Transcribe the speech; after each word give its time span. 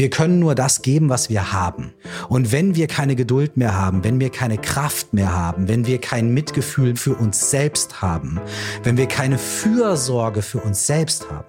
Wir 0.00 0.08
können 0.08 0.38
nur 0.38 0.54
das 0.54 0.80
geben, 0.80 1.10
was 1.10 1.28
wir 1.28 1.52
haben. 1.52 1.92
Und 2.30 2.52
wenn 2.52 2.74
wir 2.74 2.86
keine 2.86 3.16
Geduld 3.16 3.58
mehr 3.58 3.74
haben, 3.74 4.02
wenn 4.02 4.18
wir 4.18 4.30
keine 4.30 4.56
Kraft 4.56 5.12
mehr 5.12 5.36
haben, 5.36 5.68
wenn 5.68 5.86
wir 5.86 5.98
kein 5.98 6.32
Mitgefühl 6.32 6.96
für 6.96 7.12
uns 7.12 7.50
selbst 7.50 8.00
haben, 8.00 8.40
wenn 8.82 8.96
wir 8.96 9.04
keine 9.04 9.36
Fürsorge 9.36 10.40
für 10.40 10.60
uns 10.60 10.86
selbst 10.86 11.30
haben, 11.30 11.44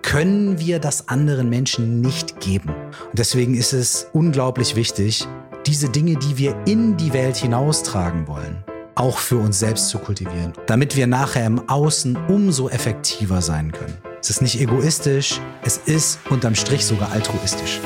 können 0.00 0.58
wir 0.58 0.78
das 0.78 1.08
anderen 1.08 1.50
Menschen 1.50 2.00
nicht 2.00 2.40
geben. 2.40 2.70
Und 2.70 3.18
deswegen 3.18 3.52
ist 3.52 3.74
es 3.74 4.06
unglaublich 4.14 4.76
wichtig, 4.76 5.28
diese 5.66 5.90
Dinge, 5.90 6.16
die 6.16 6.38
wir 6.38 6.56
in 6.66 6.96
die 6.96 7.12
Welt 7.12 7.36
hinaustragen 7.36 8.26
wollen, 8.26 8.64
auch 8.94 9.18
für 9.18 9.36
uns 9.36 9.58
selbst 9.58 9.90
zu 9.90 9.98
kultivieren, 9.98 10.54
damit 10.64 10.96
wir 10.96 11.06
nachher 11.06 11.44
im 11.44 11.68
Außen 11.68 12.16
umso 12.28 12.70
effektiver 12.70 13.42
sein 13.42 13.72
können. 13.72 14.09
Es 14.20 14.28
ist 14.28 14.42
nicht 14.42 14.60
egoistisch, 14.60 15.40
es 15.62 15.78
ist 15.78 16.18
unterm 16.28 16.54
Strich 16.54 16.84
sogar 16.84 17.10
altruistisch. 17.10 17.80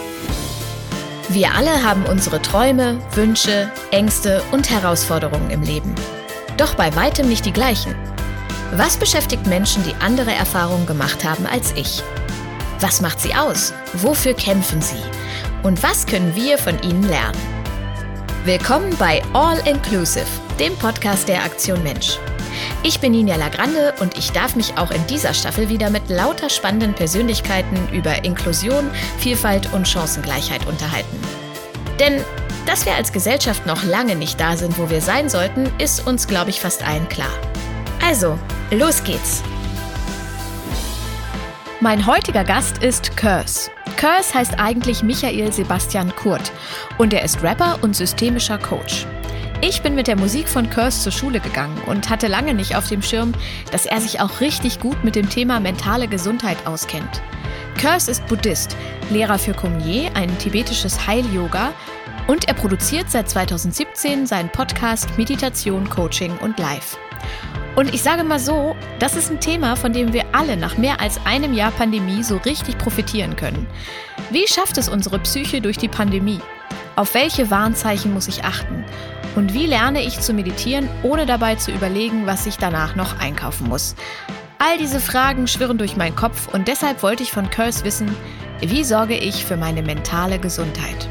Wir 1.29 1.55
alle 1.55 1.85
haben 1.85 2.05
unsere 2.07 2.43
Träume, 2.43 3.01
Wünsche, 3.13 3.71
Ängste 3.93 4.43
und 4.51 4.69
Herausforderungen 4.69 5.51
im 5.51 5.63
Leben. 5.63 5.95
Doch 6.57 6.75
bei 6.75 6.95
weitem 6.97 7.29
nicht 7.29 7.47
die 7.47 7.53
gleichen. 7.53 7.95
Was 8.73 8.97
beschäftigt 8.97 9.47
Menschen, 9.47 9.85
die 9.85 9.95
andere 10.01 10.33
Erfahrungen 10.33 10.87
gemacht 10.87 11.25
haben 11.25 11.47
als 11.47 11.73
ich? 11.77 12.03
Was 12.81 13.01
macht 13.01 13.21
sie 13.21 13.35
aus? 13.35 13.73
Wofür 13.95 14.35
kämpfen 14.35 14.83
sie? 14.83 15.03
Und 15.63 15.85
was 15.85 16.05
können 16.05 16.35
wir 16.35 16.59
von 16.59 16.83
ihnen 16.83 17.05
lernen? 17.05 17.39
Willkommen 18.45 18.95
bei 18.99 19.23
All 19.33 19.59
Inclusive, 19.67 20.27
dem 20.59 20.75
Podcast 20.77 21.29
der 21.29 21.45
Aktion 21.45 21.83
Mensch. 21.85 22.19
Ich 22.87 23.01
bin 23.01 23.13
Ninja 23.13 23.37
Lagrande 23.37 23.95
und 24.01 24.19
ich 24.19 24.31
darf 24.33 24.57
mich 24.57 24.77
auch 24.77 24.91
in 24.91 25.07
dieser 25.07 25.33
Staffel 25.33 25.71
wieder 25.71 25.89
mit 25.89 26.11
lauter 26.11 26.51
spannenden 26.51 26.93
Persönlichkeiten 26.93 27.79
über 27.95 28.27
Inklusion, 28.27 28.91
Vielfalt 29.17 29.73
und 29.73 29.89
Chancengleichheit 29.89 30.67
unterhalten. 30.67 31.17
Denn 31.99 32.23
dass 32.67 32.85
wir 32.85 32.95
als 32.95 33.11
Gesellschaft 33.11 33.65
noch 33.65 33.85
lange 33.85 34.17
nicht 34.17 34.39
da 34.39 34.59
sind, 34.59 34.79
wo 34.79 34.91
wir 34.91 35.01
sein 35.01 35.31
sollten, 35.31 35.71
ist 35.79 36.07
uns, 36.07 36.27
glaube 36.27 36.51
ich, 36.51 36.61
fast 36.61 36.87
allen 36.87 37.09
klar. 37.09 37.33
Also, 38.07 38.39
los 38.71 39.03
geht's! 39.03 39.43
Mein 41.81 42.07
heutiger 42.07 42.45
Gast 42.45 42.83
ist 42.83 43.17
Curse. 43.17 43.71
Curse 43.97 44.35
heißt 44.35 44.59
eigentlich 44.59 45.03
Michael 45.03 45.53
Sebastian 45.53 46.15
Kurt 46.17 46.53
und 46.99 47.15
er 47.15 47.25
ist 47.25 47.43
Rapper 47.43 47.79
und 47.81 47.97
systemischer 47.97 48.59
Coach. 48.59 49.07
Ich 49.67 49.81
bin 49.81 49.95
mit 49.95 50.09
der 50.09 50.17
Musik 50.17 50.47
von 50.47 50.69
Curse 50.69 51.05
zur 51.05 51.13
Schule 51.13 51.41
gegangen 51.41 51.81
und 51.87 52.11
hatte 52.11 52.27
lange 52.27 52.53
nicht 52.53 52.77
auf 52.77 52.87
dem 52.87 53.01
Schirm, 53.01 53.33
dass 53.73 53.87
er 53.87 53.99
sich 53.99 54.21
auch 54.21 54.43
richtig 54.43 54.79
gut 54.79 55.03
mit 55.05 55.17
dem 55.17 55.31
Thema 55.31 55.59
mentale 55.59 56.07
Gesundheit 56.07 56.67
auskennt. 56.67 57.23
Curse 57.81 58.11
ist 58.11 58.27
Buddhist, 58.27 58.77
Lehrer 59.09 59.39
für 59.39 59.55
Kumye, 59.55 60.11
ein 60.13 60.37
tibetisches 60.37 61.07
Heil-Yoga, 61.07 61.73
und 62.27 62.47
er 62.47 62.53
produziert 62.53 63.11
seit 63.11 63.31
2017 63.31 64.27
seinen 64.27 64.51
Podcast 64.51 65.17
Meditation, 65.17 65.89
Coaching 65.89 66.37
und 66.43 66.59
Live. 66.59 66.99
Und 67.75 67.95
ich 67.95 68.03
sage 68.03 68.23
mal 68.23 68.41
so, 68.41 68.77
das 68.99 69.17
ist 69.17 69.31
ein 69.31 69.41
Thema, 69.41 69.77
von 69.77 69.95
dem 69.95 70.13
wir 70.13 70.27
alle 70.33 70.59
nach 70.59 70.77
mehr 70.77 71.01
als 71.01 71.19
einem 71.25 71.55
Jahr 71.55 71.71
Pandemie 71.71 72.23
so 72.23 72.37
richtig 72.37 72.77
profitieren 72.77 73.35
können. 73.35 73.67
Wie 74.29 74.47
schafft 74.47 74.77
es 74.77 74.91
unsere 74.91 75.21
Psyche 75.21 75.63
durch 75.63 75.79
die 75.79 75.89
Pandemie? 75.89 76.41
Auf 76.97 77.15
welche 77.15 77.51
Warnzeichen 77.51 78.13
muss 78.13 78.29
ich 78.29 78.45
achten? 78.45 78.85
Und 79.35 79.53
wie 79.53 79.67
lerne 79.67 80.03
ich 80.03 80.21
zu 80.21 80.33
meditieren, 80.33 80.89
ohne 81.03 81.27
dabei 81.27 81.57
zu 81.57 81.73
überlegen, 81.73 82.27
was 82.27 82.47
ich 82.47 82.57
danach 82.57 82.95
noch 82.95 83.19
einkaufen 83.19 83.69
muss? 83.69 83.97
All 84.59 84.79
diese 84.79 85.01
Fragen 85.01 85.49
schwirren 85.49 85.79
durch 85.79 85.97
meinen 85.97 86.15
Kopf 86.15 86.49
und 86.53 86.69
deshalb 86.69 87.03
wollte 87.03 87.23
ich 87.23 87.33
von 87.33 87.51
Curse 87.51 87.85
wissen, 87.85 88.15
wie 88.61 88.85
sorge 88.85 89.17
ich 89.17 89.45
für 89.45 89.57
meine 89.57 89.83
mentale 89.83 90.39
Gesundheit? 90.39 91.09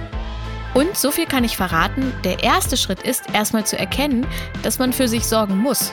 Und 0.74 0.98
so 0.98 1.12
viel 1.12 1.26
kann 1.26 1.44
ich 1.44 1.58
verraten, 1.58 2.14
der 2.24 2.44
erste 2.44 2.78
Schritt 2.78 3.04
ist 3.04 3.26
erstmal 3.34 3.66
zu 3.66 3.78
erkennen, 3.78 4.26
dass 4.64 4.80
man 4.80 4.92
für 4.92 5.08
sich 5.08 5.26
sorgen 5.26 5.58
muss. 5.58 5.92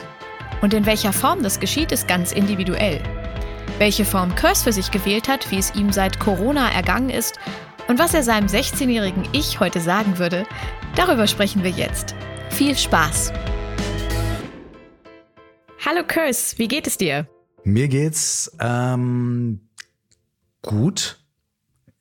Und 0.61 0.73
in 0.73 0.85
welcher 0.85 1.13
Form 1.13 1.43
das 1.43 1.59
geschieht, 1.59 1.91
ist 1.91 2.07
ganz 2.07 2.31
individuell. 2.31 3.01
Welche 3.77 4.05
Form 4.05 4.33
Curse 4.35 4.63
für 4.63 4.73
sich 4.73 4.89
gewählt 4.89 5.27
hat, 5.27 5.51
wie 5.51 5.57
es 5.57 5.75
ihm 5.75 5.91
seit 5.91 6.19
Corona 6.19 6.71
ergangen 6.71 7.09
ist 7.09 7.39
und 7.91 7.99
was 7.99 8.13
er 8.13 8.23
seinem 8.23 8.47
16-jährigen 8.47 9.27
Ich 9.33 9.59
heute 9.59 9.81
sagen 9.81 10.17
würde, 10.17 10.45
darüber 10.95 11.27
sprechen 11.27 11.61
wir 11.61 11.71
jetzt. 11.71 12.15
Viel 12.49 12.77
Spaß! 12.77 13.33
Hallo 15.85 16.01
Curse, 16.07 16.57
wie 16.57 16.69
geht 16.69 16.87
es 16.87 16.97
dir? 16.97 17.27
Mir 17.65 17.89
geht's 17.89 18.49
ähm, 18.61 19.67
gut. 20.61 21.19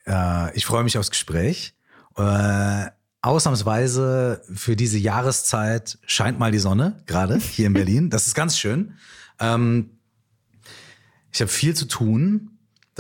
Äh, 0.07 0.57
ich 0.57 0.65
freue 0.65 0.85
mich 0.85 0.97
aufs 0.97 1.11
Gespräch. 1.11 1.75
Äh, 2.17 2.87
ausnahmsweise 3.21 4.43
für 4.55 4.77
diese 4.77 4.99
Jahreszeit 4.99 5.99
scheint 6.07 6.39
mal 6.39 6.53
die 6.53 6.61
Sonne, 6.61 7.03
gerade 7.07 7.37
hier 7.37 7.67
in 7.67 7.73
Berlin. 7.73 8.11
Das 8.11 8.29
ist 8.29 8.37
ganz 8.37 8.57
schön. 8.57 8.95
Ähm, 9.41 9.99
ich 11.33 11.41
habe 11.41 11.51
viel 11.51 11.75
zu 11.75 11.87
tun. 11.87 12.50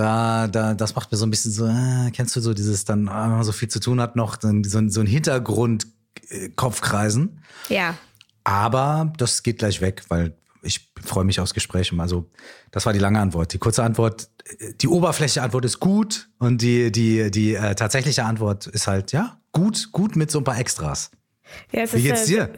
Da, 0.00 0.48
da, 0.48 0.72
das 0.72 0.94
macht 0.94 1.12
mir 1.12 1.18
so 1.18 1.26
ein 1.26 1.30
bisschen 1.30 1.52
so, 1.52 1.66
äh, 1.66 2.10
kennst 2.10 2.34
du 2.34 2.40
so 2.40 2.54
dieses 2.54 2.86
dann 2.86 3.06
äh, 3.06 3.44
so 3.44 3.52
viel 3.52 3.68
zu 3.68 3.80
tun 3.80 4.00
hat 4.00 4.16
noch, 4.16 4.38
so, 4.40 4.48
so 4.88 5.00
ein 5.00 5.06
Hintergrund 5.06 5.86
äh, 6.30 6.48
Kopfkreisen. 6.56 7.42
Ja. 7.68 7.98
Aber 8.42 9.12
das 9.18 9.42
geht 9.42 9.58
gleich 9.58 9.82
weg, 9.82 10.02
weil 10.08 10.34
ich 10.62 10.90
freue 11.04 11.24
mich 11.24 11.38
aufs 11.38 11.52
Gespräch. 11.52 11.92
Also, 11.98 12.30
das 12.70 12.86
war 12.86 12.94
die 12.94 12.98
lange 12.98 13.20
Antwort. 13.20 13.52
Die 13.52 13.58
kurze 13.58 13.82
Antwort, 13.82 14.30
die 14.80 14.88
oberflächliche 14.88 15.42
Antwort 15.42 15.66
ist 15.66 15.80
gut 15.80 16.30
und 16.38 16.62
die, 16.62 16.90
die, 16.90 17.30
die 17.30 17.54
äh, 17.54 17.74
tatsächliche 17.74 18.24
Antwort 18.24 18.68
ist 18.68 18.86
halt, 18.86 19.12
ja, 19.12 19.38
gut, 19.52 19.92
gut 19.92 20.16
mit 20.16 20.30
so 20.30 20.38
ein 20.38 20.44
paar 20.44 20.58
Extras. 20.58 21.10
Ja, 21.72 21.92
Wie 21.92 22.00
geht's 22.00 22.24
dir? 22.24 22.50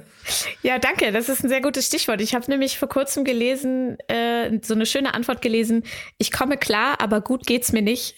Ja, 0.62 0.78
danke. 0.78 1.12
Das 1.12 1.28
ist 1.28 1.44
ein 1.44 1.48
sehr 1.48 1.60
gutes 1.60 1.86
Stichwort. 1.86 2.20
Ich 2.20 2.34
habe 2.34 2.50
nämlich 2.50 2.78
vor 2.78 2.88
kurzem 2.88 3.24
gelesen, 3.24 3.98
äh, 4.08 4.58
so 4.62 4.74
eine 4.74 4.86
schöne 4.86 5.14
Antwort 5.14 5.42
gelesen. 5.42 5.84
Ich 6.18 6.32
komme 6.32 6.56
klar, 6.56 7.00
aber 7.00 7.20
gut 7.20 7.46
geht's 7.46 7.72
mir 7.72 7.82
nicht. 7.82 8.14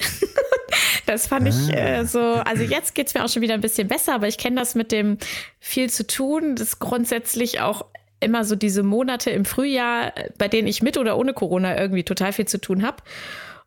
das 1.06 1.26
fand 1.26 1.48
ich 1.48 1.70
äh, 1.70 1.98
ah. 2.00 2.04
so. 2.04 2.20
Also 2.20 2.62
jetzt 2.62 2.94
geht's 2.94 3.14
mir 3.14 3.24
auch 3.24 3.28
schon 3.28 3.42
wieder 3.42 3.54
ein 3.54 3.60
bisschen 3.60 3.88
besser, 3.88 4.14
aber 4.14 4.28
ich 4.28 4.38
kenne 4.38 4.56
das 4.56 4.74
mit 4.74 4.92
dem 4.92 5.18
viel 5.60 5.90
zu 5.90 6.06
tun. 6.06 6.56
Das 6.56 6.68
ist 6.68 6.78
grundsätzlich 6.78 7.60
auch 7.60 7.86
immer 8.20 8.44
so 8.44 8.56
diese 8.56 8.82
Monate 8.82 9.30
im 9.30 9.44
Frühjahr, 9.44 10.12
bei 10.38 10.48
denen 10.48 10.68
ich 10.68 10.82
mit 10.82 10.96
oder 10.96 11.18
ohne 11.18 11.34
Corona 11.34 11.78
irgendwie 11.78 12.04
total 12.04 12.32
viel 12.32 12.46
zu 12.46 12.58
tun 12.58 12.82
habe. 12.82 13.02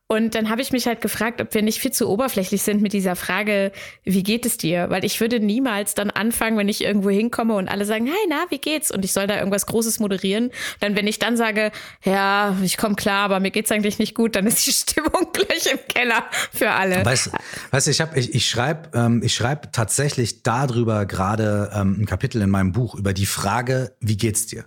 Und 0.10 0.36
dann 0.36 0.50
habe 0.50 0.62
ich 0.62 0.72
mich 0.72 0.88
halt 0.88 1.02
gefragt, 1.02 1.42
ob 1.42 1.54
wir 1.54 1.62
nicht 1.62 1.80
viel 1.80 1.92
zu 1.92 2.08
oberflächlich 2.08 2.62
sind 2.62 2.82
mit 2.82 2.94
dieser 2.94 3.18
Frage, 3.18 3.74
wie 4.06 4.24
geht 4.24 4.46
es 4.46 4.56
dir? 4.56 4.90
Weil 4.90 5.04
ich 5.04 5.20
würde 5.20 5.42
niemals 5.42 5.96
dann 5.96 6.12
anfangen, 6.12 6.58
wenn 6.58 6.70
ich 6.70 6.82
irgendwo 6.82 7.10
hinkomme 7.10 7.56
und 7.56 7.68
alle 7.68 7.84
sagen, 7.84 8.06
hey, 8.06 8.16
na, 8.30 8.46
wie 8.50 8.58
geht's? 8.58 8.90
Und 8.90 9.04
ich 9.04 9.12
soll 9.12 9.28
da 9.28 9.38
irgendwas 9.38 9.66
Großes 9.66 10.00
moderieren. 10.00 10.52
Dann, 10.80 10.96
wenn 10.96 11.08
ich 11.08 11.20
dann 11.20 11.36
sage, 11.36 11.72
ja, 12.06 12.56
ich 12.64 12.78
komme 12.78 12.96
klar, 12.96 13.26
aber 13.26 13.42
mir 13.42 13.52
geht's 13.52 13.70
eigentlich 13.70 14.00
nicht 14.00 14.16
gut, 14.16 14.38
dann 14.38 14.48
ist 14.48 14.66
die 14.66 14.72
Stimmung 14.74 15.34
gleich 15.34 15.70
im 15.70 15.80
Keller 15.90 16.24
für 16.54 16.72
alle. 16.72 17.04
Weißt, 17.04 17.32
weißt 17.72 17.90
ich, 17.90 18.00
hab, 18.00 18.16
ich, 18.16 18.34
ich 18.34 18.48
schreibe 18.48 18.98
ähm, 18.98 19.22
ich 19.22 19.36
schreib 19.36 19.74
tatsächlich 19.74 20.42
darüber 20.42 21.06
gerade 21.06 21.70
ähm, 21.76 21.98
ein 22.00 22.06
Kapitel 22.06 22.42
in 22.42 22.50
meinem 22.50 22.72
Buch 22.72 22.96
über 22.96 23.12
die 23.12 23.26
Frage, 23.26 23.94
wie 24.00 24.16
geht's 24.16 24.46
dir? 24.46 24.64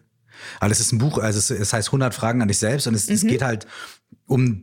Also 0.58 0.72
es 0.72 0.80
ist 0.80 0.92
ein 0.92 0.98
Buch, 0.98 1.16
also 1.16 1.38
es, 1.38 1.50
es 1.50 1.72
heißt 1.72 1.88
100 1.88 2.14
Fragen 2.14 2.42
an 2.42 2.48
dich 2.48 2.58
selbst 2.58 2.86
und 2.86 2.94
es, 2.94 3.08
mhm. 3.08 3.14
es 3.14 3.26
geht 3.26 3.42
halt 3.42 3.66
um 4.26 4.62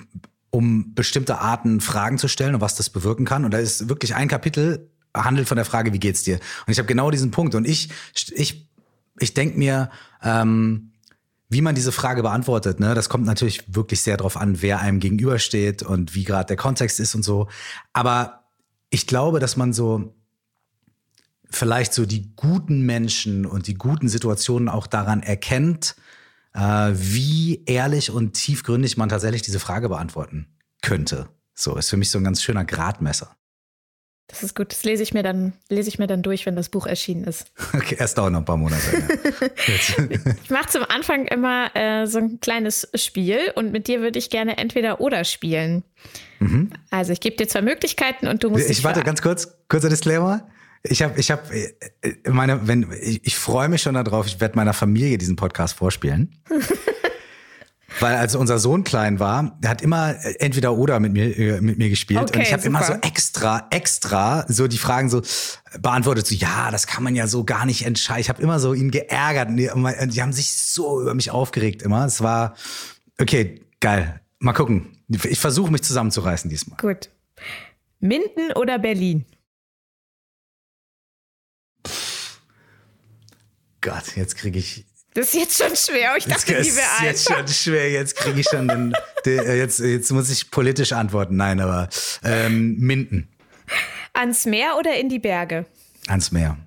um 0.49 0.93
bestimmte 0.93 1.39
Arten 1.39 1.81
Fragen 1.81 2.17
zu 2.17 2.27
stellen 2.27 2.55
und 2.55 2.61
was 2.61 2.75
das 2.75 2.89
bewirken 2.89 3.25
kann. 3.25 3.45
Und 3.45 3.51
da 3.51 3.57
ist 3.57 3.89
wirklich 3.89 4.15
ein 4.15 4.27
Kapitel 4.27 4.89
handelt 5.15 5.47
von 5.47 5.55
der 5.55 5.65
Frage, 5.65 5.93
wie 5.93 5.99
geht's 5.99 6.23
dir? 6.23 6.35
Und 6.65 6.71
ich 6.71 6.77
habe 6.77 6.87
genau 6.87 7.11
diesen 7.11 7.31
Punkt. 7.31 7.55
Und 7.55 7.67
ich, 7.67 7.89
ich, 8.31 8.67
ich 9.19 9.33
denke 9.33 9.57
mir, 9.57 9.89
ähm, 10.21 10.91
wie 11.49 11.61
man 11.61 11.75
diese 11.75 11.91
Frage 11.91 12.23
beantwortet, 12.23 12.79
ne, 12.79 12.93
das 12.93 13.09
kommt 13.09 13.25
natürlich 13.25 13.73
wirklich 13.73 14.01
sehr 14.01 14.17
darauf 14.17 14.37
an, 14.37 14.61
wer 14.61 14.79
einem 14.79 14.99
gegenübersteht 14.99 15.81
und 15.81 16.13
wie 16.13 16.23
gerade 16.23 16.47
der 16.47 16.57
Kontext 16.57 16.99
ist 16.99 17.15
und 17.15 17.23
so. 17.23 17.47
Aber 17.93 18.43
ich 18.89 19.07
glaube, 19.07 19.39
dass 19.39 19.55
man 19.55 19.73
so 19.73 20.13
vielleicht 21.49 21.93
so 21.93 22.05
die 22.05 22.35
guten 22.35 22.81
Menschen 22.85 23.45
und 23.45 23.67
die 23.67 23.75
guten 23.75 24.09
Situationen 24.09 24.67
auch 24.67 24.87
daran 24.87 25.23
erkennt, 25.23 25.95
wie 26.57 27.63
ehrlich 27.65 28.11
und 28.11 28.33
tiefgründig 28.33 28.97
man 28.97 29.09
tatsächlich 29.09 29.41
diese 29.43 29.59
Frage 29.59 29.89
beantworten 29.89 30.47
könnte. 30.81 31.29
So 31.53 31.75
ist 31.75 31.89
für 31.89 31.97
mich 31.97 32.11
so 32.11 32.17
ein 32.17 32.23
ganz 32.23 32.41
schöner 32.41 32.65
Gradmesser. 32.65 33.35
Das 34.27 34.43
ist 34.43 34.55
gut. 34.55 34.71
Das 34.71 34.83
lese 34.83 35.03
ich 35.03 35.13
mir 35.13 35.23
dann, 35.23 35.53
lese 35.69 35.87
ich 35.87 35.99
mir 35.99 36.07
dann 36.07 36.21
durch, 36.21 36.45
wenn 36.45 36.55
das 36.55 36.67
Buch 36.69 36.85
erschienen 36.85 37.23
ist. 37.23 37.51
Okay, 37.73 37.95
erst 37.97 38.17
dauert 38.17 38.33
noch 38.33 38.39
ein 38.39 38.45
paar 38.45 38.57
Monate. 38.57 38.81
ich 40.43 40.49
mache 40.49 40.67
zum 40.67 40.83
Anfang 40.83 41.27
immer 41.27 41.73
äh, 41.75 42.05
so 42.05 42.17
ein 42.19 42.39
kleines 42.41 42.89
Spiel 42.95 43.39
und 43.55 43.71
mit 43.71 43.87
dir 43.87 44.01
würde 44.01 44.19
ich 44.19 44.29
gerne 44.29 44.57
entweder 44.57 44.99
oder 44.99 45.23
spielen. 45.23 45.83
Mhm. 46.39 46.71
Also 46.89 47.13
ich 47.13 47.21
gebe 47.21 47.37
dir 47.37 47.47
zwei 47.47 47.61
Möglichkeiten 47.61 48.27
und 48.27 48.43
du 48.43 48.49
musst. 48.49 48.69
Ich 48.69 48.83
warte 48.83 49.01
ganz 49.01 49.21
kurz, 49.21 49.57
kurzer 49.69 49.89
Disclaimer. 49.89 50.49
Ich 50.83 51.01
habe, 51.01 51.19
ich 51.19 51.31
habe, 51.31 51.43
äh, 51.53 52.29
meine, 52.29 52.67
wenn 52.67 52.91
ich, 53.01 53.25
ich 53.25 53.35
freue 53.35 53.69
mich 53.69 53.81
schon 53.81 53.95
darauf. 53.95 54.27
Ich 54.27 54.39
werde 54.39 54.55
meiner 54.55 54.73
Familie 54.73 55.17
diesen 55.17 55.35
Podcast 55.35 55.75
vorspielen. 55.75 56.35
Weil 57.99 58.15
als 58.15 58.35
unser 58.35 58.59
Sohn 58.59 58.83
klein 58.83 59.19
war, 59.19 59.57
der 59.59 59.71
hat 59.71 59.81
immer 59.81 60.15
entweder 60.39 60.75
oder 60.75 60.99
mit 60.99 61.13
mir 61.13 61.35
äh, 61.37 61.61
mit 61.61 61.77
mir 61.77 61.89
gespielt 61.89 62.19
Okay, 62.21 62.39
und 62.39 62.41
ich 62.43 62.53
habe 62.53 62.63
immer 62.63 62.83
so 62.83 62.93
extra 62.93 63.67
extra 63.71 64.45
so 64.47 64.67
die 64.67 64.77
Fragen 64.77 65.09
so 65.09 65.21
beantwortet 65.79 66.27
so 66.27 66.35
ja, 66.35 66.69
das 66.69 66.85
kann 66.85 67.03
man 67.03 67.15
ja 67.15 67.27
so 67.27 67.43
gar 67.43 67.65
nicht 67.65 67.85
entscheiden. 67.85 68.21
Ich 68.21 68.29
habe 68.29 68.41
immer 68.41 68.59
so 68.59 68.73
ihn 68.73 68.91
geärgert 68.91 69.49
und 69.49 69.57
die, 69.57 69.69
und 69.69 70.13
die 70.13 70.21
haben 70.21 70.33
sich 70.33 70.51
so 70.51 71.01
über 71.01 71.15
mich 71.15 71.31
aufgeregt 71.31 71.81
immer. 71.81 72.05
Es 72.05 72.21
war 72.21 72.55
okay, 73.19 73.61
geil. 73.79 74.19
Mal 74.39 74.53
gucken. 74.53 74.99
Ich 75.23 75.39
versuche 75.39 75.71
mich 75.71 75.81
zusammenzureißen 75.81 76.49
diesmal. 76.49 76.77
Gut. 76.77 77.09
Minden 77.99 78.51
oder 78.55 78.77
Berlin? 78.77 79.25
Gott, 83.89 84.15
jetzt 84.15 84.35
kriege 84.37 84.59
ich 84.59 84.85
Das 85.13 85.27
ist 85.27 85.33
jetzt 85.35 85.57
schon 85.57 85.75
schwer. 85.75 86.15
Ich 86.17 86.25
Jetzt 86.25 86.43
dachte, 86.49 86.53
ist 86.59 86.69
die 86.71 86.75
wäre 86.75 87.05
jetzt 87.09 87.27
einfach. 87.29 87.39
schon 87.39 87.47
schwer, 87.55 87.89
jetzt 87.91 88.15
kriege 88.15 88.39
ich 88.39 88.47
schon 88.49 88.67
den, 88.67 88.93
den, 89.25 89.39
äh, 89.39 89.55
jetzt, 89.57 89.79
jetzt 89.79 90.11
muss 90.11 90.29
ich 90.29 90.51
politisch 90.51 90.91
antworten. 90.93 91.35
Nein, 91.37 91.59
aber 91.59 91.89
ähm, 92.23 92.77
Minden 92.77 93.29
Ans 94.13 94.45
Meer 94.45 94.75
oder 94.79 94.95
in 94.97 95.09
die 95.09 95.19
Berge? 95.19 95.65
ans 96.07 96.31
Meer. 96.31 96.57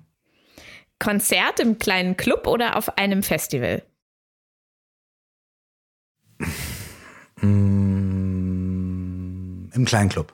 Konzert 0.99 1.59
im 1.59 1.77
kleinen 1.79 2.15
Club 2.17 2.45
oder 2.47 2.75
auf 2.75 2.97
einem 2.97 3.23
Festival? 3.23 3.83
Mm, 7.81 9.69
Im 9.73 9.85
kleinen 9.85 10.09
Club. 10.09 10.33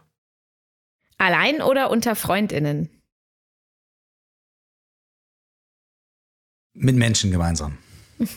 Allein 1.17 1.61
oder 1.61 1.89
unter 1.89 2.15
FreundInnen? 2.15 2.89
Mit 6.79 6.95
Menschen 6.95 7.31
gemeinsam. 7.31 7.77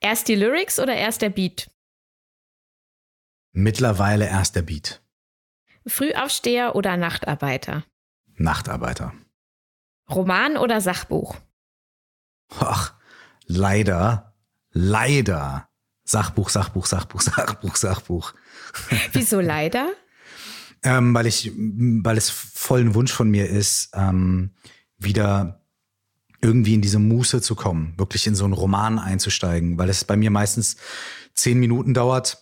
Erst 0.00 0.28
die 0.28 0.34
Lyrics 0.34 0.78
oder 0.78 0.94
erst 0.94 1.22
der 1.22 1.30
Beat? 1.30 1.70
Mittlerweile 3.52 4.26
erst 4.26 4.54
der 4.54 4.62
Beat. 4.62 5.02
Frühaufsteher 5.86 6.74
oder 6.76 6.96
Nachtarbeiter? 6.96 7.84
Nachtarbeiter. 8.36 9.14
Roman 10.10 10.56
oder 10.56 10.80
Sachbuch? 10.80 11.36
Ach, 12.58 12.94
leider, 13.46 14.34
leider. 14.70 15.68
Sachbuch, 16.04 16.50
Sachbuch, 16.50 16.84
Sachbuch, 16.84 17.22
Sachbuch, 17.22 17.76
Sachbuch. 17.76 18.34
Wieso 19.12 19.40
leider? 19.40 19.90
Ähm, 20.86 21.14
weil 21.14 21.24
ich, 21.24 21.50
weil 21.56 22.18
es 22.18 22.28
voll 22.28 22.80
ein 22.80 22.94
Wunsch 22.94 23.10
von 23.10 23.30
mir 23.30 23.48
ist, 23.48 23.88
ähm, 23.94 24.50
wieder 24.98 25.63
irgendwie 26.44 26.74
in 26.74 26.82
diese 26.82 26.98
Muße 26.98 27.40
zu 27.40 27.54
kommen, 27.54 27.94
wirklich 27.96 28.26
in 28.26 28.34
so 28.34 28.44
einen 28.44 28.52
Roman 28.52 28.98
einzusteigen, 28.98 29.78
weil 29.78 29.88
es 29.88 30.04
bei 30.04 30.16
mir 30.16 30.30
meistens 30.30 30.76
zehn 31.34 31.58
Minuten 31.58 31.94
dauert, 31.94 32.38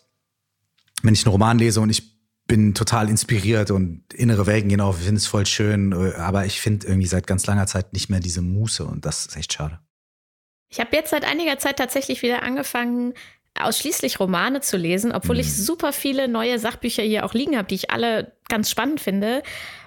wenn 1.03 1.15
ich 1.15 1.25
einen 1.25 1.33
Roman 1.33 1.59
lese 1.59 1.81
und 1.81 1.89
ich 1.89 2.13
bin 2.49 2.75
total 2.75 3.09
inspiriert 3.09 3.71
und 3.71 4.13
innere 4.13 4.47
Welten 4.47 4.69
gehen 4.69 4.81
auf, 4.81 4.99
ich 4.99 5.05
finde 5.05 5.19
es 5.19 5.27
voll 5.29 5.47
schön, 5.47 5.93
äh, 5.93 6.15
aber 6.17 6.45
ich 6.45 6.61
finde 6.61 6.89
irgendwie 6.89 7.07
seit 7.07 7.29
ganz 7.29 7.47
langer 7.47 7.69
Zeit 7.69 7.93
nicht 7.93 8.11
mehr 8.11 8.19
diese 8.19 8.43
Muße 8.43 8.85
und 8.85 9.07
das 9.07 9.27
ist 9.27 9.37
echt 9.37 9.53
schade. 9.53 9.79
Ich 10.69 10.81
habe 10.81 10.97
jetzt 10.97 11.11
seit 11.11 11.25
einiger 11.25 11.59
Zeit 11.59 11.77
tatsächlich 11.77 12.23
wieder 12.23 12.43
angefangen, 12.43 13.15
ausschließlich 13.61 14.19
Romane 14.19 14.61
zu 14.61 14.77
lesen, 14.77 15.13
obwohl 15.13 15.39
ich 15.39 15.55
super 15.55 15.93
viele 15.93 16.27
neue 16.29 16.59
Sachbücher 16.59 17.03
hier 17.03 17.25
auch 17.25 17.35
liegen 17.35 17.57
habe, 17.57 17.69
die 17.69 17.75
ich 17.75 17.91
alle 17.91 18.33
ganz 18.49 18.71
spannend 18.71 19.01
finde, 19.01 19.43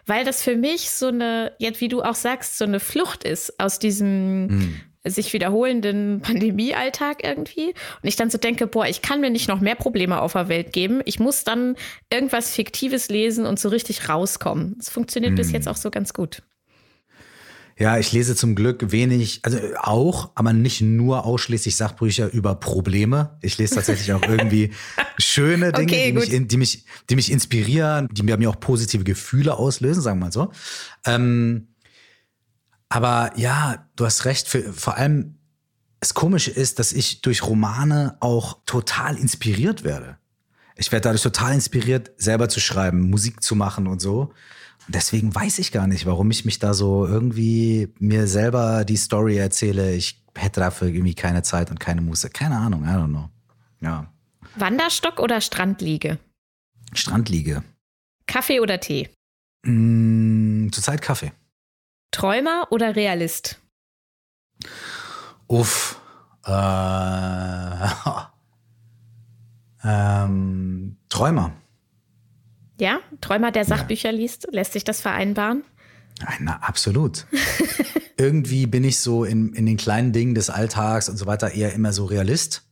weil 0.06 0.24
das 0.24 0.44
für 0.44 0.56
mich 0.56 0.92
so 0.92 1.08
eine, 1.08 1.52
jetzt 1.58 1.82
wie 1.82 1.88
du 1.88 2.04
auch 2.04 2.16
sagst, 2.16 2.58
so 2.58 2.66
eine 2.66 2.80
Flucht 2.80 3.24
ist 3.24 3.60
aus 3.60 3.80
diesem 3.80 4.48
Mhm. 4.48 4.82
sich 5.04 5.34
wiederholenden 5.34 6.22
Pandemiealltag 6.22 7.24
irgendwie. 7.24 7.68
Und 7.68 8.08
ich 8.08 8.16
dann 8.16 8.30
so 8.30 8.38
denke, 8.38 8.68
boah, 8.68 8.86
ich 8.86 9.02
kann 9.02 9.22
mir 9.22 9.30
nicht 9.30 9.48
noch 9.48 9.60
mehr 9.60 9.76
Probleme 9.76 10.22
auf 10.22 10.34
der 10.34 10.48
Welt 10.50 10.74
geben. 10.74 11.02
Ich 11.06 11.20
muss 11.20 11.44
dann 11.44 11.76
irgendwas 12.12 12.52
Fiktives 12.52 13.10
lesen 13.10 13.46
und 13.46 13.60
so 13.60 13.70
richtig 13.70 14.10
rauskommen. 14.10 14.76
Das 14.78 14.90
funktioniert 14.90 15.36
bis 15.36 15.52
jetzt 15.52 15.68
auch 15.68 15.76
so 15.76 15.92
ganz 15.92 16.14
gut. 16.14 16.42
Ja, 17.78 17.98
ich 17.98 18.14
lese 18.14 18.38
zum 18.38 18.56
Glück 18.56 18.92
wenig, 18.92 19.42
also 19.44 19.60
auch, 19.82 20.32
aber 20.36 20.54
nicht 20.54 20.80
nur 20.80 21.26
ausschließlich 21.26 21.76
Sachbücher 21.76 22.32
über 22.32 22.56
Probleme. 22.56 23.38
Ich 23.42 23.58
lese 23.58 23.76
tatsächlich 23.76 24.14
auch 24.14 24.22
irgendwie 24.22 24.72
schöne 25.18 25.74
Dinge, 25.74 25.92
Okay, 25.92 26.06
die, 26.06 26.14
mich, 26.14 26.48
die, 26.48 26.58
mich, 26.58 26.86
die 27.10 27.16
mich 27.18 27.32
inspirieren, 27.32 28.08
die 28.12 28.24
mir 28.24 28.38
mir 28.38 28.50
auch 28.50 28.60
positive 28.62 29.04
Gefühle 29.04 29.58
auslösen, 29.58 30.02
sagen 30.02 30.20
wir 30.20 30.26
mal 30.28 30.32
so. 30.32 30.52
Ähm, 31.06 31.68
aber 32.88 33.34
ja, 33.36 33.90
du 33.98 34.06
hast 34.06 34.24
recht, 34.24 34.48
für, 34.48 34.72
vor 34.72 34.96
allem 34.96 35.36
das 36.00 36.14
Komische 36.14 36.52
ist, 36.52 36.80
dass 36.80 36.94
ich 36.94 37.22
durch 37.22 37.44
Romane 37.44 38.16
auch 38.22 38.60
total 38.66 39.18
inspiriert 39.18 39.84
werde. 39.84 40.18
Ich 40.78 40.92
werde 40.94 41.04
dadurch 41.04 41.24
total 41.24 41.54
inspiriert, 41.54 42.12
selber 42.16 42.48
zu 42.48 42.62
schreiben, 42.62 43.10
Musik 43.10 43.44
zu 43.44 43.56
machen 43.56 43.88
und 43.88 44.02
so. 44.02 44.32
Deswegen 44.88 45.34
weiß 45.34 45.60
ich 45.60 45.72
gar 45.72 45.88
nicht, 45.88 46.06
warum 46.06 46.30
ich 46.32 46.46
mich 46.46 46.60
da 46.60 46.74
so 46.74 47.08
irgendwie 47.08 47.90
mir 48.00 48.28
selber 48.28 48.86
die 48.86 48.98
Story 48.98 49.38
erzähle. 49.38 49.94
Ich 49.94 50.24
hätte 50.36 50.60
dafür 50.60 50.90
irgendwie 50.90 51.16
keine 51.16 51.42
Zeit 51.44 51.72
und 51.72 51.80
keine 51.80 52.02
Muße. 52.02 52.30
Keine 52.30 52.58
Ahnung, 52.58 52.84
I 52.84 52.90
don't 52.90 53.10
know. 53.10 53.30
Ja. 53.82 54.12
Wanderstock 54.56 55.20
oder 55.20 55.42
Strandliege? 55.42 56.20
Strandliege. 56.94 57.64
Kaffee 58.28 58.60
oder 58.60 58.80
Tee? 58.80 59.10
Mm, 59.66 60.70
zurzeit 60.72 61.02
Kaffee. 61.02 61.32
Träumer 62.12 62.68
oder 62.70 62.96
Realist? 62.96 63.60
Uff. 65.48 66.00
Äh, 66.46 66.52
ähm, 69.84 70.98
Träumer. 71.10 71.52
Ja, 72.80 73.00
Träumer, 73.22 73.52
der 73.52 73.66
Sachbücher 73.66 74.12
liest, 74.12 74.48
lässt 74.52 74.74
sich 74.74 74.84
das 74.84 75.02
vereinbaren? 75.02 75.64
Nein, 76.22 76.38
Na, 76.42 76.58
absolut. 76.58 77.26
Irgendwie 78.18 78.66
bin 78.66 78.84
ich 78.84 79.00
so 79.00 79.26
in, 79.26 79.54
in 79.54 79.66
den 79.66 79.78
kleinen 79.78 80.14
Dingen 80.14 80.36
des 80.36 80.50
Alltags 80.50 81.10
und 81.10 81.18
so 81.18 81.26
weiter 81.26 81.52
eher 81.52 81.74
immer 81.74 81.92
so 81.92 82.06
Realist. 82.06 82.64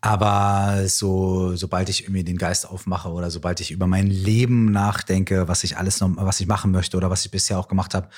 Aber 0.00 0.86
so, 0.86 1.56
sobald 1.56 1.88
ich 1.88 2.04
irgendwie 2.04 2.22
den 2.22 2.38
Geist 2.38 2.68
aufmache 2.68 3.10
oder 3.10 3.30
sobald 3.30 3.60
ich 3.60 3.72
über 3.72 3.86
mein 3.88 4.06
Leben 4.06 4.70
nachdenke, 4.70 5.48
was 5.48 5.64
ich 5.64 5.78
alles 5.78 6.00
noch, 6.00 6.12
was 6.16 6.38
ich 6.38 6.46
machen 6.46 6.70
möchte 6.70 6.96
oder 6.96 7.10
was 7.10 7.24
ich 7.24 7.30
bisher 7.30 7.58
auch 7.58 7.66
gemacht 7.66 7.94
habe, 7.94 8.08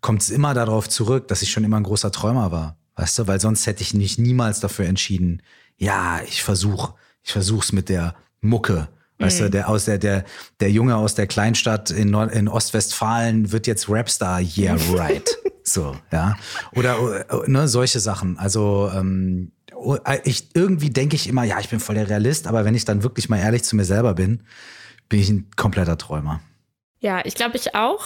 kommt 0.00 0.22
es 0.22 0.30
immer 0.30 0.54
darauf 0.54 0.88
zurück, 0.88 1.28
dass 1.28 1.42
ich 1.42 1.50
schon 1.50 1.64
immer 1.64 1.76
ein 1.76 1.82
großer 1.82 2.12
Träumer 2.12 2.50
war. 2.50 2.78
Weißt 2.96 3.18
du, 3.18 3.26
weil 3.26 3.40
sonst 3.40 3.66
hätte 3.66 3.82
ich 3.82 3.92
mich 3.92 4.16
niemals 4.16 4.60
dafür 4.60 4.86
entschieden, 4.86 5.42
ja, 5.76 6.22
ich 6.22 6.42
versuche, 6.42 6.94
ich 7.22 7.32
versuch's 7.32 7.72
mit 7.72 7.88
der 7.88 8.14
Mucke. 8.40 8.88
Weißt 9.18 9.40
du, 9.40 9.50
der 9.50 9.68
aus 9.68 9.84
der, 9.84 9.98
der, 9.98 10.24
der 10.60 10.70
Junge 10.70 10.96
aus 10.96 11.14
der 11.14 11.26
Kleinstadt 11.26 11.90
in, 11.90 12.10
Nord 12.10 12.32
in 12.32 12.48
Ostwestfalen 12.48 13.52
wird 13.52 13.66
jetzt 13.66 13.88
Rapstar, 13.88 14.40
yeah, 14.40 14.76
right. 14.92 15.28
so, 15.62 15.96
ja. 16.12 16.36
Oder 16.74 17.24
ne, 17.46 17.68
solche 17.68 18.00
Sachen. 18.00 18.38
Also 18.38 18.90
ähm, 18.92 19.52
oh, 19.72 19.96
ich 20.24 20.48
irgendwie 20.54 20.90
denke 20.90 21.14
ich 21.14 21.28
immer, 21.28 21.44
ja, 21.44 21.60
ich 21.60 21.68
bin 21.68 21.78
voll 21.78 21.94
der 21.94 22.10
Realist, 22.10 22.48
aber 22.48 22.64
wenn 22.64 22.74
ich 22.74 22.84
dann 22.84 23.02
wirklich 23.04 23.28
mal 23.28 23.38
ehrlich 23.38 23.62
zu 23.62 23.76
mir 23.76 23.84
selber 23.84 24.14
bin, 24.14 24.42
bin 25.08 25.20
ich 25.20 25.30
ein 25.30 25.48
kompletter 25.56 25.96
Träumer. 25.96 26.40
Ja, 26.98 27.20
ich 27.24 27.34
glaube, 27.34 27.56
ich 27.56 27.74
auch. 27.74 28.04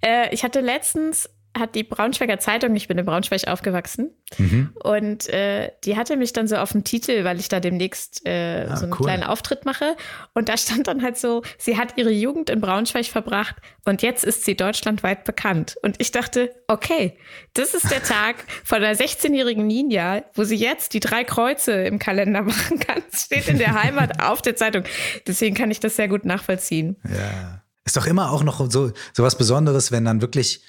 Äh, 0.00 0.34
ich 0.34 0.42
hatte 0.42 0.60
letztens, 0.60 1.28
hat 1.56 1.74
die 1.74 1.82
Braunschweiger 1.82 2.38
Zeitung, 2.38 2.74
ich 2.76 2.88
bin 2.88 2.98
in 2.98 3.04
Braunschweig 3.04 3.48
aufgewachsen, 3.48 4.10
Mhm. 4.36 4.70
und 4.84 5.28
äh, 5.30 5.70
die 5.84 5.96
hatte 5.96 6.16
mich 6.16 6.32
dann 6.34 6.46
so 6.46 6.56
auf 6.56 6.72
dem 6.72 6.84
Titel, 6.84 7.24
weil 7.24 7.40
ich 7.40 7.48
da 7.48 7.60
demnächst 7.60 8.26
äh, 8.26 8.66
Ah, 8.68 8.76
so 8.76 8.84
einen 8.84 8.92
cool. 8.92 9.06
kleinen 9.06 9.22
Auftritt 9.22 9.64
mache. 9.64 9.96
Und 10.34 10.50
da 10.50 10.56
stand 10.58 10.86
dann 10.86 11.02
halt 11.02 11.16
so, 11.16 11.42
sie 11.56 11.78
hat 11.78 11.96
ihre 11.96 12.10
Jugend 12.10 12.50
in 12.50 12.60
Braunschweig 12.60 13.06
verbracht 13.06 13.56
und 13.86 14.02
jetzt 14.02 14.24
ist 14.24 14.44
sie 14.44 14.54
deutschlandweit 14.54 15.24
bekannt. 15.24 15.76
Und 15.82 15.96
ich 15.98 16.12
dachte, 16.12 16.54
okay, 16.66 17.16
das 17.54 17.72
ist 17.72 17.90
der 17.90 18.02
Tag 18.02 18.36
von 18.64 18.82
der 18.82 18.94
16-jährigen 18.96 19.66
Ninja, 19.66 20.22
wo 20.34 20.44
sie 20.44 20.56
jetzt 20.56 20.92
die 20.92 21.00
drei 21.00 21.24
Kreuze 21.24 21.72
im 21.72 21.98
Kalender 21.98 22.42
machen 22.42 22.78
kann. 22.78 23.02
Das 23.10 23.24
steht 23.24 23.48
in 23.48 23.56
der 23.58 23.82
Heimat 23.82 24.22
auf 24.22 24.42
der 24.42 24.54
Zeitung. 24.56 24.84
Deswegen 25.26 25.56
kann 25.56 25.70
ich 25.70 25.80
das 25.80 25.96
sehr 25.96 26.08
gut 26.08 26.24
nachvollziehen. 26.26 26.96
Ja. 27.04 27.62
Ist 27.86 27.96
doch 27.96 28.06
immer 28.06 28.30
auch 28.32 28.42
noch 28.44 28.70
so, 28.70 28.92
so 29.14 29.22
was 29.22 29.38
Besonderes, 29.38 29.90
wenn 29.90 30.04
dann 30.04 30.20
wirklich, 30.20 30.62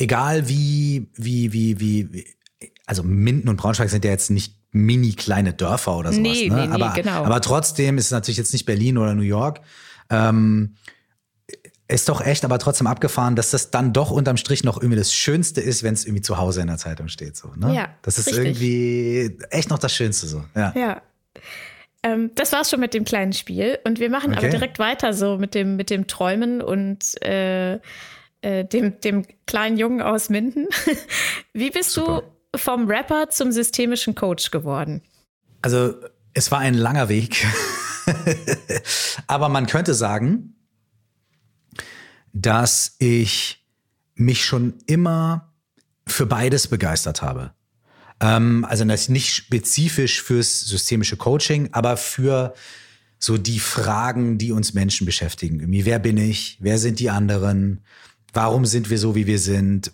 egal 0.00 0.48
wie, 0.48 1.08
wie, 1.14 1.52
wie, 1.52 1.80
wie, 1.80 2.24
also 2.86 3.02
Minden 3.02 3.48
und 3.48 3.56
Braunschweig 3.56 3.90
sind 3.90 4.04
ja 4.04 4.10
jetzt 4.10 4.30
nicht 4.30 4.56
mini 4.72 5.12
kleine 5.12 5.52
Dörfer 5.52 5.96
oder 5.96 6.12
sowas. 6.12 6.22
Nee, 6.22 6.48
ne? 6.48 6.54
nee, 6.54 6.66
nee, 6.66 6.74
aber, 6.74 6.92
genau. 6.94 7.24
aber 7.24 7.40
trotzdem 7.40 7.98
ist 7.98 8.06
es 8.06 8.10
natürlich 8.10 8.38
jetzt 8.38 8.52
nicht 8.52 8.66
Berlin 8.66 8.98
oder 8.98 9.14
New 9.14 9.22
York. 9.22 9.60
Ähm, 10.08 10.76
ist 11.88 12.08
doch 12.08 12.20
echt, 12.20 12.44
aber 12.44 12.58
trotzdem 12.60 12.86
abgefahren, 12.86 13.34
dass 13.34 13.50
das 13.50 13.72
dann 13.72 13.92
doch 13.92 14.12
unterm 14.12 14.36
Strich 14.36 14.62
noch 14.62 14.76
irgendwie 14.76 14.96
das 14.96 15.12
Schönste 15.12 15.60
ist, 15.60 15.82
wenn 15.82 15.94
es 15.94 16.04
irgendwie 16.04 16.22
zu 16.22 16.38
Hause 16.38 16.60
in 16.60 16.68
der 16.68 16.78
Zeitung 16.78 17.08
steht. 17.08 17.36
So, 17.36 17.52
ne? 17.56 17.74
Ja, 17.74 17.88
das 18.02 18.18
ist 18.18 18.28
richtig. 18.28 18.62
irgendwie 18.62 19.38
echt 19.50 19.70
noch 19.70 19.78
das 19.78 19.92
Schönste 19.92 20.28
so. 20.28 20.44
Ja. 20.54 20.72
Ja. 20.76 21.02
Ähm, 22.04 22.30
das 22.36 22.52
war's 22.52 22.70
schon 22.70 22.80
mit 22.80 22.94
dem 22.94 23.04
kleinen 23.04 23.32
Spiel. 23.32 23.78
Und 23.84 23.98
wir 23.98 24.08
machen 24.08 24.30
aber 24.32 24.42
Okay. 24.42 24.50
direkt 24.50 24.78
weiter 24.78 25.12
so 25.12 25.36
mit 25.36 25.54
dem, 25.54 25.74
mit 25.74 25.90
dem 25.90 26.06
Träumen 26.06 26.62
und 26.62 27.20
äh, 27.22 27.80
äh, 28.42 28.64
dem, 28.64 29.00
dem 29.00 29.26
kleinen 29.46 29.76
Jungen 29.76 30.00
aus 30.02 30.28
Minden. 30.28 30.66
Wie 31.52 31.70
bist 31.70 31.90
Super. 31.90 32.22
du 32.52 32.58
vom 32.58 32.88
Rapper 32.88 33.30
zum 33.30 33.52
systemischen 33.52 34.14
Coach 34.14 34.50
geworden? 34.50 35.02
Also 35.62 35.94
Es 36.32 36.50
war 36.50 36.58
ein 36.60 36.74
langer 36.74 37.08
Weg. 37.08 37.46
Aber 39.26 39.48
man 39.48 39.66
könnte 39.66 39.94
sagen, 39.94 40.54
dass 42.32 42.96
ich 42.98 43.64
mich 44.14 44.44
schon 44.44 44.74
immer 44.86 45.52
für 46.06 46.26
beides 46.26 46.68
begeistert 46.68 47.22
habe. 47.22 47.52
Ähm, 48.20 48.64
also 48.68 48.84
nicht 48.84 49.32
spezifisch 49.32 50.22
fürs 50.22 50.60
systemische 50.60 51.16
Coaching, 51.16 51.70
aber 51.72 51.96
für 51.96 52.54
so 53.18 53.38
die 53.38 53.60
Fragen, 53.60 54.38
die 54.38 54.52
uns 54.52 54.74
Menschen 54.74 55.06
beschäftigen. 55.06 55.60
Irgendwie, 55.60 55.84
wer 55.84 55.98
bin 55.98 56.16
ich? 56.16 56.58
Wer 56.60 56.78
sind 56.78 57.00
die 57.00 57.10
anderen? 57.10 57.82
Warum 58.32 58.64
sind 58.66 58.90
wir 58.90 58.98
so, 58.98 59.14
wie 59.14 59.26
wir 59.26 59.38
sind? 59.38 59.92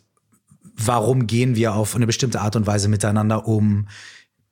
Warum 0.76 1.26
gehen 1.26 1.56
wir 1.56 1.74
auf 1.74 1.96
eine 1.96 2.06
bestimmte 2.06 2.40
Art 2.40 2.56
und 2.56 2.66
Weise 2.66 2.88
miteinander 2.88 3.46
um? 3.46 3.88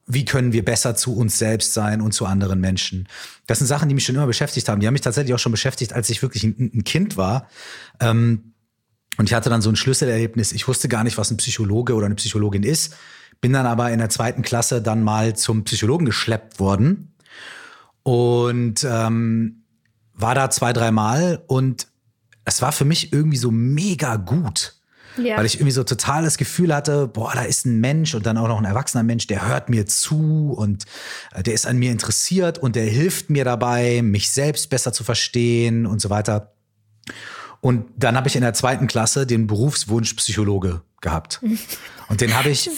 Wie 0.07 0.25
können 0.25 0.53
wir 0.53 0.64
besser 0.64 0.97
zu 0.97 1.17
uns 1.17 1.38
selbst 1.38 1.73
sein 1.73 2.00
und 2.00 2.12
zu 2.12 2.26
anderen 2.26 2.61
Menschen? 2.61 3.09
Das 3.47 3.59
sind 3.59 3.67
Sachen, 3.67 3.88
die 3.88 3.95
mich 3.95 4.05
schon 4.05 4.14
immer 4.14 4.26
beschäftigt 4.26 4.69
haben. 4.69 4.81
Die 4.81 4.87
haben 4.87 4.93
mich 4.93 5.03
tatsächlich 5.03 5.35
auch 5.35 5.38
schon 5.38 5.53
beschäftigt, 5.53 5.93
als 5.93 6.11
ich 6.11 6.23
wirklich 6.23 6.45
ein, 6.45 6.71
ein 6.75 6.85
Kind 6.85 7.17
war. 7.17 7.49
Ähm, 8.00 8.55
und 9.17 9.29
ich 9.29 9.35
hatte 9.35 9.49
dann 9.50 9.62
so 9.62 9.71
ein 9.71 9.76
Schlüsselerlebnis. 9.76 10.53
Ich 10.53 10.67
wusste 10.67 10.88
gar 10.88 11.05
nicht, 11.05 11.17
was 11.19 11.31
ein 11.31 11.37
Psychologe 11.37 11.95
oder 11.95 12.07
eine 12.07 12.17
Psychologin 12.17 12.62
ist. 12.62 12.97
Bin 13.41 13.53
dann 13.53 13.67
aber 13.67 13.91
in 13.93 13.99
der 13.99 14.11
zweiten 14.11 14.43
Klasse 14.43 14.83
dann 14.83 15.03
mal 15.03 15.37
zum 15.37 15.64
Psychologen 15.64 16.05
geschleppt 16.07 16.59
worden 16.59 17.14
und 18.03 18.85
ähm, 18.88 19.64
war 20.14 20.35
da 20.35 20.50
zwei, 20.50 20.73
dreimal 20.73 21.43
und 21.47 21.88
es 22.44 22.62
war 22.62 22.72
für 22.72 22.84
mich 22.84 23.12
irgendwie 23.12 23.36
so 23.36 23.50
mega 23.50 24.16
gut. 24.16 24.74
Ja. 25.16 25.36
Weil 25.36 25.46
ich 25.46 25.54
irgendwie 25.56 25.70
so 25.70 25.84
total 25.84 26.24
das 26.24 26.38
Gefühl 26.38 26.74
hatte, 26.74 27.06
boah, 27.06 27.32
da 27.34 27.42
ist 27.42 27.66
ein 27.66 27.78
Mensch 27.78 28.14
und 28.14 28.26
dann 28.26 28.36
auch 28.36 28.48
noch 28.48 28.58
ein 28.58 28.64
erwachsener 28.64 29.04
Mensch, 29.04 29.28
der 29.28 29.46
hört 29.46 29.68
mir 29.68 29.86
zu 29.86 30.52
und 30.56 30.86
äh, 31.32 31.42
der 31.42 31.54
ist 31.54 31.66
an 31.66 31.76
mir 31.78 31.92
interessiert 31.92 32.58
und 32.58 32.74
der 32.74 32.84
hilft 32.84 33.30
mir 33.30 33.44
dabei, 33.44 34.02
mich 34.02 34.32
selbst 34.32 34.70
besser 34.70 34.92
zu 34.92 35.04
verstehen 35.04 35.86
und 35.86 36.00
so 36.00 36.10
weiter. 36.10 36.54
Und 37.60 37.86
dann 37.96 38.16
habe 38.16 38.28
ich 38.28 38.34
in 38.34 38.42
der 38.42 38.54
zweiten 38.54 38.88
Klasse 38.88 39.24
den 39.24 39.46
Berufswunsch 39.46 40.14
Psychologe 40.14 40.82
gehabt. 41.00 41.40
Und 42.08 42.20
den 42.20 42.36
habe 42.36 42.50
ich 42.50 42.70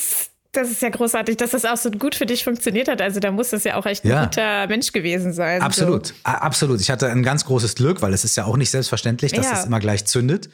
das 0.57 0.71
ist 0.71 0.83
ja 0.83 0.89
großartig, 0.89 1.37
dass 1.37 1.51
das 1.51 1.65
auch 1.65 1.77
so 1.77 1.91
gut 1.91 2.15
für 2.15 2.27
dich 2.27 2.45
funktioniert 2.45 2.89
hat. 2.89 3.01
Also 3.01 3.21
da 3.21 3.31
muss 3.31 3.51
das 3.51 3.65
ja 3.65 3.77
auch 3.77 3.87
echt 3.87 4.05
ein 4.05 4.11
ja. 4.11 4.25
guter 4.25 4.67
Mensch 4.67 4.93
gewesen 4.93 5.33
sein. 5.33 5.63
Absolut, 5.63 6.09
so. 6.09 6.15
absolut. 6.25 6.81
Ich 6.81 6.91
hatte 6.91 7.09
ein 7.09 7.23
ganz 7.23 7.45
großes 7.45 7.75
Glück, 7.75 8.03
weil 8.03 8.13
es 8.13 8.25
ist 8.25 8.37
ja 8.37 8.45
auch 8.45 8.57
nicht 8.57 8.71
selbstverständlich, 8.71 9.33
dass 9.33 9.47
ja. 9.47 9.53
das 9.53 9.67
immer 9.67 9.81
gleich 9.81 10.07
zündet. 10.07 10.49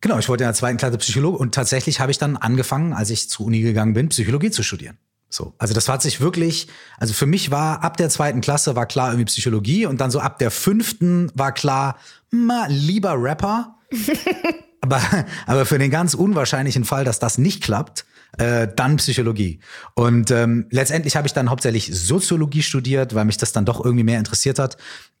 Genau, 0.00 0.18
ich 0.18 0.28
wollte 0.28 0.44
in 0.44 0.48
der 0.48 0.54
zweiten 0.54 0.78
Klasse 0.78 0.96
Psychologe 0.98 1.38
und 1.38 1.54
tatsächlich 1.54 2.00
habe 2.00 2.10
ich 2.10 2.18
dann 2.18 2.36
angefangen, 2.36 2.92
als 2.92 3.10
ich 3.10 3.28
zur 3.28 3.46
Uni 3.46 3.60
gegangen 3.60 3.92
bin, 3.92 4.08
Psychologie 4.08 4.50
zu 4.50 4.62
studieren. 4.62 4.96
So, 5.28 5.54
also 5.58 5.74
das 5.74 5.88
hat 5.88 6.02
sich 6.02 6.20
wirklich, 6.20 6.68
also 6.98 7.12
für 7.14 7.26
mich 7.26 7.50
war 7.50 7.84
ab 7.84 7.96
der 7.96 8.08
zweiten 8.08 8.40
Klasse 8.40 8.74
war 8.74 8.86
klar 8.86 9.10
irgendwie 9.10 9.26
Psychologie 9.26 9.86
und 9.86 10.00
dann 10.00 10.10
so 10.10 10.20
ab 10.20 10.38
der 10.38 10.50
fünften 10.50 11.30
war 11.34 11.52
klar, 11.52 11.98
ma, 12.30 12.66
lieber 12.68 13.14
Rapper. 13.16 13.76
aber, 14.80 15.00
aber 15.46 15.66
für 15.66 15.78
den 15.78 15.90
ganz 15.90 16.14
unwahrscheinlichen 16.14 16.84
Fall, 16.84 17.04
dass 17.04 17.20
das 17.20 17.38
nicht 17.38 17.62
klappt, 17.62 18.06
äh, 18.38 18.68
dann 18.74 18.96
Psychologie. 18.96 19.60
Und 19.94 20.30
ähm, 20.30 20.66
letztendlich 20.70 21.16
habe 21.16 21.26
ich 21.26 21.32
dann 21.32 21.50
hauptsächlich 21.50 21.90
Soziologie 21.92 22.62
studiert, 22.62 23.14
weil 23.14 23.24
mich 23.24 23.36
das 23.36 23.52
dann 23.52 23.64
doch 23.64 23.84
irgendwie 23.84 24.04
mehr 24.04 24.18
interessiert 24.18 24.58
hat. 24.58 24.76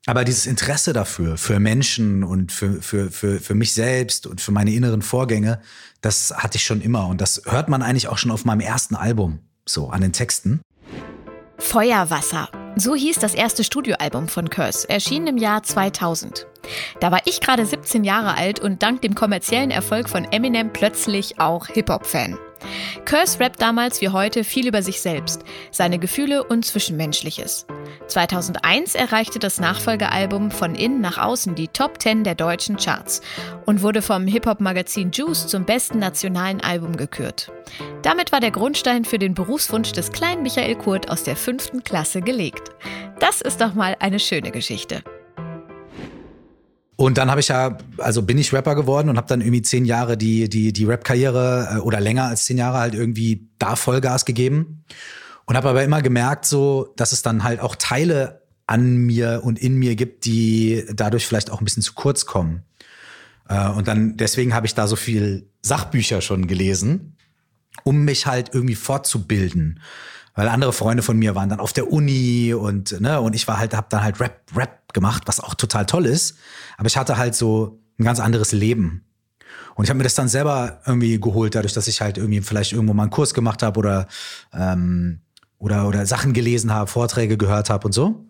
Aber 0.06 0.24
dieses 0.24 0.46
Interesse 0.46 0.92
dafür, 0.92 1.36
für 1.36 1.60
Menschen 1.60 2.24
und 2.24 2.52
für, 2.52 2.80
für, 2.80 3.10
für, 3.10 3.38
für 3.38 3.54
mich 3.54 3.72
selbst 3.74 4.26
und 4.26 4.40
für 4.40 4.52
meine 4.52 4.72
inneren 4.72 5.02
Vorgänge, 5.02 5.60
das 6.00 6.32
hatte 6.34 6.56
ich 6.56 6.64
schon 6.64 6.80
immer. 6.80 7.06
Und 7.06 7.20
das 7.20 7.42
hört 7.46 7.68
man 7.68 7.82
eigentlich 7.82 8.08
auch 8.08 8.18
schon 8.18 8.30
auf 8.30 8.44
meinem 8.44 8.60
ersten 8.60 8.94
Album, 8.94 9.40
so 9.66 9.90
an 9.90 10.00
den 10.00 10.12
Texten. 10.12 10.60
Feuerwasser. 11.58 12.48
So 12.76 12.94
hieß 12.94 13.18
das 13.18 13.34
erste 13.34 13.64
Studioalbum 13.64 14.28
von 14.28 14.48
Curse, 14.48 14.88
erschienen 14.88 15.26
im 15.26 15.36
Jahr 15.36 15.62
2000. 15.62 16.46
Da 17.00 17.10
war 17.10 17.20
ich 17.26 17.40
gerade 17.40 17.66
17 17.66 18.04
Jahre 18.04 18.36
alt 18.36 18.60
und 18.60 18.82
dank 18.82 19.02
dem 19.02 19.14
kommerziellen 19.14 19.70
Erfolg 19.70 20.08
von 20.08 20.24
Eminem 20.24 20.72
plötzlich 20.72 21.38
auch 21.40 21.66
Hip-Hop-Fan. 21.66 22.38
Curse 23.04 23.40
rappt 23.40 23.60
damals 23.60 24.00
wie 24.00 24.08
heute 24.08 24.44
viel 24.44 24.66
über 24.66 24.82
sich 24.82 25.00
selbst, 25.00 25.42
seine 25.70 25.98
Gefühle 25.98 26.44
und 26.44 26.64
Zwischenmenschliches. 26.64 27.66
2001 28.06 28.94
erreichte 28.94 29.38
das 29.38 29.60
Nachfolgealbum 29.60 30.50
von 30.50 30.74
innen 30.74 31.00
nach 31.00 31.18
außen 31.18 31.54
die 31.54 31.68
Top 31.68 32.00
10 32.00 32.24
der 32.24 32.34
deutschen 32.34 32.76
Charts 32.76 33.20
und 33.66 33.82
wurde 33.82 34.02
vom 34.02 34.26
Hip-Hop-Magazin 34.26 35.10
Juice 35.12 35.46
zum 35.46 35.64
besten 35.64 35.98
nationalen 35.98 36.60
Album 36.60 36.96
gekürt. 36.96 37.50
Damit 38.02 38.32
war 38.32 38.40
der 38.40 38.50
Grundstein 38.50 39.04
für 39.04 39.18
den 39.18 39.34
Berufswunsch 39.34 39.92
des 39.92 40.12
kleinen 40.12 40.42
Michael 40.42 40.76
Kurt 40.76 41.10
aus 41.10 41.22
der 41.22 41.36
fünften 41.36 41.84
Klasse 41.84 42.20
gelegt. 42.20 42.70
Das 43.18 43.40
ist 43.40 43.60
doch 43.60 43.74
mal 43.74 43.96
eine 44.00 44.18
schöne 44.18 44.50
Geschichte. 44.50 45.02
Und 47.00 47.16
dann 47.16 47.30
habe 47.30 47.40
ich 47.40 47.48
ja, 47.48 47.78
also 47.96 48.20
bin 48.20 48.36
ich 48.36 48.52
Rapper 48.52 48.74
geworden 48.74 49.08
und 49.08 49.16
habe 49.16 49.26
dann 49.26 49.40
irgendwie 49.40 49.62
zehn 49.62 49.86
Jahre 49.86 50.18
die, 50.18 50.50
die, 50.50 50.70
die 50.70 50.84
Rap-Karriere 50.84 51.76
äh, 51.76 51.78
oder 51.78 51.98
länger 51.98 52.24
als 52.24 52.44
zehn 52.44 52.58
Jahre 52.58 52.76
halt 52.76 52.94
irgendwie 52.94 53.48
da 53.58 53.74
Vollgas 53.74 54.26
gegeben. 54.26 54.84
Und 55.46 55.56
habe 55.56 55.70
aber 55.70 55.82
immer 55.82 56.02
gemerkt, 56.02 56.44
so, 56.44 56.92
dass 56.98 57.12
es 57.12 57.22
dann 57.22 57.42
halt 57.42 57.60
auch 57.60 57.74
Teile 57.74 58.42
an 58.66 58.98
mir 58.98 59.40
und 59.42 59.58
in 59.58 59.76
mir 59.76 59.96
gibt, 59.96 60.26
die 60.26 60.84
dadurch 60.92 61.26
vielleicht 61.26 61.50
auch 61.50 61.62
ein 61.62 61.64
bisschen 61.64 61.82
zu 61.82 61.94
kurz 61.94 62.26
kommen. 62.26 62.64
Äh, 63.48 63.70
und 63.70 63.88
dann, 63.88 64.18
deswegen 64.18 64.52
habe 64.52 64.66
ich 64.66 64.74
da 64.74 64.86
so 64.86 64.94
viel 64.94 65.48
Sachbücher 65.62 66.20
schon 66.20 66.48
gelesen, 66.48 67.16
um 67.82 68.04
mich 68.04 68.26
halt 68.26 68.50
irgendwie 68.52 68.74
fortzubilden 68.74 69.80
weil 70.34 70.48
andere 70.48 70.72
Freunde 70.72 71.02
von 71.02 71.18
mir 71.18 71.34
waren 71.34 71.48
dann 71.48 71.60
auf 71.60 71.72
der 71.72 71.92
Uni 71.92 72.54
und 72.54 73.00
ne 73.00 73.20
und 73.20 73.34
ich 73.34 73.48
war 73.48 73.58
halt 73.58 73.74
habe 73.74 73.86
dann 73.90 74.02
halt 74.02 74.20
Rap 74.20 74.40
Rap 74.54 74.92
gemacht, 74.92 75.22
was 75.26 75.40
auch 75.40 75.54
total 75.54 75.86
toll 75.86 76.06
ist, 76.06 76.36
aber 76.76 76.86
ich 76.86 76.96
hatte 76.96 77.16
halt 77.16 77.34
so 77.34 77.80
ein 77.98 78.04
ganz 78.04 78.20
anderes 78.20 78.52
Leben. 78.52 79.04
Und 79.74 79.84
ich 79.84 79.90
habe 79.90 79.98
mir 79.98 80.04
das 80.04 80.14
dann 80.14 80.28
selber 80.28 80.80
irgendwie 80.86 81.18
geholt, 81.20 81.54
dadurch, 81.54 81.72
dass 81.72 81.88
ich 81.88 82.00
halt 82.00 82.18
irgendwie 82.18 82.40
vielleicht 82.40 82.72
irgendwo 82.72 82.92
mal 82.92 83.04
einen 83.04 83.10
Kurs 83.10 83.34
gemacht 83.34 83.62
habe 83.62 83.78
oder 83.78 84.08
ähm, 84.52 85.20
oder 85.58 85.86
oder 85.88 86.06
Sachen 86.06 86.32
gelesen 86.32 86.72
habe, 86.72 86.90
Vorträge 86.90 87.36
gehört 87.36 87.70
habe 87.70 87.86
und 87.86 87.92
so. 87.92 88.24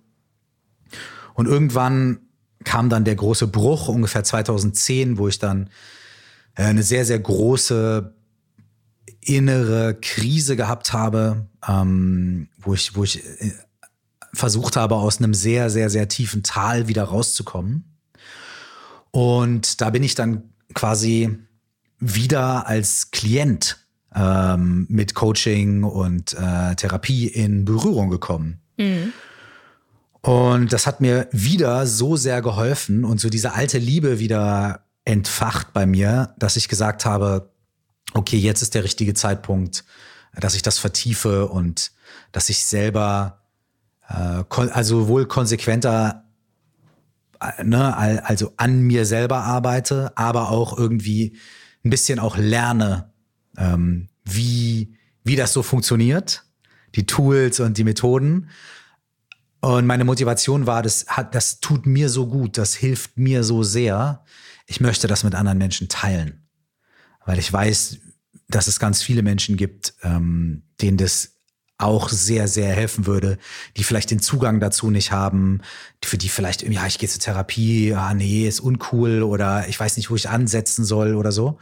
Und 1.35 1.47
irgendwann 1.47 2.21
kam 2.64 2.88
dann 2.90 3.04
der 3.04 3.16
große 3.16 3.47
Bruch 3.47 3.88
ungefähr 3.88 4.25
2010, 4.25 5.19
wo 5.19 5.28
ich 5.28 5.38
dann 5.38 5.71
äh, 6.57 6.64
eine 6.64 6.83
sehr 6.83 7.04
sehr 7.04 7.19
große 7.19 8.14
innere 9.20 9.94
Krise 10.00 10.56
gehabt 10.56 10.92
habe, 10.92 11.46
ähm, 11.66 12.48
wo 12.58 12.74
ich, 12.74 12.96
wo 12.96 13.04
ich 13.04 13.24
äh, 13.24 13.52
versucht 14.32 14.76
habe, 14.76 14.96
aus 14.96 15.18
einem 15.18 15.34
sehr, 15.34 15.70
sehr, 15.70 15.90
sehr 15.90 16.08
tiefen 16.08 16.42
Tal 16.42 16.88
wieder 16.88 17.04
rauszukommen. 17.04 17.84
Und 19.10 19.80
da 19.80 19.90
bin 19.90 20.02
ich 20.02 20.14
dann 20.14 20.50
quasi 20.74 21.36
wieder 21.98 22.66
als 22.66 23.10
Klient 23.10 23.78
ähm, 24.14 24.86
mit 24.88 25.14
Coaching 25.14 25.84
und 25.84 26.34
äh, 26.34 26.74
Therapie 26.76 27.26
in 27.26 27.64
Berührung 27.64 28.10
gekommen. 28.10 28.60
Mhm. 28.76 29.12
Und 30.22 30.72
das 30.72 30.86
hat 30.86 31.00
mir 31.00 31.28
wieder 31.32 31.86
so 31.86 32.16
sehr 32.16 32.42
geholfen 32.42 33.04
und 33.04 33.20
so 33.20 33.30
diese 33.30 33.54
alte 33.54 33.78
Liebe 33.78 34.18
wieder 34.18 34.84
entfacht 35.04 35.72
bei 35.72 35.86
mir, 35.86 36.34
dass 36.38 36.56
ich 36.56 36.68
gesagt 36.68 37.04
habe, 37.06 37.50
okay, 38.14 38.37
jetzt 38.37 38.62
ist 38.62 38.75
der 38.75 38.85
richtige 38.85 39.14
Zeitpunkt, 39.14 39.85
dass 40.35 40.55
ich 40.55 40.62
das 40.62 40.79
vertiefe 40.79 41.49
und 41.49 41.93
dass 42.33 42.49
ich 42.49 42.64
selber 42.64 43.40
äh, 44.09 44.45
also 44.49 45.09
wohl 45.09 45.26
konsequenter 45.26 46.25
äh, 47.40 47.64
ne, 47.64 47.97
also 48.25 48.52
an 48.57 48.81
mir 48.83 49.07
selber 49.07 49.45
arbeite, 49.45 50.12
aber 50.17 50.50
auch 50.50 50.76
irgendwie 50.76 51.37
ein 51.85 51.90
bisschen 51.90 52.19
auch 52.19 52.37
lerne, 52.37 53.12
ähm, 53.57 54.09
wie, 54.25 54.97
wie 55.25 55.37
das 55.37 55.52
so 55.52 55.62
funktioniert, 55.62 56.45
die 56.95 57.07
Tools 57.07 57.61
und 57.61 57.79
die 57.79 57.85
Methoden. 57.85 58.50
Und 59.61 59.87
meine 59.87 60.05
Motivation 60.05 60.67
war, 60.67 60.83
das 60.83 61.07
hat, 61.09 61.35
das 61.35 61.61
tut 61.61 61.87
mir 61.87 62.09
so 62.09 62.26
gut, 62.26 62.59
das 62.59 62.75
hilft 62.75 63.19
mir 63.19 63.45
so 63.45 63.62
sehr. 63.62 64.25
Ich 64.67 64.81
möchte 64.81 65.07
das 65.07 65.25
mit 65.25 65.35
anderen 65.35 65.59
Menschen 65.59 65.88
teilen 65.88 66.39
weil 67.30 67.38
ich 67.38 67.52
weiß, 67.52 67.99
dass 68.49 68.66
es 68.66 68.80
ganz 68.80 69.04
viele 69.04 69.22
Menschen 69.22 69.56
gibt, 69.56 69.94
ähm, 70.02 70.64
denen 70.80 70.96
das 70.96 71.37
auch 71.78 72.08
sehr, 72.08 72.49
sehr 72.49 72.75
helfen 72.75 73.06
würde, 73.06 73.38
die 73.76 73.84
vielleicht 73.84 74.10
den 74.10 74.18
Zugang 74.18 74.58
dazu 74.58 74.90
nicht 74.90 75.12
haben, 75.12 75.60
für 76.04 76.18
die 76.18 76.28
vielleicht 76.28 76.62
ja, 76.62 76.87
ich 76.88 76.99
gehe 76.99 77.08
zur 77.08 77.20
Therapie, 77.20 77.94
ah 77.94 78.14
nee, 78.14 78.49
ist 78.49 78.58
uncool 78.58 79.22
oder 79.22 79.68
ich 79.68 79.78
weiß 79.78 79.96
nicht, 79.96 80.10
wo 80.10 80.16
ich 80.16 80.28
ansetzen 80.28 80.84
soll 80.84 81.14
oder 81.14 81.30
so. 81.30 81.60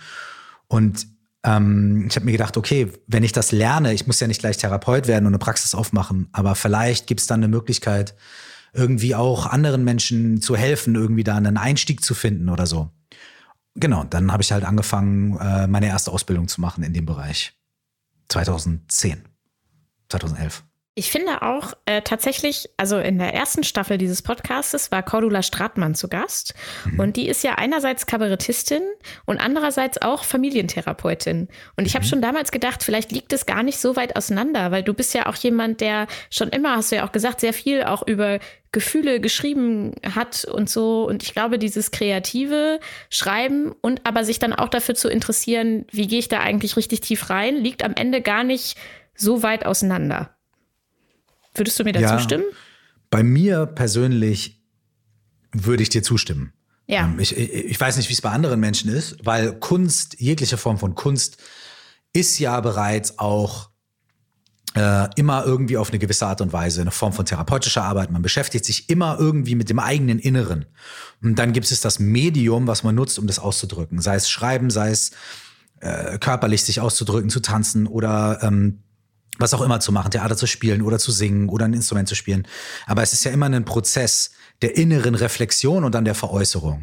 Und 0.69 1.07
ähm, 1.45 2.07
ich 2.09 2.17
habe 2.17 2.25
mir 2.25 2.33
gedacht, 2.33 2.57
okay, 2.57 2.91
wenn 3.07 3.23
ich 3.23 3.33
das 3.33 3.53
lerne, 3.53 3.93
ich 3.93 4.07
muss 4.07 4.21
ja 4.21 4.27
nicht 4.27 4.41
gleich 4.41 4.57
Therapeut 4.57 5.07
werden 5.07 5.27
und 5.27 5.35
eine 5.35 5.39
Praxis 5.39 5.75
aufmachen, 5.75 6.29
aber 6.33 6.55
vielleicht 6.55 7.07
gibt 7.07 7.21
es 7.21 7.27
dann 7.27 7.41
eine 7.41 7.49
Möglichkeit, 7.49 8.15
irgendwie 8.73 9.15
auch 9.15 9.45
anderen 9.45 9.85
Menschen 9.85 10.41
zu 10.41 10.57
helfen, 10.57 10.95
irgendwie 10.95 11.25
da 11.25 11.37
einen 11.37 11.59
Einstieg 11.59 12.03
zu 12.03 12.15
finden 12.15 12.49
oder 12.49 12.65
so. 12.65 12.91
Genau, 13.81 14.03
dann 14.05 14.33
habe 14.33 14.43
ich 14.43 14.51
halt 14.51 14.65
angefangen, 14.65 15.39
äh, 15.39 15.69
meine 15.69 15.87
erste 15.87 16.11
Ausbildung 16.11 16.49
zu 16.49 16.61
machen 16.61 16.83
in 16.83 16.93
dem 16.93 17.07
Bereich. 17.07 17.57
2010, 18.29 19.25
2011. 20.09 20.65
Ich 20.99 21.13
finde 21.13 21.43
auch 21.43 21.75
äh, 21.85 22.03
tatsächlich, 22.03 22.71
also 22.77 22.99
in 22.99 23.19
der 23.21 23.33
ersten 23.33 23.63
Staffel 23.63 23.99
dieses 23.99 24.21
Podcastes 24.21 24.91
war 24.91 25.05
Cordula 25.05 25.45
Stratmann 25.45 25.95
zu 25.95 26.09
Gast. 26.09 26.55
Mhm. 26.87 26.99
Und 26.99 27.17
die 27.17 27.29
ist 27.29 27.45
ja 27.45 27.55
einerseits 27.55 28.07
Kabarettistin 28.07 28.83
und 29.25 29.39
andererseits 29.39 30.03
auch 30.03 30.25
Familientherapeutin. 30.25 31.47
Und 31.77 31.87
ich 31.87 31.95
habe 31.95 32.05
mhm. 32.05 32.09
schon 32.09 32.21
damals 32.21 32.51
gedacht, 32.51 32.83
vielleicht 32.83 33.13
liegt 33.13 33.33
es 33.33 33.47
gar 33.47 33.63
nicht 33.63 33.79
so 33.79 33.95
weit 33.95 34.17
auseinander, 34.17 34.73
weil 34.73 34.83
du 34.83 34.93
bist 34.93 35.15
ja 35.15 35.27
auch 35.27 35.37
jemand, 35.37 35.81
der 35.81 36.09
schon 36.31 36.49
immer, 36.49 36.75
hast 36.75 36.91
du 36.91 36.97
ja 36.97 37.07
auch 37.07 37.13
gesagt, 37.13 37.39
sehr 37.39 37.53
viel 37.53 37.85
auch 37.85 38.05
über 38.05 38.41
Gefühle 38.73 39.21
geschrieben 39.21 39.93
hat 40.17 40.47
und 40.47 40.69
so. 40.69 41.07
Und 41.07 41.23
ich 41.23 41.33
glaube, 41.33 41.61
dieses 41.61 41.93
kreative 41.93 42.81
Schreiben 43.09 43.73
und 43.83 44.05
aber 44.05 44.25
sich 44.25 44.41
dann 44.41 44.53
auch 44.53 44.69
dafür 44.69 44.97
zu 44.97 45.09
interessieren, 45.09 45.87
wie 45.93 46.09
gehe 46.09 46.19
ich 46.19 46.27
da 46.27 46.41
eigentlich 46.41 46.77
richtig 46.77 47.03
tief 47.03 47.31
rein, 47.31 47.55
liegt 47.55 47.85
am 47.85 47.95
Ende 47.95 48.21
gar 48.21 48.43
nicht 48.43 48.77
so 49.15 49.45
weit 49.45 49.65
auseinander. 49.65 50.35
Würdest 51.55 51.79
du 51.79 51.85
mir 51.85 51.93
dazu 51.93 52.05
ja, 52.05 52.19
stimmen? 52.21 52.45
Bei 53.11 53.23
mir 53.23 53.67
persönlich 53.67 54.63
würde 55.53 55.83
ich 55.83 55.89
dir 55.89 56.03
zustimmen. 56.03 56.53
Ja. 56.87 57.05
Ähm, 57.05 57.19
ich, 57.19 57.37
ich 57.37 57.79
weiß 57.79 57.97
nicht, 57.97 58.09
wie 58.09 58.15
es 58.15 58.23
bei 58.23 58.31
anderen 58.31 58.61
Menschen 58.61 58.91
ist, 58.91 59.17
weil 59.25 59.59
Kunst, 59.59 60.21
jegliche 60.21 60.57
Form 60.57 60.79
von 60.79 60.95
Kunst, 60.95 61.39
ist 62.13 62.39
ja 62.39 62.61
bereits 62.61 63.19
auch 63.19 63.71
äh, 64.75 65.09
immer 65.17 65.45
irgendwie 65.45 65.77
auf 65.77 65.91
eine 65.91 65.99
gewisse 65.99 66.27
Art 66.27 66.41
und 66.41 66.53
Weise 66.53 66.81
eine 66.81 66.91
Form 66.91 67.13
von 67.13 67.25
therapeutischer 67.25 67.85
Arbeit. 67.85 68.11
Man 68.11 68.23
beschäftigt 68.23 68.65
sich 68.65 68.89
immer 68.89 69.17
irgendwie 69.19 69.55
mit 69.55 69.71
dem 69.71 69.79
eigenen 69.79 70.19
Inneren. 70.19 70.67
Und 71.23 71.39
dann 71.39 71.53
gibt 71.53 71.71
es 71.71 71.81
das 71.81 71.99
Medium, 71.99 72.67
was 72.67 72.83
man 72.83 72.95
nutzt, 72.95 73.19
um 73.19 73.27
das 73.27 73.39
auszudrücken. 73.39 74.01
Sei 74.01 74.15
es 74.15 74.31
Schreiben, 74.31 74.71
sei 74.71 74.91
es 74.91 75.13
äh, 75.81 76.19
körperlich 76.19 76.65
sich 76.65 76.81
auszudrücken, 76.81 77.31
zu 77.31 77.41
tanzen 77.41 77.87
oder 77.87 78.41
ähm, 78.43 78.83
was 79.39 79.55
auch 79.55 79.63
immer 79.63 79.81
zu 79.81 79.93
machen, 79.93 80.11
Theater 80.11 80.37
zu 80.37 80.47
spielen 80.47 80.83
oder 80.83 80.99
zu 80.99 81.13
singen 81.13 81.49
oder 81.49 81.65
ein 81.65 81.73
Instrument 81.73 82.09
zu 82.09 82.15
spielen. 82.15 82.47
Aber 82.87 83.03
es 83.03 83.13
ist 83.13 83.25
ja 83.25 83.31
immer 83.31 83.47
ein 83.47 83.65
Prozess 83.65 84.33
der 84.63 84.77
inneren 84.77 85.15
Reflexion 85.15 85.85
und 85.85 85.95
dann 85.95 86.05
der 86.05 86.17
Veräußerung. 86.17 86.83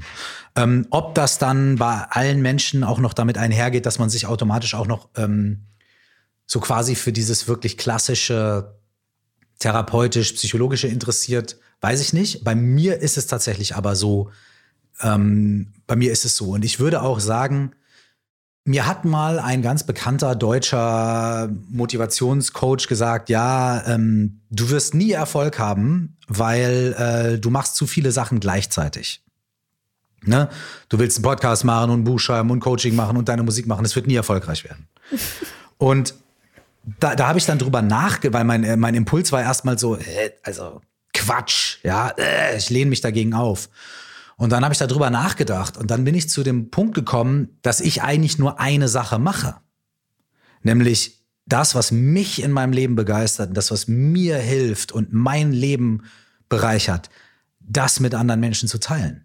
Ähm, 0.55 0.87
ob 0.89 1.15
das 1.15 1.37
dann 1.37 1.75
bei 1.75 2.05
allen 2.09 2.41
Menschen 2.41 2.83
auch 2.83 2.99
noch 2.99 3.13
damit 3.13 3.37
einhergeht, 3.37 3.85
dass 3.85 3.99
man 3.99 4.09
sich 4.09 4.25
automatisch 4.25 4.73
auch 4.73 4.87
noch 4.87 5.09
ähm, 5.15 5.65
so 6.47 6.59
quasi 6.59 6.95
für 6.95 7.11
dieses 7.11 7.47
wirklich 7.47 7.77
klassische 7.77 8.79
therapeutisch-psychologische 9.59 10.87
interessiert, 10.87 11.57
weiß 11.81 12.01
ich 12.01 12.13
nicht. 12.13 12.43
Bei 12.43 12.55
mir 12.55 12.99
ist 12.99 13.17
es 13.17 13.27
tatsächlich 13.27 13.75
aber 13.75 13.95
so, 13.95 14.31
ähm, 15.01 15.73
bei 15.87 15.95
mir 15.95 16.11
ist 16.11 16.25
es 16.25 16.35
so. 16.37 16.51
Und 16.51 16.65
ich 16.65 16.79
würde 16.79 17.01
auch 17.01 17.19
sagen, 17.19 17.71
mir 18.65 18.87
hat 18.87 19.05
mal 19.05 19.39
ein 19.39 19.61
ganz 19.61 19.83
bekannter 19.83 20.35
deutscher 20.35 21.49
Motivationscoach 21.69 22.87
gesagt, 22.87 23.29
ja, 23.29 23.85
ähm, 23.85 24.41
du 24.49 24.71
wirst 24.71 24.95
nie 24.95 25.11
Erfolg 25.11 25.59
haben, 25.59 26.17
weil 26.27 26.95
äh, 26.97 27.39
du 27.39 27.51
machst 27.51 27.75
zu 27.75 27.85
viele 27.85 28.11
Sachen 28.11 28.39
gleichzeitig. 28.39 29.21
Ne? 30.23 30.49
Du 30.89 30.97
willst 30.97 31.17
einen 31.17 31.23
Podcast 31.23 31.63
machen 31.63 31.91
und 31.91 32.01
ein 32.01 32.03
Buch 32.05 32.19
schreiben 32.19 32.49
und 32.49 32.59
Coaching 32.59 32.95
machen 32.95 33.17
und 33.17 33.29
deine 33.29 33.43
Musik 33.43 33.67
machen. 33.67 33.85
Es 33.85 33.95
wird 33.95 34.07
nie 34.07 34.15
erfolgreich 34.15 34.63
werden. 34.63 34.87
und 35.77 36.15
da, 36.99 37.15
da 37.15 37.27
habe 37.27 37.37
ich 37.37 37.45
dann 37.45 37.59
drüber 37.59 37.83
nachgedacht, 37.83 38.33
weil 38.33 38.45
mein, 38.45 38.63
äh, 38.63 38.77
mein 38.77 38.95
Impuls 38.95 39.31
war 39.31 39.43
erstmal 39.43 39.77
so, 39.77 39.95
äh, 39.95 40.31
also 40.41 40.81
Quatsch, 41.13 41.77
ja, 41.83 42.09
äh, 42.17 42.57
ich 42.57 42.71
lehne 42.71 42.89
mich 42.89 43.01
dagegen 43.01 43.35
auf. 43.35 43.69
Und 44.37 44.51
dann 44.51 44.63
habe 44.63 44.73
ich 44.73 44.79
darüber 44.79 45.09
nachgedacht 45.09 45.77
und 45.77 45.91
dann 45.91 46.03
bin 46.03 46.15
ich 46.15 46.29
zu 46.29 46.43
dem 46.43 46.69
Punkt 46.69 46.93
gekommen, 46.93 47.57
dass 47.61 47.79
ich 47.79 48.01
eigentlich 48.01 48.37
nur 48.37 48.59
eine 48.59 48.87
Sache 48.87 49.17
mache. 49.17 49.55
Nämlich 50.61 51.23
das, 51.45 51.75
was 51.75 51.91
mich 51.91 52.41
in 52.41 52.51
meinem 52.51 52.73
Leben 52.73 52.95
begeistert, 52.95 53.55
das, 53.55 53.71
was 53.71 53.87
mir 53.87 54.37
hilft 54.37 54.91
und 54.91 55.13
mein 55.13 55.51
Leben 55.51 56.03
bereichert, 56.49 57.09
das 57.59 57.99
mit 57.99 58.13
anderen 58.13 58.39
Menschen 58.39 58.67
zu 58.67 58.79
teilen. 58.79 59.24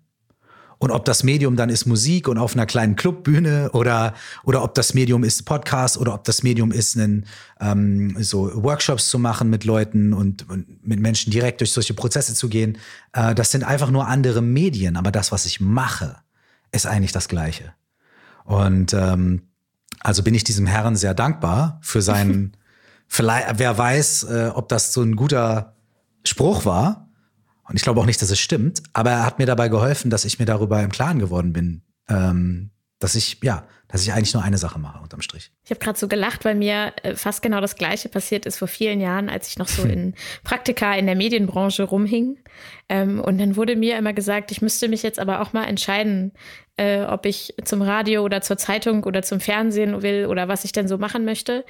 Und 0.80 0.90
ob 0.92 1.04
das 1.04 1.24
Medium 1.24 1.56
dann 1.56 1.68
ist 1.68 1.84
Musik 1.84 2.26
und 2.26 2.38
auf 2.38 2.54
einer 2.54 2.64
kleinen 2.64 2.96
Clubbühne 2.96 3.70
oder, 3.74 4.14
oder 4.44 4.64
ob 4.64 4.74
das 4.74 4.94
Medium 4.94 5.24
ist 5.24 5.42
Podcast 5.42 5.98
oder 5.98 6.14
ob 6.14 6.24
das 6.24 6.42
Medium 6.42 6.72
ist, 6.72 6.96
einen, 6.96 7.26
ähm, 7.60 8.16
so 8.18 8.50
Workshops 8.62 9.10
zu 9.10 9.18
machen 9.18 9.50
mit 9.50 9.64
Leuten 9.64 10.14
und, 10.14 10.48
und 10.48 10.86
mit 10.86 10.98
Menschen 10.98 11.30
direkt 11.30 11.60
durch 11.60 11.74
solche 11.74 11.92
Prozesse 11.92 12.34
zu 12.34 12.48
gehen, 12.48 12.78
äh, 13.12 13.34
das 13.34 13.50
sind 13.50 13.62
einfach 13.62 13.90
nur 13.90 14.08
andere 14.08 14.40
Medien. 14.40 14.96
Aber 14.96 15.12
das, 15.12 15.32
was 15.32 15.44
ich 15.44 15.60
mache, 15.60 16.16
ist 16.72 16.86
eigentlich 16.86 17.12
das 17.12 17.28
Gleiche. 17.28 17.74
Und 18.44 18.94
ähm, 18.94 19.42
also 20.00 20.22
bin 20.22 20.34
ich 20.34 20.44
diesem 20.44 20.66
Herrn 20.66 20.96
sehr 20.96 21.12
dankbar 21.12 21.78
für 21.82 22.00
seinen, 22.00 22.56
vielleicht, 23.06 23.58
wer 23.58 23.76
weiß, 23.76 24.22
äh, 24.24 24.50
ob 24.54 24.70
das 24.70 24.94
so 24.94 25.02
ein 25.02 25.14
guter 25.14 25.74
Spruch 26.24 26.64
war. 26.64 27.09
Und 27.70 27.76
ich 27.76 27.82
glaube 27.82 28.00
auch 28.00 28.06
nicht, 28.06 28.20
dass 28.20 28.30
es 28.30 28.40
stimmt, 28.40 28.82
aber 28.94 29.10
er 29.10 29.24
hat 29.24 29.38
mir 29.38 29.46
dabei 29.46 29.68
geholfen, 29.68 30.10
dass 30.10 30.24
ich 30.24 30.40
mir 30.40 30.44
darüber 30.44 30.82
im 30.82 30.90
Klaren 30.90 31.20
geworden 31.20 31.52
bin, 31.52 31.82
ähm, 32.08 32.70
dass 32.98 33.14
ich, 33.14 33.38
ja, 33.44 33.64
dass 33.86 34.02
ich 34.02 34.12
eigentlich 34.12 34.34
nur 34.34 34.42
eine 34.42 34.58
Sache 34.58 34.80
mache 34.80 35.00
unterm 35.00 35.22
Strich. 35.22 35.52
Ich 35.62 35.70
habe 35.70 35.78
gerade 35.78 35.96
so 35.96 36.08
gelacht, 36.08 36.44
weil 36.44 36.56
mir 36.56 36.92
äh, 37.04 37.14
fast 37.14 37.42
genau 37.42 37.60
das 37.60 37.76
Gleiche 37.76 38.08
passiert 38.08 38.44
ist 38.44 38.58
vor 38.58 38.66
vielen 38.66 39.00
Jahren, 39.00 39.28
als 39.28 39.46
ich 39.46 39.56
noch 39.56 39.68
so 39.68 39.82
in 39.88 40.16
Praktika 40.42 40.94
in 40.94 41.06
der 41.06 41.14
Medienbranche 41.14 41.84
rumhing. 41.84 42.38
Ähm, 42.88 43.20
und 43.20 43.38
dann 43.38 43.54
wurde 43.54 43.76
mir 43.76 43.96
immer 43.96 44.14
gesagt, 44.14 44.50
ich 44.50 44.62
müsste 44.62 44.88
mich 44.88 45.04
jetzt 45.04 45.20
aber 45.20 45.40
auch 45.40 45.52
mal 45.52 45.66
entscheiden, 45.66 46.32
äh, 46.76 47.02
ob 47.04 47.24
ich 47.24 47.54
zum 47.64 47.82
Radio 47.82 48.22
oder 48.24 48.40
zur 48.40 48.56
Zeitung 48.56 49.04
oder 49.04 49.22
zum 49.22 49.38
Fernsehen 49.38 50.02
will 50.02 50.26
oder 50.26 50.48
was 50.48 50.64
ich 50.64 50.72
denn 50.72 50.88
so 50.88 50.98
machen 50.98 51.24
möchte. 51.24 51.64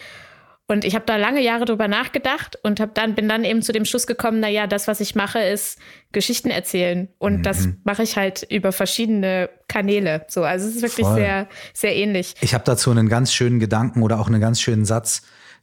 Und 0.71 0.85
ich 0.85 0.95
habe 0.95 1.05
da 1.05 1.17
lange 1.17 1.43
Jahre 1.43 1.65
drüber 1.65 1.89
nachgedacht 1.89 2.57
und 2.63 2.79
hab 2.79 2.95
dann, 2.95 3.17
bin 3.17 3.29
dann 3.29 3.43
eben 3.43 3.61
zu 3.61 3.73
dem 3.73 3.85
Schluss 3.85 4.07
gekommen, 4.07 4.39
na 4.39 4.49
ja, 4.49 4.69
das, 4.69 4.87
was 4.87 5.01
ich 5.01 5.17
mache, 5.17 5.41
ist 5.41 5.81
Geschichten 6.13 6.49
erzählen. 6.49 7.09
Und 7.19 7.39
mhm. 7.39 7.43
das 7.43 7.69
mache 7.83 8.05
ich 8.05 8.17
halt 8.17 8.47
über 8.49 8.71
verschiedene 8.71 9.51
Kanäle. 9.67 10.27
So, 10.29 10.45
also 10.45 10.69
es 10.69 10.77
ist 10.77 10.83
wirklich 10.83 11.09
Voll. 11.09 11.17
sehr, 11.17 11.49
sehr 11.75 11.97
ähnlich. 11.97 12.37
Ich 12.41 12.55
habe 12.55 12.63
dazu 12.65 12.93
einen 12.93 13.09
ganz 13.09 13.35
schönen 13.35 13.59
Gedanken 13.59 14.01
oder 14.03 14.21
auch 14.21 14.29
einen 14.29 14.41
ganz 14.41 14.61
schönen 14.61 14.85
Satz, 14.85 15.23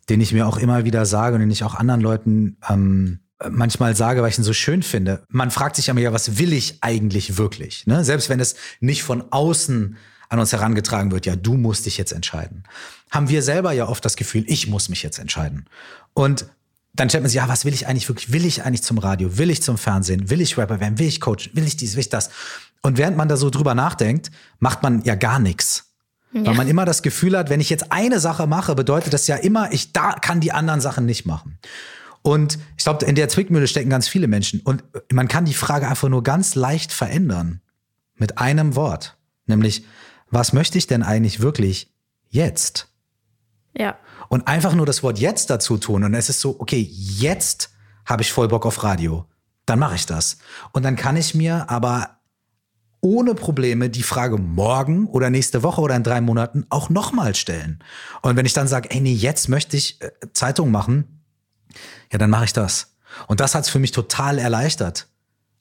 den 0.09 0.19
ich 0.19 0.33
mir 0.33 0.45
auch 0.45 0.57
immer 0.57 0.83
wieder 0.83 1.05
sage 1.05 1.35
und 1.35 1.39
den 1.39 1.51
ich 1.51 1.63
auch 1.63 1.75
anderen 1.75 2.01
Leuten 2.01 2.57
ähm, 2.69 3.21
manchmal 3.49 3.95
sage, 3.95 4.21
weil 4.21 4.29
ich 4.29 4.37
ihn 4.37 4.43
so 4.43 4.51
schön 4.51 4.83
finde. 4.83 5.23
Man 5.29 5.51
fragt 5.51 5.77
sich 5.77 5.87
immer 5.87 6.01
ja, 6.01 6.11
was 6.11 6.37
will 6.37 6.51
ich 6.51 6.79
eigentlich 6.81 7.37
wirklich? 7.37 7.87
Ne? 7.87 8.03
Selbst 8.03 8.27
wenn 8.27 8.41
es 8.41 8.57
nicht 8.81 9.03
von 9.03 9.31
außen 9.31 9.95
an 10.29 10.39
uns 10.39 10.51
herangetragen 10.51 11.11
wird, 11.11 11.25
ja, 11.25 11.35
du 11.35 11.55
musst 11.55 11.85
dich 11.85 11.97
jetzt 11.97 12.11
entscheiden, 12.11 12.63
haben 13.11 13.29
wir 13.29 13.41
selber 13.41 13.71
ja 13.71 13.87
oft 13.87 14.03
das 14.03 14.15
Gefühl, 14.15 14.43
ich 14.47 14.67
muss 14.67 14.89
mich 14.89 15.03
jetzt 15.03 15.19
entscheiden. 15.19 15.65
Und 16.13 16.47
dann 16.93 17.09
stellt 17.09 17.23
man 17.23 17.29
sich, 17.29 17.37
ja, 17.37 17.47
was 17.47 17.63
will 17.63 17.73
ich 17.73 17.87
eigentlich 17.87 18.09
wirklich? 18.09 18.31
Will 18.31 18.45
ich 18.45 18.63
eigentlich 18.63 18.83
zum 18.83 18.97
Radio? 18.97 19.37
Will 19.37 19.51
ich 19.51 19.61
zum 19.61 19.77
Fernsehen? 19.77 20.29
Will 20.29 20.41
ich 20.41 20.57
Rapper 20.57 20.79
werden? 20.79 20.97
Will 20.97 21.07
ich 21.07 21.21
Coach? 21.21 21.51
Will 21.53 21.65
ich 21.65 21.77
dies? 21.77 21.93
Will 21.93 22.01
ich 22.01 22.09
das? 22.09 22.31
Und 22.81 22.97
während 22.97 23.17
man 23.17 23.29
da 23.29 23.37
so 23.37 23.49
drüber 23.49 23.75
nachdenkt, 23.75 24.31
macht 24.59 24.81
man 24.81 25.03
ja 25.03 25.15
gar 25.15 25.39
nichts. 25.39 25.85
Ja. 26.33 26.45
Weil 26.45 26.55
man 26.55 26.67
immer 26.67 26.85
das 26.85 27.03
Gefühl 27.03 27.37
hat, 27.37 27.49
wenn 27.49 27.61
ich 27.61 27.69
jetzt 27.69 27.91
eine 27.91 28.19
Sache 28.19 28.47
mache, 28.47 28.75
bedeutet 28.75 29.13
das 29.13 29.27
ja 29.27 29.35
immer, 29.35 29.71
ich 29.71 29.93
da 29.93 30.13
kann 30.13 30.39
die 30.39 30.51
anderen 30.51 30.81
Sachen 30.81 31.05
nicht 31.05 31.25
machen. 31.25 31.59
Und 32.21 32.57
ich 32.77 32.83
glaube, 32.83 33.05
in 33.05 33.15
der 33.15 33.29
Zwickmühle 33.29 33.67
stecken 33.67 33.89
ganz 33.89 34.07
viele 34.07 34.27
Menschen. 34.27 34.59
Und 34.61 34.83
man 35.11 35.27
kann 35.27 35.45
die 35.45 35.53
Frage 35.53 35.87
einfach 35.87 36.09
nur 36.09 36.23
ganz 36.23 36.55
leicht 36.55 36.91
verändern. 36.91 37.61
Mit 38.15 38.39
einem 38.39 38.75
Wort. 38.75 39.15
Nämlich, 39.45 39.85
was 40.29 40.53
möchte 40.53 40.77
ich 40.77 40.87
denn 40.87 41.03
eigentlich 41.03 41.39
wirklich 41.39 41.93
jetzt? 42.29 42.89
Ja. 43.73 43.97
Und 44.29 44.47
einfach 44.47 44.73
nur 44.73 44.85
das 44.85 45.03
Wort 45.03 45.19
jetzt 45.19 45.49
dazu 45.49 45.77
tun. 45.77 46.03
Und 46.03 46.13
es 46.13 46.29
ist 46.29 46.41
so, 46.41 46.59
okay, 46.59 46.81
jetzt 46.91 47.71
habe 48.05 48.23
ich 48.23 48.31
voll 48.31 48.47
Bock 48.47 48.65
auf 48.65 48.83
Radio. 48.83 49.25
Dann 49.65 49.79
mache 49.79 49.95
ich 49.95 50.05
das. 50.05 50.37
Und 50.71 50.83
dann 50.83 50.95
kann 50.95 51.17
ich 51.17 51.35
mir 51.35 51.69
aber 51.69 52.17
ohne 53.01 53.35
Probleme 53.35 53.89
die 53.89 54.03
Frage 54.03 54.37
morgen 54.37 55.07
oder 55.07 55.29
nächste 55.29 55.63
Woche 55.63 55.81
oder 55.81 55.95
in 55.95 56.03
drei 56.03 56.19
Monaten 56.19 56.65
auch 56.69 56.89
nochmal 56.89 57.35
stellen. 57.35 57.83
Und 58.21 58.35
wenn 58.35 58.45
ich 58.45 58.53
dann 58.53 58.67
sage, 58.67 58.89
ey, 58.91 58.99
nee, 58.99 59.13
jetzt 59.13 59.49
möchte 59.49 59.77
ich 59.77 60.01
äh, 60.01 60.11
Zeitung 60.33 60.71
machen, 60.71 61.23
ja, 62.11 62.17
dann 62.17 62.29
mache 62.29 62.45
ich 62.45 62.53
das. 62.53 62.95
Und 63.27 63.39
das 63.39 63.55
hat 63.55 63.65
es 63.65 63.69
für 63.69 63.79
mich 63.79 63.91
total 63.91 64.39
erleichtert, 64.39 65.07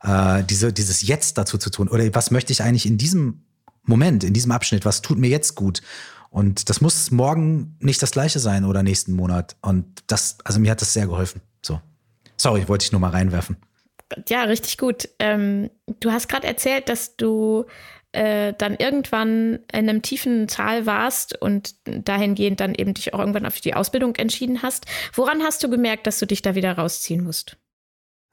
äh, 0.03 0.43
diese, 0.45 0.73
dieses 0.73 1.03
Jetzt 1.03 1.39
dazu 1.39 1.59
zu 1.59 1.71
tun. 1.71 1.89
Oder 1.89 2.13
was 2.15 2.31
möchte 2.31 2.53
ich 2.53 2.63
eigentlich 2.63 2.87
in 2.87 2.99
diesem 2.99 3.46
Moment, 3.87 4.25
in 4.25 4.33
diesem 4.33 4.53
Abschnitt, 4.53 4.85
was 4.85 5.03
tut 5.03 5.19
mir 5.19 5.29
jetzt 5.29 5.55
gut? 5.55 5.83
Und 6.31 6.69
das 6.69 6.81
muss 6.81 7.11
morgen 7.11 7.77
nicht 7.81 8.03
das 8.03 8.11
gleiche 8.11 8.39
sein 8.39 8.65
oder 8.65 8.83
nächsten 8.83 9.13
Monat. 9.13 9.57
Und 9.63 9.87
das, 10.07 10.39
also 10.45 10.61
mir 10.61 10.71
hat 10.71 10.83
das 10.83 10.93
sehr 10.93 11.07
geholfen. 11.07 11.41
So. 11.65 11.81
Sorry, 12.37 12.69
wollte 12.69 12.85
ich 12.85 12.93
nur 12.93 13.01
mal 13.01 13.11
reinwerfen. 13.11 13.57
Ja, 14.29 14.45
richtig 14.45 14.79
gut. 14.79 15.09
Ähm, 15.19 15.71
du 16.01 16.13
hast 16.13 16.29
gerade 16.29 16.47
erzählt, 16.47 16.89
dass 16.89 17.17
du 17.17 17.65
äh, 18.13 18.55
dann 18.57 18.77
irgendwann 18.77 19.61
in 19.73 19.89
einem 19.89 20.03
tiefen 20.03 20.47
Tal 20.47 20.87
warst 20.87 21.41
und 21.41 21.75
dahingehend 21.85 22.61
dann 22.61 22.75
eben 22.75 22.95
dich 22.95 23.15
auch 23.15 23.19
irgendwann 23.19 23.47
auf 23.47 23.61
die 23.61 23.75
Ausbildung 23.75 24.15
entschieden 24.17 24.63
hast. 24.63 24.87
Woran 25.13 25.43
hast 25.43 25.63
du 25.63 25.71
gemerkt, 25.71 26.07
dass 26.07 26.19
du 26.19 26.27
dich 26.27 26.43
da 26.43 26.55
wieder 26.55 26.73
rausziehen 26.73 27.25
musst? 27.25 27.57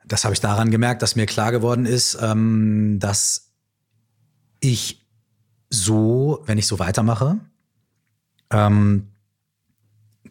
Das 0.06 0.26
habe 0.26 0.34
ich 0.34 0.42
daran 0.42 0.72
gemerkt, 0.72 1.02
dass 1.02 1.16
mir 1.16 1.26
klar 1.26 1.52
geworden 1.52 1.86
ist, 1.86 2.18
ähm, 2.22 2.98
dass 3.00 3.52
ich 4.60 5.03
so, 5.74 6.44
wenn 6.46 6.60
ich 6.60 6.68
so 6.68 6.78
weitermache, 6.78 7.40
ähm, 8.52 9.08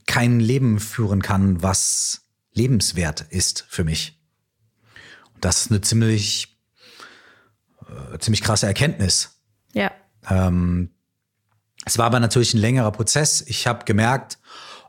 kein 0.07 0.39
Leben 0.39 0.79
führen 0.79 1.21
kann, 1.21 1.63
was 1.63 2.29
lebenswert 2.53 3.23
ist 3.31 3.65
für 3.69 3.83
mich. 3.83 4.21
Und 5.35 5.45
das 5.45 5.63
ist 5.63 5.71
eine 5.71 5.81
ziemlich, 5.81 6.57
äh, 7.81 8.19
ziemlich 8.19 8.43
krasse 8.43 8.67
Erkenntnis. 8.67 9.41
Ja. 9.73 9.91
Ähm, 10.31 10.91
es 11.85 11.99
war 11.99 12.07
aber 12.07 12.21
natürlich 12.21 12.55
ein 12.55 12.61
längerer 12.61 12.93
Prozess. 12.93 13.43
Ich 13.47 13.67
habe 13.67 13.85
gemerkt, 13.85 14.39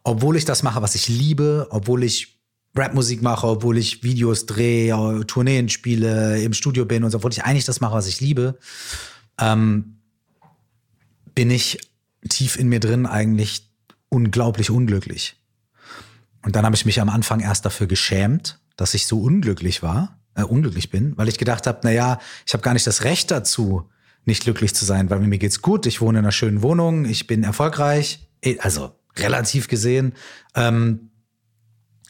obwohl 0.04 0.38
ich 0.38 0.46
das 0.46 0.62
mache, 0.62 0.84
was 0.84 0.94
ich 0.94 1.08
liebe, 1.08 1.68
obwohl 1.72 2.04
ich 2.04 2.40
Rapmusik 2.76 3.24
mache, 3.24 3.48
obwohl 3.48 3.78
ich 3.80 4.04
Videos 4.04 4.46
drehe, 4.46 5.26
Tourneen 5.26 5.70
spiele, 5.70 6.42
im 6.44 6.54
Studio 6.54 6.86
bin 6.86 7.04
und 7.04 7.16
obwohl 7.16 7.32
ich 7.32 7.44
eigentlich 7.44 7.66
das 7.66 7.82
mache, 7.82 7.96
was 7.96 8.08
ich 8.08 8.20
liebe, 8.20 8.60
ähm, 9.40 9.93
bin 11.36 11.52
ich 11.52 11.80
tief 12.30 12.58
in 12.58 12.70
mir 12.70 12.80
drin 12.80 13.06
eigentlich 13.06 13.70
unglaublich 14.10 14.70
unglücklich. 14.70 15.36
Und 16.44 16.56
dann 16.56 16.66
habe 16.66 16.76
ich 16.76 16.86
mich 16.86 17.02
am 17.02 17.10
Anfang 17.10 17.40
erst 17.40 17.66
dafür 17.66 17.88
geschämt, 17.88 18.60
dass 18.76 18.94
ich 18.94 19.08
so 19.08 19.22
unglücklich 19.22 19.82
war, 19.82 20.20
äh, 20.36 20.44
unglücklich 20.44 20.90
bin, 20.90 21.18
weil 21.18 21.30
ich 21.30 21.38
gedacht 21.38 21.68
habe, 21.68 21.80
na 21.84 21.92
ja, 21.92 22.20
ich 22.46 22.54
habe 22.54 22.64
gar 22.64 22.74
nicht 22.74 22.86
das 22.86 23.04
Recht 23.04 23.32
dazu, 23.32 23.90
nicht 24.26 24.44
glücklich 24.44 24.74
zu 24.74 24.86
sein, 24.86 25.10
weil 25.10 25.20
mir 25.20 25.38
geht's 25.38 25.62
gut, 25.62 25.86
ich 25.86 26.02
wohne 26.02 26.20
in 26.20 26.26
einer 26.26 26.32
schönen 26.32 26.62
Wohnung, 26.62 27.06
ich 27.06 27.28
bin 27.28 27.44
erfolgreich, 27.44 28.28
eh, 28.42 28.60
also 28.60 28.96
relativ 29.18 29.68
gesehen. 29.68 30.14
Ähm, 30.56 31.12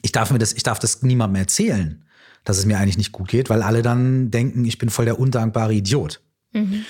ich 0.01 0.12
darf 0.12 0.31
mir 0.31 0.39
das, 0.39 0.53
ich 0.53 0.63
darf 0.63 0.79
das 0.79 1.01
niemandem 1.01 1.41
erzählen, 1.41 2.05
dass 2.43 2.57
es 2.57 2.65
mir 2.65 2.77
eigentlich 2.77 2.97
nicht 2.97 3.12
gut 3.12 3.29
geht, 3.29 3.49
weil 3.49 3.62
alle 3.62 3.81
dann 3.81 4.31
denken, 4.31 4.65
ich 4.65 4.77
bin 4.77 4.89
voll 4.89 5.05
der 5.05 5.19
undankbare 5.19 5.73
Idiot. 5.73 6.21
Mhm. 6.51 6.86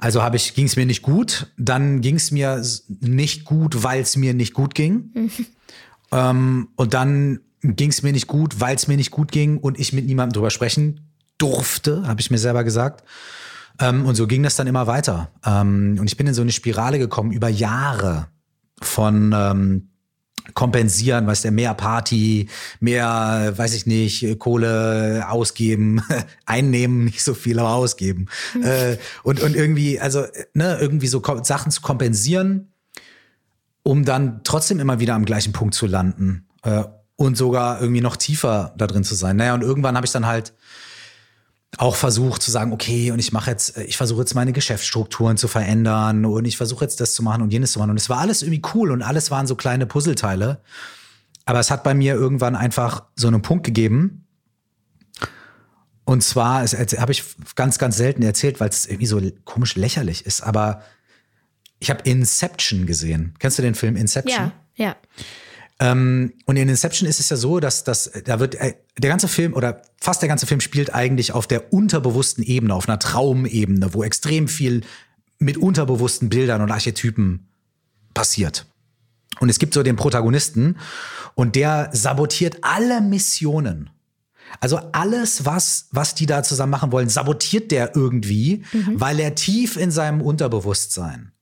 Also 0.00 0.22
habe 0.22 0.36
ich, 0.36 0.54
ging 0.54 0.66
es 0.66 0.76
mir 0.76 0.86
nicht 0.86 1.02
gut, 1.02 1.52
dann 1.56 2.00
ging 2.00 2.16
es 2.16 2.30
mir 2.30 2.62
nicht 3.00 3.44
gut, 3.44 3.82
weil 3.82 4.00
es 4.02 4.16
mir 4.16 4.34
nicht 4.34 4.54
gut 4.54 4.74
ging. 4.74 5.10
Mhm. 5.14 5.30
Ähm, 6.10 6.68
und 6.76 6.94
dann 6.94 7.40
ging 7.60 7.90
es 7.90 8.02
mir 8.02 8.12
nicht 8.12 8.28
gut, 8.28 8.60
weil 8.60 8.74
es 8.74 8.88
mir 8.88 8.96
nicht 8.96 9.10
gut 9.10 9.30
ging 9.30 9.58
und 9.58 9.78
ich 9.78 9.92
mit 9.92 10.06
niemandem 10.06 10.32
drüber 10.32 10.48
sprechen 10.48 11.12
durfte, 11.36 12.06
habe 12.06 12.20
ich 12.22 12.30
mir 12.30 12.38
selber 12.38 12.64
gesagt. 12.64 13.04
Ähm, 13.78 14.06
und 14.06 14.14
so 14.14 14.26
ging 14.26 14.42
das 14.42 14.56
dann 14.56 14.66
immer 14.66 14.86
weiter. 14.86 15.30
Ähm, 15.44 15.96
und 16.00 16.06
ich 16.06 16.16
bin 16.16 16.26
in 16.26 16.32
so 16.32 16.40
eine 16.40 16.52
Spirale 16.52 16.98
gekommen 16.98 17.30
über 17.30 17.48
Jahre 17.48 18.28
von 18.80 19.34
ähm, 19.36 19.90
kompensieren, 20.54 21.26
weißt 21.26 21.44
du, 21.44 21.50
mehr 21.50 21.74
Party, 21.74 22.48
mehr, 22.80 23.52
weiß 23.56 23.74
ich 23.74 23.86
nicht, 23.86 24.38
Kohle 24.38 25.26
ausgeben, 25.28 26.02
einnehmen, 26.46 27.04
nicht 27.04 27.22
so 27.22 27.34
viel, 27.34 27.58
aber 27.58 27.74
ausgeben. 27.74 28.26
Mhm. 28.54 28.62
Äh, 28.62 28.98
und, 29.22 29.40
und 29.40 29.54
irgendwie, 29.54 30.00
also, 30.00 30.24
ne, 30.54 30.78
irgendwie 30.80 31.08
so 31.08 31.22
Sachen 31.42 31.70
zu 31.70 31.80
kompensieren, 31.80 32.72
um 33.82 34.04
dann 34.04 34.40
trotzdem 34.44 34.80
immer 34.80 35.00
wieder 35.00 35.14
am 35.14 35.24
gleichen 35.24 35.52
Punkt 35.52 35.74
zu 35.74 35.86
landen. 35.86 36.46
Äh, 36.62 36.84
und 37.16 37.36
sogar 37.36 37.80
irgendwie 37.80 38.00
noch 38.00 38.16
tiefer 38.16 38.74
da 38.76 38.86
drin 38.86 39.02
zu 39.02 39.16
sein. 39.16 39.36
Naja, 39.36 39.52
und 39.52 39.62
irgendwann 39.62 39.96
habe 39.96 40.06
ich 40.06 40.12
dann 40.12 40.26
halt 40.26 40.54
auch 41.76 41.96
versucht 41.96 42.42
zu 42.42 42.50
sagen, 42.50 42.72
okay, 42.72 43.10
und 43.10 43.18
ich 43.18 43.32
mache 43.32 43.50
jetzt, 43.50 43.76
ich 43.76 43.96
versuche 43.96 44.20
jetzt 44.20 44.34
meine 44.34 44.52
Geschäftsstrukturen 44.52 45.36
zu 45.36 45.48
verändern 45.48 46.24
und 46.24 46.44
ich 46.46 46.56
versuche 46.56 46.84
jetzt 46.84 47.00
das 47.00 47.14
zu 47.14 47.22
machen 47.22 47.42
und 47.42 47.52
jenes 47.52 47.72
zu 47.72 47.78
machen. 47.78 47.90
Und 47.90 47.98
es 47.98 48.08
war 48.08 48.18
alles 48.18 48.42
irgendwie 48.42 48.62
cool 48.74 48.90
und 48.90 49.02
alles 49.02 49.30
waren 49.30 49.46
so 49.46 49.54
kleine 49.54 49.86
Puzzleteile. 49.86 50.62
Aber 51.44 51.60
es 51.60 51.70
hat 51.70 51.84
bei 51.84 51.94
mir 51.94 52.14
irgendwann 52.14 52.56
einfach 52.56 53.04
so 53.16 53.28
einen 53.28 53.42
Punkt 53.42 53.64
gegeben. 53.64 54.26
Und 56.04 56.22
zwar, 56.22 56.66
habe 56.66 57.12
ich 57.12 57.24
ganz, 57.54 57.78
ganz 57.78 57.98
selten 57.98 58.22
erzählt, 58.22 58.60
weil 58.60 58.70
es 58.70 58.86
irgendwie 58.86 59.06
so 59.06 59.20
komisch 59.44 59.76
lächerlich 59.76 60.24
ist. 60.24 60.40
Aber 60.40 60.82
ich 61.80 61.90
habe 61.90 62.02
Inception 62.02 62.86
gesehen. 62.86 63.34
Kennst 63.38 63.58
du 63.58 63.62
den 63.62 63.74
Film 63.74 63.94
Inception? 63.94 64.52
Ja, 64.74 64.86
ja. 64.86 64.96
Ähm, 65.80 66.32
und 66.44 66.56
in 66.56 66.68
Inception 66.68 67.08
ist 67.08 67.20
es 67.20 67.28
ja 67.28 67.36
so, 67.36 67.60
dass, 67.60 67.84
dass 67.84 68.10
da 68.24 68.40
wird 68.40 68.56
äh, 68.56 68.74
der 68.98 69.10
ganze 69.10 69.28
Film 69.28 69.54
oder 69.54 69.82
fast 70.00 70.22
der 70.22 70.28
ganze 70.28 70.46
Film 70.46 70.60
spielt 70.60 70.94
eigentlich 70.94 71.32
auf 71.32 71.46
der 71.46 71.72
unterbewussten 71.72 72.42
Ebene, 72.42 72.74
auf 72.74 72.88
einer 72.88 72.98
Traumebene, 72.98 73.94
wo 73.94 74.02
extrem 74.02 74.48
viel 74.48 74.82
mit 75.38 75.56
unterbewussten 75.56 76.28
Bildern 76.28 76.62
und 76.62 76.72
Archetypen 76.72 77.48
passiert. 78.12 78.66
Und 79.40 79.50
es 79.50 79.60
gibt 79.60 79.74
so 79.74 79.84
den 79.84 79.94
Protagonisten 79.94 80.78
und 81.34 81.54
der 81.54 81.90
sabotiert 81.92 82.58
alle 82.62 83.00
Missionen. 83.00 83.90
Also 84.60 84.78
alles, 84.92 85.44
was, 85.44 85.88
was 85.92 86.14
die 86.14 86.26
da 86.26 86.42
zusammen 86.42 86.70
machen 86.70 86.90
wollen, 86.90 87.08
sabotiert 87.08 87.70
der 87.70 87.94
irgendwie, 87.94 88.64
mhm. 88.72 89.00
weil 89.00 89.20
er 89.20 89.34
tief 89.36 89.76
in 89.76 89.90
seinem 89.90 90.20
Unterbewusstsein 90.20 91.32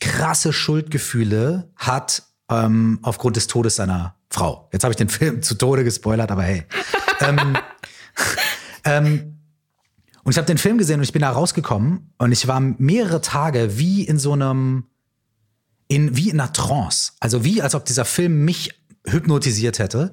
krasse 0.00 0.52
Schuldgefühle 0.52 1.70
hat 1.76 2.24
ähm, 2.50 2.98
aufgrund 3.02 3.36
des 3.36 3.46
Todes 3.46 3.76
seiner 3.76 4.16
Frau. 4.30 4.68
Jetzt 4.72 4.84
habe 4.84 4.92
ich 4.92 4.96
den 4.96 5.08
Film 5.08 5.42
zu 5.42 5.54
Tode 5.56 5.84
gespoilert, 5.84 6.30
aber 6.30 6.42
hey. 6.42 6.64
ähm, 7.20 7.56
ähm, 8.84 9.32
und 10.22 10.32
ich 10.32 10.38
habe 10.38 10.46
den 10.46 10.58
Film 10.58 10.76
gesehen 10.78 10.96
und 10.96 11.04
ich 11.04 11.12
bin 11.12 11.22
da 11.22 11.30
rausgekommen 11.30 12.12
und 12.18 12.32
ich 12.32 12.48
war 12.48 12.58
mehrere 12.58 13.20
Tage 13.20 13.78
wie 13.78 14.02
in 14.02 14.18
so 14.18 14.32
einem, 14.32 14.86
in, 15.86 16.16
wie 16.16 16.30
in 16.30 16.40
einer 16.40 16.52
Trance. 16.52 17.12
Also 17.20 17.44
wie, 17.44 17.62
als 17.62 17.76
ob 17.76 17.84
dieser 17.84 18.04
Film 18.04 18.44
mich 18.44 18.74
hypnotisiert 19.06 19.78
hätte. 19.78 20.12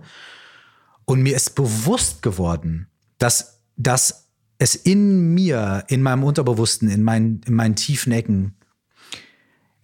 Und 1.06 1.24
mir 1.24 1.36
ist 1.36 1.56
bewusst 1.56 2.22
geworden, 2.22 2.88
dass, 3.18 3.64
dass 3.76 4.30
es 4.60 4.76
in 4.76 5.34
mir, 5.34 5.84
in 5.88 6.04
meinem 6.04 6.24
Unterbewussten, 6.24 6.90
in 6.90 7.02
meinen, 7.02 7.42
in 7.48 7.56
meinen 7.56 7.76
tiefen 7.76 8.12
Ecken, 8.12 8.56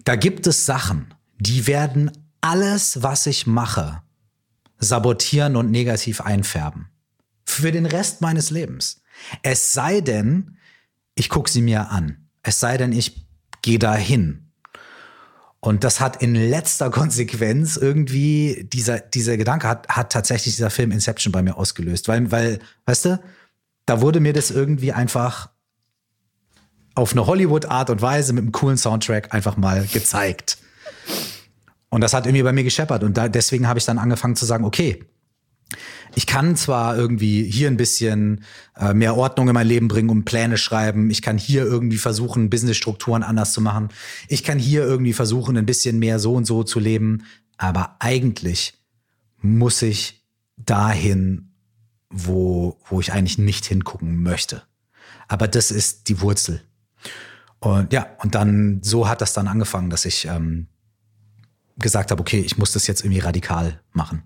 da 0.05 0.15
gibt 0.15 0.45
es 0.45 0.65
Sachen, 0.65 1.13
die 1.39 1.65
werden 1.67 2.11
alles, 2.41 3.03
was 3.03 3.25
ich 3.25 3.47
mache, 3.47 4.01
sabotieren 4.77 5.55
und 5.55 5.71
negativ 5.71 6.21
einfärben. 6.21 6.89
Für 7.45 7.71
den 7.71 7.85
Rest 7.85 8.21
meines 8.21 8.49
Lebens. 8.49 9.01
Es 9.43 9.73
sei 9.73 10.01
denn, 10.01 10.57
ich 11.15 11.29
gucke 11.29 11.49
sie 11.49 11.61
mir 11.61 11.89
an. 11.89 12.29
Es 12.43 12.59
sei 12.59 12.77
denn, 12.77 12.93
ich 12.93 13.25
gehe 13.61 13.79
dahin. 13.79 14.51
Und 15.59 15.83
das 15.83 15.99
hat 15.99 16.21
in 16.21 16.35
letzter 16.35 16.89
Konsequenz 16.91 17.75
irgendwie, 17.75 18.67
dieser, 18.71 18.99
dieser 18.99 19.37
Gedanke 19.37 19.67
hat, 19.67 19.89
hat 19.89 20.11
tatsächlich 20.11 20.55
dieser 20.55 20.69
Film 20.69 20.91
Inception 20.91 21.31
bei 21.31 21.41
mir 21.41 21.57
ausgelöst. 21.57 22.07
Weil, 22.07 22.31
weil, 22.31 22.59
weißt 22.85 23.05
du, 23.05 23.19
da 23.85 24.01
wurde 24.01 24.19
mir 24.19 24.33
das 24.33 24.51
irgendwie 24.51 24.93
einfach 24.93 25.49
auf 26.95 27.11
eine 27.13 27.25
Hollywood-Art 27.25 27.89
und 27.89 28.01
Weise 28.01 28.33
mit 28.33 28.43
einem 28.43 28.51
coolen 28.51 28.77
Soundtrack 28.77 29.33
einfach 29.33 29.57
mal 29.57 29.85
gezeigt. 29.87 30.57
Und 31.89 32.01
das 32.01 32.13
hat 32.13 32.25
irgendwie 32.25 32.43
bei 32.43 32.53
mir 32.53 32.63
gescheppert. 32.63 33.03
Und 33.03 33.17
da, 33.17 33.27
deswegen 33.27 33.67
habe 33.67 33.79
ich 33.79 33.85
dann 33.85 33.97
angefangen 33.97 34.35
zu 34.35 34.45
sagen, 34.45 34.65
okay, 34.65 35.03
ich 36.15 36.25
kann 36.25 36.55
zwar 36.55 36.97
irgendwie 36.97 37.43
hier 37.43 37.67
ein 37.67 37.77
bisschen 37.77 38.43
äh, 38.75 38.93
mehr 38.93 39.15
Ordnung 39.15 39.47
in 39.47 39.53
mein 39.53 39.67
Leben 39.67 39.87
bringen 39.87 40.09
und 40.09 40.25
Pläne 40.25 40.57
schreiben. 40.57 41.09
Ich 41.09 41.21
kann 41.21 41.37
hier 41.37 41.63
irgendwie 41.63 41.97
versuchen, 41.97 42.49
Businessstrukturen 42.49 43.23
anders 43.23 43.53
zu 43.53 43.61
machen. 43.61 43.89
Ich 44.27 44.43
kann 44.43 44.57
hier 44.57 44.83
irgendwie 44.83 45.13
versuchen, 45.13 45.57
ein 45.57 45.65
bisschen 45.65 45.99
mehr 45.99 46.19
so 46.19 46.33
und 46.33 46.45
so 46.45 46.63
zu 46.63 46.79
leben. 46.79 47.25
Aber 47.57 47.97
eigentlich 47.99 48.73
muss 49.41 49.81
ich 49.81 50.25
dahin, 50.57 51.51
wo, 52.09 52.79
wo 52.87 52.99
ich 52.99 53.13
eigentlich 53.13 53.37
nicht 53.37 53.65
hingucken 53.65 54.23
möchte. 54.23 54.63
Aber 55.27 55.47
das 55.47 55.69
ist 55.69 56.09
die 56.09 56.21
Wurzel. 56.21 56.61
Und 57.59 57.93
ja, 57.93 58.07
und 58.23 58.35
dann 58.35 58.81
so 58.81 59.07
hat 59.07 59.21
das 59.21 59.33
dann 59.33 59.47
angefangen, 59.47 59.89
dass 59.89 60.05
ich 60.05 60.25
ähm, 60.25 60.67
gesagt 61.79 62.11
habe, 62.11 62.21
okay, 62.21 62.39
ich 62.39 62.57
muss 62.57 62.73
das 62.73 62.87
jetzt 62.87 63.01
irgendwie 63.01 63.19
radikal 63.19 63.79
machen. 63.91 64.23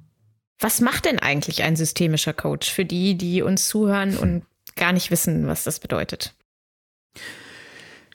Was 0.60 0.82
macht 0.82 1.06
denn 1.06 1.20
eigentlich 1.20 1.64
ein 1.64 1.76
systemischer 1.76 2.34
Coach 2.34 2.72
für 2.72 2.86
die, 2.86 3.18
die 3.18 3.42
uns 3.42 3.68
zuhören 3.68 4.18
und 4.18 4.44
gar 4.76 4.94
nicht 4.94 5.12
wissen, 5.12 5.48
was 5.48 5.64
das 5.64 5.80
bedeutet? 5.80 6.34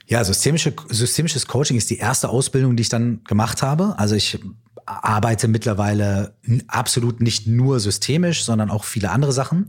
Ja, 0.06 0.24
systemische, 0.24 0.74
systemisches 0.88 1.46
Coaching 1.46 1.76
ist 1.76 1.90
die 1.90 1.98
erste 1.98 2.30
Ausbildung, 2.30 2.76
die 2.76 2.80
ich 2.80 2.88
dann 2.88 3.22
gemacht 3.24 3.60
habe. 3.62 3.94
Also 3.98 4.14
ich 4.14 4.38
arbeite 4.86 5.48
mittlerweile 5.48 6.34
absolut 6.66 7.20
nicht 7.20 7.46
nur 7.46 7.78
systemisch, 7.78 8.44
sondern 8.44 8.70
auch 8.70 8.84
viele 8.84 9.10
andere 9.10 9.32
Sachen. 9.32 9.68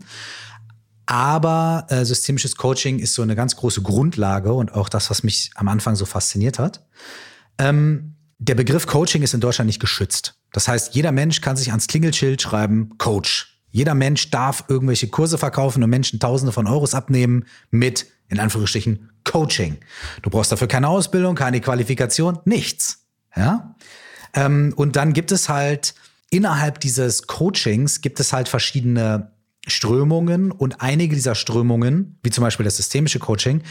Aber 1.05 1.87
äh, 1.89 2.05
systemisches 2.05 2.55
Coaching 2.55 2.99
ist 2.99 3.15
so 3.15 3.21
eine 3.21 3.35
ganz 3.35 3.55
große 3.55 3.81
Grundlage 3.81 4.53
und 4.53 4.73
auch 4.73 4.87
das, 4.87 5.09
was 5.09 5.23
mich 5.23 5.51
am 5.55 5.67
Anfang 5.67 5.95
so 5.95 6.05
fasziniert 6.05 6.59
hat. 6.59 6.85
Ähm, 7.57 8.15
der 8.39 8.55
Begriff 8.55 8.87
Coaching 8.87 9.21
ist 9.21 9.33
in 9.33 9.41
Deutschland 9.41 9.67
nicht 9.67 9.79
geschützt. 9.79 10.35
Das 10.53 10.67
heißt, 10.67 10.95
jeder 10.95 11.11
Mensch 11.11 11.41
kann 11.41 11.57
sich 11.57 11.69
ans 11.69 11.87
Klingelschild 11.87 12.41
schreiben, 12.41 12.97
Coach. 12.97 13.61
Jeder 13.69 13.93
Mensch 13.93 14.31
darf 14.31 14.63
irgendwelche 14.67 15.09
Kurse 15.09 15.37
verkaufen 15.37 15.83
und 15.83 15.89
Menschen 15.89 16.19
Tausende 16.19 16.51
von 16.51 16.65
Euros 16.65 16.95
abnehmen 16.95 17.45
mit, 17.69 18.07
in 18.29 18.39
Anführungsstrichen, 18.39 19.09
Coaching. 19.25 19.77
Du 20.23 20.29
brauchst 20.29 20.51
dafür 20.51 20.67
keine 20.67 20.87
Ausbildung, 20.87 21.35
keine 21.35 21.61
Qualifikation, 21.61 22.39
nichts. 22.45 23.05
Ja? 23.35 23.75
Ähm, 24.33 24.73
und 24.75 24.95
dann 24.95 25.13
gibt 25.13 25.31
es 25.31 25.49
halt 25.49 25.93
innerhalb 26.31 26.79
dieses 26.79 27.27
Coachings 27.27 28.01
gibt 28.01 28.19
es 28.19 28.33
halt 28.33 28.47
verschiedene 28.47 29.31
Strömungen 29.67 30.51
und 30.51 30.81
einige 30.81 31.15
dieser 31.15 31.35
Strömungen, 31.35 32.17
wie 32.23 32.29
zum 32.29 32.43
Beispiel 32.43 32.63
das 32.63 32.77
systemische 32.77 33.19
Coaching, 33.19 33.61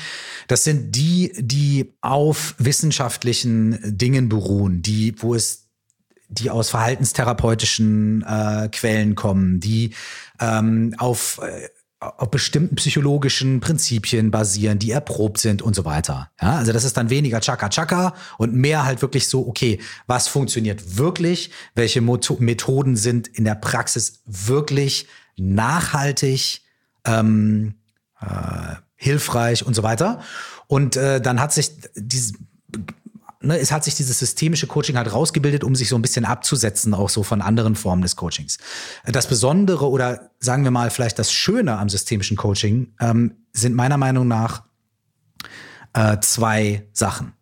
das 0.46 0.64
sind 0.64 0.94
die, 0.94 1.32
die 1.38 1.94
auf 2.00 2.54
wissenschaftlichen 2.58 3.78
Dingen 3.84 4.28
beruhen, 4.28 4.82
die, 4.82 5.14
wo 5.18 5.34
es 5.34 5.68
die 6.28 6.50
aus 6.50 6.68
verhaltenstherapeutischen 6.70 8.22
äh, 8.22 8.68
Quellen 8.70 9.14
kommen, 9.14 9.60
die 9.60 9.94
ähm, 10.40 10.94
auf 10.98 11.40
äh, 11.42 11.68
auf 12.00 12.30
bestimmten 12.30 12.76
psychologischen 12.76 13.58
Prinzipien 13.58 14.30
basieren, 14.30 14.78
die 14.78 14.92
erprobt 14.92 15.38
sind 15.38 15.62
und 15.62 15.74
so 15.74 15.84
weiter. 15.84 16.30
Ja, 16.40 16.56
also 16.56 16.72
das 16.72 16.84
ist 16.84 16.96
dann 16.96 17.10
weniger 17.10 17.40
Chaka 17.40 17.68
Chaka 17.70 18.14
und 18.38 18.54
mehr 18.54 18.84
halt 18.84 19.02
wirklich 19.02 19.28
so, 19.28 19.48
okay, 19.48 19.80
was 20.06 20.28
funktioniert 20.28 20.96
wirklich? 20.96 21.50
Welche 21.74 22.00
Methoden 22.00 22.96
sind 22.96 23.26
in 23.26 23.44
der 23.44 23.56
Praxis 23.56 24.22
wirklich 24.26 25.08
nachhaltig, 25.38 26.62
ähm, 27.04 27.74
äh, 28.20 28.74
hilfreich 28.96 29.64
und 29.64 29.74
so 29.74 29.82
weiter? 29.82 30.20
Und 30.66 30.96
äh, 30.96 31.20
dann 31.20 31.40
hat 31.40 31.52
sich 31.52 31.72
dieses 31.94 32.34
ne, 33.40 33.58
es 33.58 33.72
hat 33.72 33.84
sich 33.84 33.94
dieses 33.94 34.18
systemische 34.18 34.66
Coaching 34.66 34.96
halt 34.96 35.12
rausgebildet, 35.12 35.64
um 35.64 35.74
sich 35.74 35.88
so 35.88 35.96
ein 35.96 36.02
bisschen 36.02 36.24
abzusetzen, 36.24 36.94
auch 36.94 37.08
so 37.08 37.22
von 37.22 37.42
anderen 37.42 37.74
Formen 37.74 38.02
des 38.02 38.16
Coachings. 38.16 38.58
Das 39.04 39.26
Besondere 39.26 39.88
oder 39.88 40.30
sagen 40.40 40.64
wir 40.64 40.70
mal 40.70 40.90
vielleicht 40.90 41.18
das 41.18 41.32
Schöne 41.32 41.78
am 41.78 41.88
systemischen 41.88 42.36
Coaching 42.36 42.94
ähm, 43.00 43.36
sind 43.52 43.74
meiner 43.74 43.96
Meinung 43.96 44.28
nach 44.28 44.64
äh, 45.92 46.18
zwei 46.20 46.88
Sachen. 46.92 47.32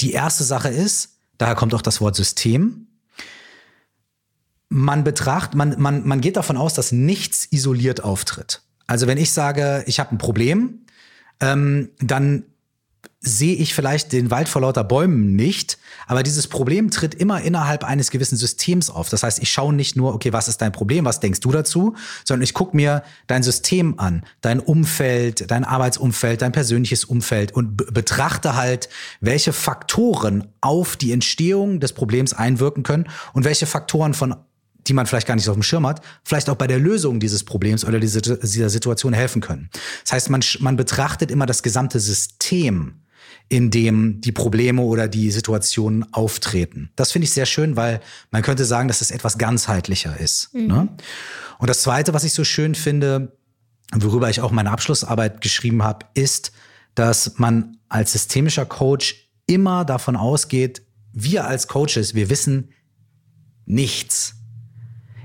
Die 0.00 0.12
erste 0.12 0.44
Sache 0.44 0.68
ist, 0.68 1.18
daher 1.38 1.54
kommt 1.54 1.74
auch 1.74 1.82
das 1.82 2.00
Wort 2.00 2.16
System. 2.16 2.83
Man 4.68 5.04
betrachtet, 5.04 5.54
man, 5.54 5.80
man, 5.80 6.06
man 6.06 6.20
geht 6.20 6.36
davon 6.36 6.56
aus, 6.56 6.74
dass 6.74 6.92
nichts 6.92 7.46
isoliert 7.50 8.02
auftritt. 8.02 8.62
Also 8.86 9.06
wenn 9.06 9.18
ich 9.18 9.30
sage, 9.32 9.84
ich 9.86 10.00
habe 10.00 10.12
ein 10.12 10.18
Problem, 10.18 10.86
ähm, 11.40 11.90
dann 12.00 12.44
sehe 13.26 13.54
ich 13.54 13.74
vielleicht 13.74 14.12
den 14.12 14.30
Wald 14.30 14.48
vor 14.48 14.60
lauter 14.60 14.84
Bäumen 14.84 15.34
nicht, 15.34 15.78
aber 16.06 16.22
dieses 16.22 16.46
Problem 16.46 16.90
tritt 16.90 17.14
immer 17.14 17.40
innerhalb 17.40 17.82
eines 17.82 18.10
gewissen 18.10 18.36
Systems 18.36 18.90
auf. 18.90 19.08
Das 19.08 19.22
heißt, 19.22 19.42
ich 19.42 19.50
schaue 19.50 19.72
nicht 19.72 19.96
nur, 19.96 20.14
okay, 20.14 20.34
was 20.34 20.46
ist 20.46 20.60
dein 20.60 20.72
Problem, 20.72 21.06
was 21.06 21.20
denkst 21.20 21.40
du 21.40 21.50
dazu, 21.50 21.94
sondern 22.24 22.42
ich 22.42 22.52
gucke 22.52 22.76
mir 22.76 23.02
dein 23.26 23.42
System 23.42 23.98
an, 23.98 24.24
dein 24.42 24.60
Umfeld, 24.60 25.50
dein 25.50 25.64
Arbeitsumfeld, 25.64 26.42
dein 26.42 26.52
persönliches 26.52 27.04
Umfeld 27.04 27.52
und 27.52 27.76
betrachte 27.94 28.56
halt, 28.56 28.90
welche 29.20 29.54
Faktoren 29.54 30.48
auf 30.60 30.96
die 30.96 31.12
Entstehung 31.12 31.80
des 31.80 31.94
Problems 31.94 32.34
einwirken 32.34 32.82
können 32.82 33.08
und 33.32 33.44
welche 33.44 33.64
Faktoren 33.66 34.12
von 34.12 34.36
die 34.86 34.92
man 34.92 35.06
vielleicht 35.06 35.26
gar 35.26 35.34
nicht 35.34 35.48
auf 35.48 35.54
dem 35.54 35.62
Schirm 35.62 35.86
hat, 35.86 36.02
vielleicht 36.24 36.48
auch 36.50 36.56
bei 36.56 36.66
der 36.66 36.78
Lösung 36.78 37.20
dieses 37.20 37.44
Problems 37.44 37.84
oder 37.84 38.00
dieser 38.00 38.70
Situation 38.70 39.12
helfen 39.12 39.40
können. 39.40 39.70
Das 40.02 40.12
heißt, 40.12 40.30
man, 40.30 40.42
man 40.60 40.76
betrachtet 40.76 41.30
immer 41.30 41.46
das 41.46 41.62
gesamte 41.62 42.00
System 42.00 43.00
in 43.48 43.70
dem 43.70 44.20
die 44.20 44.32
Probleme 44.32 44.82
oder 44.82 45.06
die 45.06 45.30
Situationen 45.30 46.12
auftreten. 46.12 46.90
Das 46.96 47.12
finde 47.12 47.24
ich 47.24 47.32
sehr 47.32 47.46
schön, 47.46 47.76
weil 47.76 48.00
man 48.30 48.42
könnte 48.42 48.64
sagen, 48.64 48.88
dass 48.88 49.00
es 49.00 49.10
etwas 49.10 49.38
ganzheitlicher 49.38 50.18
ist. 50.18 50.54
Mhm. 50.54 50.66
Ne? 50.66 50.88
Und 51.58 51.70
das 51.70 51.82
Zweite, 51.82 52.14
was 52.14 52.24
ich 52.24 52.32
so 52.32 52.44
schön 52.44 52.74
finde, 52.74 53.36
worüber 53.92 54.30
ich 54.30 54.40
auch 54.40 54.50
meine 54.50 54.70
Abschlussarbeit 54.70 55.40
geschrieben 55.40 55.82
habe, 55.82 56.06
ist, 56.14 56.52
dass 56.94 57.38
man 57.38 57.76
als 57.88 58.12
systemischer 58.12 58.66
Coach 58.66 59.30
immer 59.46 59.84
davon 59.84 60.16
ausgeht, 60.16 60.82
wir 61.12 61.46
als 61.46 61.68
Coaches, 61.68 62.14
wir 62.14 62.30
wissen 62.30 62.70
nichts. 63.66 64.36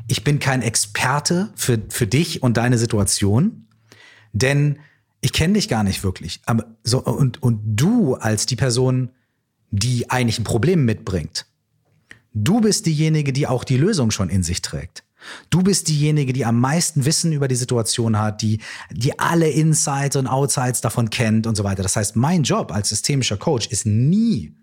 Ich 0.10 0.24
bin 0.24 0.40
kein 0.40 0.64
Experte 0.64 1.54
für, 1.56 1.80
für 1.90 2.08
dich 2.08 2.42
und 2.42 2.58
deine 2.58 2.80
Situation, 2.80 3.68
denn 4.34 4.80
ich 5.22 5.34
kenne 5.34 5.54
dich 5.54 5.70
gar 5.70 5.84
nicht 5.84 6.04
wirklich. 6.04 6.42
Aber 6.48 6.66
so, 6.84 7.04
und, 7.04 7.44
und 7.44 7.60
du 7.64 8.16
als 8.16 8.48
die 8.48 8.56
Person, 8.56 9.12
die 9.70 10.10
eigentlich 10.10 10.40
ein 10.40 10.46
Problem 10.46 10.84
mitbringt, 10.84 11.46
du 12.34 12.60
bist 12.60 12.88
diejenige, 12.88 13.34
die 13.34 13.46
auch 13.46 13.64
die 13.64 13.78
Lösung 13.78 14.10
schon 14.10 14.30
in 14.30 14.42
sich 14.42 14.64
trägt. 14.64 15.04
Du 15.52 15.62
bist 15.62 15.90
diejenige, 15.90 16.34
die 16.34 16.44
am 16.46 16.60
meisten 16.60 17.06
Wissen 17.06 17.32
über 17.32 17.48
die 17.48 17.56
Situation 17.56 18.18
hat, 18.18 18.42
die, 18.42 18.62
die 18.90 19.20
alle 19.20 19.50
Insights 19.50 20.16
und 20.16 20.26
Outsides 20.26 20.82
davon 20.82 21.12
kennt 21.12 21.46
und 21.46 21.56
so 21.56 21.64
weiter. 21.64 21.84
Das 21.84 21.96
heißt, 21.96 22.16
mein 22.16 22.42
Job 22.42 22.72
als 22.72 22.90
systemischer 22.90 23.38
Coach 23.38 23.68
ist 23.68 23.86
nie, 23.86 24.56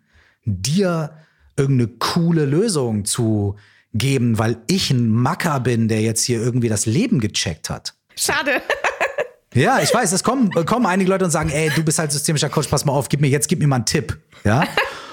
dir 0.44 1.12
irgendeine 1.56 1.88
coole 1.98 2.46
Lösung 2.46 3.04
zu 3.04 3.54
geben, 3.98 4.38
weil 4.38 4.58
ich 4.66 4.90
ein 4.90 5.08
Macker 5.10 5.60
bin, 5.60 5.88
der 5.88 6.00
jetzt 6.00 6.24
hier 6.24 6.40
irgendwie 6.40 6.68
das 6.68 6.86
Leben 6.86 7.20
gecheckt 7.20 7.70
hat. 7.70 7.94
Schade. 8.16 8.62
Ja, 9.54 9.80
ich 9.80 9.94
weiß, 9.94 10.12
es 10.12 10.22
kommen, 10.22 10.50
kommen 10.66 10.84
einige 10.84 11.08
Leute 11.08 11.24
und 11.24 11.30
sagen, 11.30 11.48
ey, 11.48 11.70
du 11.74 11.82
bist 11.82 11.98
halt 11.98 12.12
systemischer 12.12 12.50
Coach, 12.50 12.68
pass 12.68 12.84
mal 12.84 12.92
auf, 12.92 13.08
gib 13.08 13.22
mir 13.22 13.28
jetzt, 13.28 13.48
gib 13.48 13.58
mir 13.60 13.66
mal 13.66 13.76
einen 13.76 13.86
Tipp. 13.86 14.18
Ja. 14.44 14.64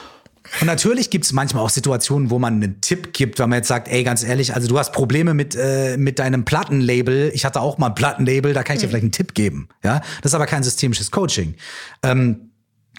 Und 0.59 0.67
natürlich 0.67 1.09
gibt 1.09 1.25
es 1.25 1.33
manchmal 1.33 1.63
auch 1.63 1.69
Situationen, 1.69 2.29
wo 2.29 2.37
man 2.37 2.55
einen 2.55 2.81
Tipp 2.81 3.13
gibt, 3.13 3.39
wenn 3.39 3.49
man 3.49 3.57
jetzt 3.57 3.69
sagt, 3.69 3.87
ey, 3.87 4.03
ganz 4.03 4.23
ehrlich, 4.23 4.53
also 4.53 4.67
du 4.67 4.77
hast 4.77 4.91
Probleme 4.91 5.33
mit, 5.33 5.55
äh, 5.55 5.97
mit 5.97 6.19
deinem 6.19 6.45
Plattenlabel. 6.45 7.31
Ich 7.33 7.45
hatte 7.45 7.61
auch 7.61 7.77
mal 7.77 7.87
ein 7.87 7.95
Plattenlabel, 7.95 8.53
da 8.53 8.63
kann 8.63 8.75
ich 8.75 8.81
dir 8.81 8.87
mhm. 8.87 8.91
vielleicht 8.91 9.03
einen 9.03 9.11
Tipp 9.13 9.33
geben. 9.33 9.69
Ja, 9.83 10.01
das 10.21 10.31
ist 10.31 10.35
aber 10.35 10.45
kein 10.45 10.61
systemisches 10.61 11.09
Coaching. 11.09 11.55
Ähm, 12.03 12.51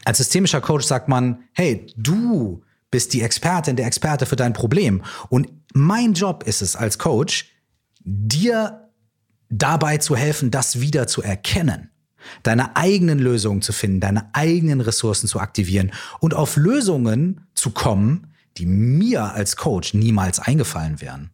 als 0.05 0.19
systemischer 0.19 0.61
Coach 0.61 0.85
sagt 0.85 1.09
man, 1.09 1.45
hey, 1.53 1.87
du 1.97 2.63
bist 2.91 3.13
die 3.13 3.23
Expertin, 3.23 3.77
der 3.77 3.87
Experte 3.87 4.27
für 4.27 4.37
dein 4.37 4.53
Problem. 4.53 5.03
Und 5.29 5.49
mein 5.75 6.15
Job 6.15 6.45
ist 6.45 6.63
es 6.63 6.77
als 6.77 6.99
Coach, 6.99 7.51
dir 8.01 8.91
dabei 9.51 9.99
zu 9.99 10.17
helfen, 10.17 10.51
das 10.51 10.81
wieder 10.81 11.07
zu 11.07 11.23
erkennen, 11.23 11.91
deine 12.43 12.77
eigenen 12.77 13.19
Lösungen 13.19 13.61
zu 13.61 13.73
finden, 13.73 14.01
deine 14.01 14.35
eigenen 14.35 14.81
Ressourcen 14.81 15.29
zu 15.29 15.41
aktivieren 15.41 15.93
und 16.21 16.33
auf 16.33 16.57
Lösungen 16.57 17.47
zu 17.55 17.71
kommen, 17.71 18.33
die 18.57 18.67
mir 18.67 19.35
als 19.35 19.57
Coach 19.57 19.95
niemals 19.95 20.39
eingefallen 20.39 21.01
wären. 21.01 21.31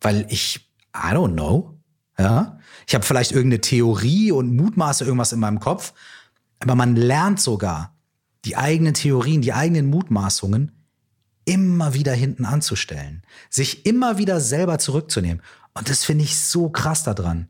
Weil 0.00 0.26
ich, 0.28 0.70
I 0.94 1.12
don't 1.12 1.32
know, 1.32 1.80
ja, 2.18 2.58
ich 2.86 2.94
habe 2.94 3.04
vielleicht 3.04 3.32
irgendeine 3.32 3.62
Theorie 3.62 4.32
und 4.32 4.54
mutmaße 4.54 5.04
irgendwas 5.04 5.32
in 5.32 5.40
meinem 5.40 5.60
Kopf, 5.60 5.94
aber 6.60 6.74
man 6.74 6.94
lernt 6.94 7.40
sogar, 7.40 7.94
die 8.44 8.56
eigenen 8.56 8.94
Theorien, 8.94 9.42
die 9.42 9.52
eigenen 9.52 9.90
Mutmaßungen 9.90 10.77
immer 11.48 11.94
wieder 11.94 12.12
hinten 12.12 12.44
anzustellen, 12.44 13.22
sich 13.48 13.86
immer 13.86 14.18
wieder 14.18 14.40
selber 14.40 14.78
zurückzunehmen. 14.78 15.42
Und 15.72 15.88
das 15.88 16.04
finde 16.04 16.24
ich 16.24 16.36
so 16.36 16.68
krass 16.68 17.04
daran. 17.04 17.48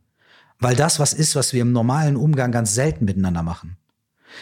Weil 0.61 0.76
das 0.76 0.98
was 0.98 1.12
ist, 1.12 1.34
was 1.34 1.52
wir 1.52 1.62
im 1.62 1.72
normalen 1.72 2.16
Umgang 2.16 2.52
ganz 2.52 2.74
selten 2.74 3.04
miteinander 3.04 3.42
machen. 3.42 3.76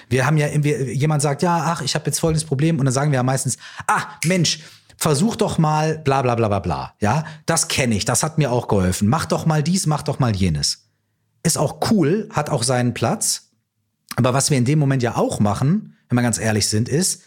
Wir 0.09 0.27
haben 0.27 0.37
ja, 0.37 0.49
jemand 0.49 1.23
sagt, 1.23 1.42
ja, 1.42 1.64
ach, 1.66 1.83
ich 1.83 1.95
habe 1.95 2.07
jetzt 2.07 2.19
folgendes 2.19 2.45
Problem 2.45 2.79
und 2.79 2.85
dann 2.85 2.92
sagen 2.92 3.12
wir 3.12 3.16
ja 3.16 3.23
meistens, 3.23 3.57
ah, 3.87 4.03
Mensch, 4.25 4.61
versuch 4.99 5.37
doch 5.37 5.59
mal 5.59 5.99
bla 5.99 6.23
bla 6.23 6.35
bla 6.35 6.49
bla 6.49 6.59
bla. 6.59 6.95
Ja, 7.01 7.25
das 7.47 7.69
kenne 7.69 7.95
ich, 7.95 8.05
das 8.05 8.23
hat 8.23 8.38
mir 8.38 8.53
auch 8.53 8.69
geholfen. 8.69 9.09
Mach 9.09 9.27
doch 9.27 9.47
mal 9.47 9.62
dies, 9.62 9.87
mach 9.87 10.03
doch 10.03 10.19
mal 10.19 10.35
jenes. 10.35 10.88
Ist 11.42 11.59
auch 11.59 11.90
cool, 11.90 12.29
hat 12.33 12.51
auch 12.51 12.62
seinen 12.62 12.92
Platz. 12.92 13.51
Aber 14.16 14.35
was 14.35 14.51
wir 14.51 14.59
in 14.59 14.64
dem 14.64 14.79
Moment 14.79 15.03
ja 15.03 15.16
auch 15.16 15.40
machen, 15.40 15.97
wenn 16.09 16.16
wir 16.16 16.23
ganz 16.23 16.38
ehrlich 16.38 16.69
sind, 16.69 16.88
ist, 16.88 17.23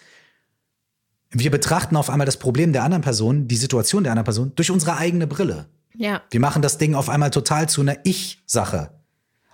wir 1.31 1.51
betrachten 1.51 1.95
auf 1.95 2.09
einmal 2.09 2.25
das 2.25 2.37
Problem 2.37 2.73
der 2.73 2.83
anderen 2.83 3.03
Person, 3.03 3.47
die 3.47 3.55
Situation 3.55 4.03
der 4.03 4.13
anderen 4.13 4.25
Person 4.25 4.51
durch 4.55 4.71
unsere 4.71 4.97
eigene 4.97 5.27
Brille. 5.27 5.67
Ja. 5.95 6.21
Wir 6.31 6.39
machen 6.39 6.61
das 6.61 6.77
Ding 6.77 6.95
auf 6.95 7.09
einmal 7.09 7.29
total 7.29 7.69
zu 7.69 7.81
einer 7.81 7.97
Ich-Sache. 8.03 8.91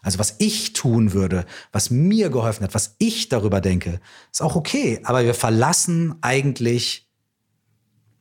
Also 0.02 0.20
was 0.20 0.36
ich 0.38 0.74
tun 0.74 1.14
würde, 1.14 1.46
was 1.72 1.90
mir 1.90 2.30
geholfen 2.30 2.64
hat, 2.64 2.76
was 2.76 2.96
ich 3.00 3.28
darüber 3.28 3.60
denke, 3.60 4.00
ist 4.32 4.42
auch 4.42 4.56
okay. 4.56 5.00
Aber 5.04 5.24
wir 5.24 5.34
verlassen 5.34 6.16
eigentlich 6.22 7.10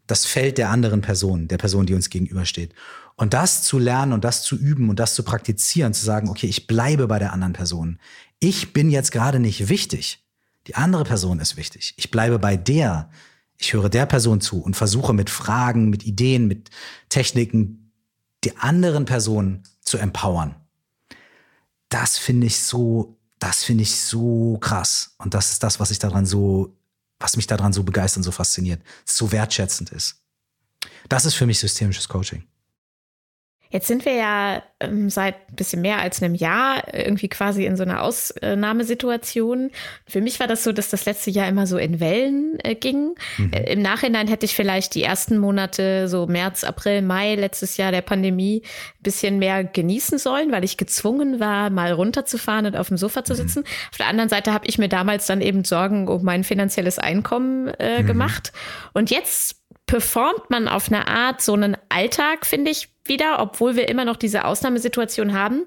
das 0.06 0.24
Feld 0.24 0.58
der 0.58 0.70
anderen 0.70 1.02
Person, 1.02 1.46
der 1.48 1.58
Person, 1.58 1.86
die 1.86 1.94
uns 1.94 2.10
gegenübersteht. 2.10 2.74
Und 3.16 3.34
das 3.34 3.62
zu 3.62 3.78
lernen 3.78 4.12
und 4.12 4.24
das 4.24 4.42
zu 4.42 4.56
üben 4.56 4.88
und 4.88 4.98
das 4.98 5.14
zu 5.14 5.22
praktizieren, 5.22 5.94
zu 5.94 6.04
sagen, 6.04 6.28
okay, 6.28 6.46
ich 6.46 6.66
bleibe 6.66 7.06
bei 7.06 7.18
der 7.18 7.32
anderen 7.32 7.52
Person. 7.52 7.98
Ich 8.40 8.72
bin 8.72 8.90
jetzt 8.90 9.12
gerade 9.12 9.38
nicht 9.38 9.68
wichtig. 9.68 10.24
Die 10.66 10.74
andere 10.74 11.04
Person 11.04 11.38
ist 11.38 11.56
wichtig. 11.56 11.94
Ich 11.96 12.10
bleibe 12.10 12.38
bei 12.38 12.56
der. 12.56 13.10
Ich 13.56 13.72
höre 13.72 13.88
der 13.88 14.06
Person 14.06 14.40
zu 14.40 14.60
und 14.60 14.76
versuche 14.76 15.12
mit 15.12 15.30
Fragen, 15.30 15.90
mit 15.90 16.04
Ideen, 16.04 16.46
mit 16.46 16.70
Techniken 17.08 17.92
die 18.44 18.56
anderen 18.56 19.04
Personen 19.04 19.62
zu 19.80 19.98
empowern. 19.98 20.54
Das 21.88 22.18
finde 22.18 22.46
ich 22.46 22.60
so, 22.60 23.16
das 23.38 23.62
finde 23.62 23.82
ich 23.82 23.96
so 24.00 24.58
krass. 24.58 25.14
Und 25.18 25.34
das 25.34 25.52
ist 25.52 25.62
das, 25.62 25.80
was 25.80 25.90
ich 25.90 25.98
daran 25.98 26.26
so, 26.26 26.76
was 27.18 27.36
mich 27.36 27.46
daran 27.46 27.72
so 27.72 27.84
begeistert 27.84 28.18
und 28.18 28.24
so 28.24 28.32
fasziniert, 28.32 28.82
so 29.04 29.32
wertschätzend 29.32 29.90
ist. 29.90 30.16
Das 31.08 31.24
ist 31.24 31.34
für 31.34 31.46
mich 31.46 31.58
systemisches 31.58 32.08
Coaching. 32.08 32.44
Jetzt 33.74 33.88
sind 33.88 34.04
wir 34.04 34.14
ja 34.14 34.62
ähm, 34.78 35.10
seit 35.10 35.34
ein 35.50 35.56
bisschen 35.56 35.82
mehr 35.82 35.98
als 35.98 36.22
einem 36.22 36.36
Jahr 36.36 36.94
irgendwie 36.94 37.28
quasi 37.28 37.66
in 37.66 37.76
so 37.76 37.82
einer 37.82 38.02
Ausnahmesituation. 38.02 39.72
Für 40.06 40.20
mich 40.20 40.38
war 40.38 40.46
das 40.46 40.62
so, 40.62 40.70
dass 40.70 40.90
das 40.90 41.06
letzte 41.06 41.32
Jahr 41.32 41.48
immer 41.48 41.66
so 41.66 41.76
in 41.76 41.98
Wellen 41.98 42.56
äh, 42.62 42.76
ging. 42.76 43.16
Mhm. 43.36 43.52
Äh, 43.52 43.72
Im 43.72 43.82
Nachhinein 43.82 44.28
hätte 44.28 44.46
ich 44.46 44.54
vielleicht 44.54 44.94
die 44.94 45.02
ersten 45.02 45.38
Monate, 45.38 46.06
so 46.06 46.28
März, 46.28 46.62
April, 46.62 47.02
Mai 47.02 47.34
letztes 47.34 47.76
Jahr 47.76 47.90
der 47.90 48.02
Pandemie, 48.02 48.62
ein 48.64 49.02
bisschen 49.02 49.40
mehr 49.40 49.64
genießen 49.64 50.18
sollen, 50.18 50.52
weil 50.52 50.62
ich 50.62 50.76
gezwungen 50.76 51.40
war, 51.40 51.68
mal 51.70 51.90
runterzufahren 51.90 52.66
und 52.66 52.76
auf 52.76 52.86
dem 52.86 52.96
Sofa 52.96 53.24
zu 53.24 53.32
mhm. 53.32 53.38
sitzen. 53.38 53.58
Mhm. 53.62 53.90
Auf 53.90 53.96
der 53.96 54.06
anderen 54.06 54.30
Seite 54.30 54.52
habe 54.52 54.68
ich 54.68 54.78
mir 54.78 54.88
damals 54.88 55.26
dann 55.26 55.40
eben 55.40 55.64
Sorgen 55.64 56.06
um 56.06 56.22
mein 56.22 56.44
finanzielles 56.44 57.00
Einkommen 57.00 57.74
äh, 57.80 58.02
mhm. 58.02 58.06
gemacht. 58.06 58.52
Und 58.92 59.10
jetzt 59.10 59.56
performt 59.86 60.48
man 60.48 60.68
auf 60.68 60.86
eine 60.86 61.08
Art 61.08 61.42
so 61.42 61.54
einen 61.54 61.76
Alltag, 61.88 62.46
finde 62.46 62.70
ich, 62.70 62.93
wieder, 63.04 63.40
obwohl 63.40 63.76
wir 63.76 63.88
immer 63.88 64.04
noch 64.04 64.16
diese 64.16 64.44
Ausnahmesituation 64.44 65.32
haben. 65.32 65.64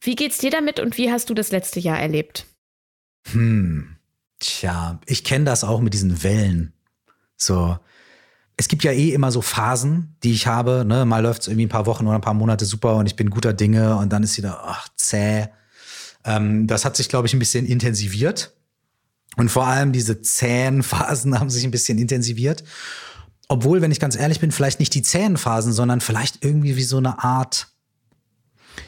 Wie 0.00 0.14
geht's 0.14 0.38
dir 0.38 0.50
damit 0.50 0.80
und 0.80 0.96
wie 0.98 1.10
hast 1.10 1.30
du 1.30 1.34
das 1.34 1.50
letzte 1.50 1.80
Jahr 1.80 1.98
erlebt? 1.98 2.46
Hm, 3.32 3.96
tja, 4.38 5.00
ich 5.06 5.24
kenne 5.24 5.44
das 5.44 5.64
auch 5.64 5.80
mit 5.80 5.94
diesen 5.94 6.22
Wellen. 6.22 6.72
So, 7.36 7.78
es 8.56 8.68
gibt 8.68 8.84
ja 8.84 8.92
eh 8.92 9.10
immer 9.12 9.30
so 9.30 9.42
Phasen, 9.42 10.16
die 10.22 10.32
ich 10.32 10.46
habe. 10.46 10.84
Ne? 10.86 11.04
Mal 11.04 11.22
läuft 11.22 11.42
es 11.42 11.48
irgendwie 11.48 11.66
ein 11.66 11.70
paar 11.70 11.86
Wochen 11.86 12.06
oder 12.06 12.16
ein 12.16 12.22
paar 12.22 12.34
Monate 12.34 12.64
super 12.64 12.96
und 12.96 13.06
ich 13.06 13.16
bin 13.16 13.30
guter 13.30 13.52
Dinge 13.52 13.96
und 13.96 14.12
dann 14.12 14.22
ist 14.22 14.38
wieder 14.38 14.62
ach, 14.64 14.88
zäh. 14.96 15.48
Ähm, 16.24 16.66
das 16.66 16.84
hat 16.84 16.96
sich, 16.96 17.08
glaube 17.08 17.26
ich, 17.26 17.34
ein 17.34 17.38
bisschen 17.38 17.66
intensiviert. 17.66 18.52
Und 19.36 19.50
vor 19.50 19.66
allem 19.66 19.92
diese 19.92 20.22
zähen 20.22 20.82
Phasen 20.82 21.38
haben 21.40 21.50
sich 21.50 21.64
ein 21.64 21.70
bisschen 21.70 21.98
intensiviert. 21.98 22.64
Obwohl, 23.48 23.80
wenn 23.80 23.92
ich 23.92 24.00
ganz 24.00 24.16
ehrlich 24.16 24.40
bin, 24.40 24.50
vielleicht 24.50 24.80
nicht 24.80 24.94
die 24.94 25.02
zähen 25.02 25.36
Phasen, 25.36 25.72
sondern 25.72 26.00
vielleicht 26.00 26.44
irgendwie 26.44 26.76
wie 26.76 26.82
so 26.82 26.96
eine 26.96 27.22
Art. 27.22 27.68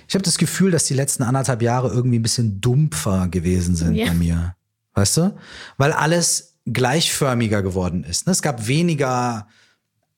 Ich 0.08 0.14
habe 0.14 0.24
das 0.24 0.38
Gefühl, 0.38 0.70
dass 0.70 0.84
die 0.84 0.94
letzten 0.94 1.22
anderthalb 1.22 1.62
Jahre 1.62 1.88
irgendwie 1.88 2.18
ein 2.18 2.22
bisschen 2.22 2.60
dumpfer 2.60 3.28
gewesen 3.28 3.76
sind 3.76 3.94
ja. 3.94 4.06
bei 4.06 4.14
mir. 4.14 4.56
Weißt 4.94 5.16
du? 5.18 5.36
Weil 5.76 5.92
alles 5.92 6.58
gleichförmiger 6.66 7.62
geworden 7.62 8.04
ist. 8.04 8.26
Ne? 8.26 8.32
Es 8.32 8.42
gab 8.42 8.66
weniger, 8.66 9.46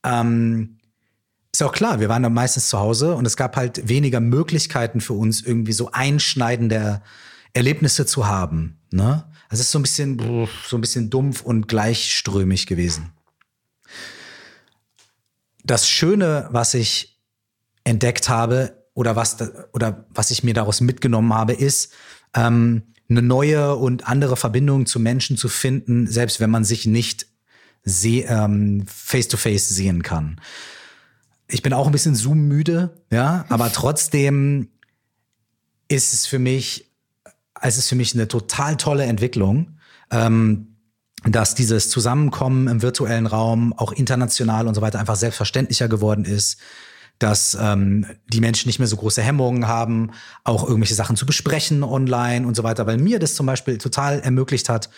ähm, 0.04 0.78
ist 1.52 1.60
ja 1.60 1.66
auch 1.66 1.72
klar, 1.72 2.00
wir 2.00 2.08
waren 2.08 2.22
dann 2.22 2.32
meistens 2.32 2.68
zu 2.68 2.78
Hause 2.78 3.14
und 3.14 3.26
es 3.26 3.36
gab 3.36 3.56
halt 3.56 3.88
weniger 3.88 4.20
Möglichkeiten 4.20 5.00
für 5.00 5.12
uns, 5.12 5.42
irgendwie 5.42 5.72
so 5.72 5.90
einschneidende 5.92 7.02
Erlebnisse 7.52 8.06
zu 8.06 8.26
haben. 8.26 8.78
Ne? 8.90 9.24
Also 9.48 9.60
es 9.60 9.66
ist 9.66 9.72
so 9.72 9.78
ein 9.78 9.82
bisschen, 9.82 10.48
so 10.66 10.76
ein 10.76 10.80
bisschen 10.80 11.10
dumpf 11.10 11.42
und 11.42 11.68
gleichströmig 11.68 12.66
gewesen. 12.66 13.12
Das 15.70 15.88
Schöne, 15.88 16.48
was 16.50 16.74
ich 16.74 17.22
entdeckt 17.84 18.28
habe 18.28 18.88
oder 18.92 19.14
was, 19.14 19.36
oder 19.72 20.04
was 20.10 20.32
ich 20.32 20.42
mir 20.42 20.52
daraus 20.52 20.80
mitgenommen 20.80 21.32
habe, 21.32 21.52
ist, 21.52 21.92
ähm, 22.34 22.92
eine 23.08 23.22
neue 23.22 23.76
und 23.76 24.08
andere 24.08 24.36
Verbindung 24.36 24.86
zu 24.86 24.98
Menschen 24.98 25.36
zu 25.36 25.48
finden, 25.48 26.08
selbst 26.08 26.40
wenn 26.40 26.50
man 26.50 26.64
sich 26.64 26.86
nicht 26.86 27.28
ähm, 28.04 28.84
face-to-face 28.84 29.68
sehen 29.68 30.02
kann. 30.02 30.40
Ich 31.46 31.62
bin 31.62 31.72
auch 31.72 31.86
ein 31.86 31.92
bisschen 31.92 32.16
Zoom-müde, 32.16 33.00
ja, 33.12 33.44
aber 33.48 33.70
trotzdem 33.72 34.70
ist 35.86 36.12
es 36.12 36.26
für 36.26 36.40
mich, 36.40 36.90
es 37.60 37.78
ist 37.78 37.88
für 37.88 37.94
mich 37.94 38.12
eine 38.14 38.26
total 38.26 38.76
tolle 38.76 39.04
Entwicklung, 39.04 39.78
ähm, 40.10 40.69
dass 41.24 41.54
dieses 41.54 41.90
Zusammenkommen 41.90 42.68
im 42.68 42.82
virtuellen 42.82 43.26
Raum 43.26 43.72
auch 43.74 43.92
international 43.92 44.66
und 44.66 44.74
so 44.74 44.80
weiter 44.80 44.98
einfach 44.98 45.16
selbstverständlicher 45.16 45.88
geworden 45.88 46.24
ist 46.24 46.58
dass 47.20 47.54
ähm, 47.60 48.06
die 48.28 48.40
Menschen 48.40 48.66
nicht 48.66 48.78
mehr 48.78 48.88
so 48.88 48.96
große 48.96 49.22
Hemmungen 49.22 49.68
haben, 49.68 50.10
auch 50.42 50.66
irgendwelche 50.66 50.94
Sachen 50.94 51.16
zu 51.16 51.26
besprechen 51.26 51.84
online 51.84 52.46
und 52.46 52.56
so 52.56 52.62
weiter, 52.62 52.86
weil 52.86 52.96
mir 52.96 53.18
das 53.18 53.34
zum 53.34 53.44
Beispiel 53.44 53.76
total 53.76 54.20
ermöglicht 54.20 54.70
hat, 54.70 54.88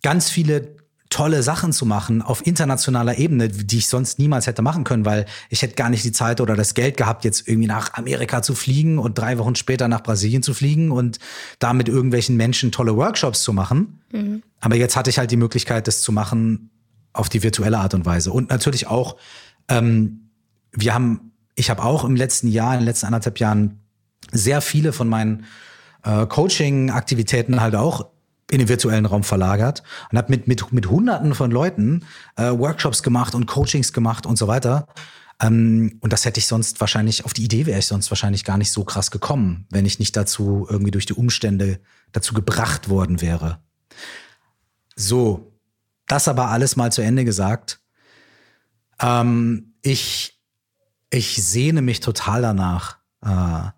ganz 0.00 0.30
viele 0.30 0.76
tolle 1.10 1.42
Sachen 1.42 1.72
zu 1.72 1.86
machen 1.86 2.22
auf 2.22 2.46
internationaler 2.46 3.18
Ebene, 3.18 3.48
die 3.48 3.78
ich 3.78 3.88
sonst 3.88 4.18
niemals 4.18 4.46
hätte 4.46 4.62
machen 4.62 4.84
können, 4.84 5.04
weil 5.04 5.26
ich 5.48 5.62
hätte 5.62 5.74
gar 5.74 5.88
nicht 5.88 6.04
die 6.04 6.12
Zeit 6.12 6.40
oder 6.40 6.56
das 6.56 6.74
Geld 6.74 6.96
gehabt, 6.96 7.24
jetzt 7.24 7.46
irgendwie 7.46 7.68
nach 7.68 7.94
Amerika 7.94 8.42
zu 8.42 8.54
fliegen 8.54 8.98
und 8.98 9.16
drei 9.16 9.38
Wochen 9.38 9.54
später 9.54 9.86
nach 9.86 10.02
Brasilien 10.02 10.42
zu 10.42 10.54
fliegen 10.54 10.90
und 10.90 11.18
da 11.58 11.72
mit 11.72 11.88
irgendwelchen 11.88 12.36
Menschen 12.36 12.72
tolle 12.72 12.96
Workshops 12.96 13.42
zu 13.42 13.52
machen. 13.52 14.00
Mhm. 14.12 14.42
Aber 14.60 14.76
jetzt 14.76 14.96
hatte 14.96 15.10
ich 15.10 15.18
halt 15.18 15.30
die 15.30 15.36
Möglichkeit, 15.36 15.86
das 15.86 16.00
zu 16.00 16.10
machen 16.10 16.70
auf 17.12 17.28
die 17.28 17.42
virtuelle 17.42 17.78
Art 17.78 17.94
und 17.94 18.06
Weise. 18.06 18.32
Und 18.32 18.50
natürlich 18.50 18.88
auch 18.88 19.16
ähm, 19.68 20.24
wir 20.76 20.94
haben, 20.94 21.32
ich 21.54 21.70
habe 21.70 21.82
auch 21.82 22.04
im 22.04 22.16
letzten 22.16 22.48
Jahr, 22.48 22.74
in 22.74 22.80
den 22.80 22.86
letzten 22.86 23.06
anderthalb 23.06 23.38
Jahren 23.38 23.80
sehr 24.32 24.60
viele 24.60 24.92
von 24.92 25.08
meinen 25.08 25.44
äh, 26.02 26.26
Coaching-Aktivitäten 26.26 27.60
halt 27.60 27.76
auch 27.76 28.06
in 28.54 28.60
den 28.60 28.68
virtuellen 28.68 29.06
Raum 29.06 29.24
verlagert 29.24 29.82
und 30.10 30.18
habe 30.18 30.30
mit, 30.30 30.48
mit, 30.48 30.72
mit 30.72 30.88
Hunderten 30.88 31.34
von 31.34 31.50
Leuten 31.50 32.04
äh, 32.36 32.50
Workshops 32.50 33.02
gemacht 33.02 33.34
und 33.34 33.46
Coachings 33.46 33.92
gemacht 33.92 34.26
und 34.26 34.36
so 34.36 34.48
weiter. 34.48 34.86
Ähm, 35.40 35.98
und 36.00 36.12
das 36.12 36.24
hätte 36.24 36.38
ich 36.38 36.46
sonst 36.46 36.80
wahrscheinlich, 36.80 37.24
auf 37.24 37.32
die 37.32 37.44
Idee 37.44 37.66
wäre 37.66 37.78
ich 37.78 37.86
sonst 37.86 38.10
wahrscheinlich 38.10 38.44
gar 38.44 38.58
nicht 38.58 38.72
so 38.72 38.84
krass 38.84 39.10
gekommen, 39.10 39.66
wenn 39.70 39.86
ich 39.86 39.98
nicht 39.98 40.16
dazu 40.16 40.66
irgendwie 40.68 40.92
durch 40.92 41.06
die 41.06 41.14
Umstände 41.14 41.80
dazu 42.12 42.34
gebracht 42.34 42.88
worden 42.88 43.20
wäre. 43.20 43.58
So, 44.96 45.52
das 46.06 46.28
aber 46.28 46.48
alles 46.48 46.76
mal 46.76 46.92
zu 46.92 47.02
Ende 47.02 47.24
gesagt. 47.24 47.80
Ähm, 49.00 49.74
ich 49.82 50.34
ich 51.14 51.44
sehne 51.44 51.80
mich 51.80 52.00
total 52.00 52.42
danach, 52.42 52.98
äh, 53.24 53.70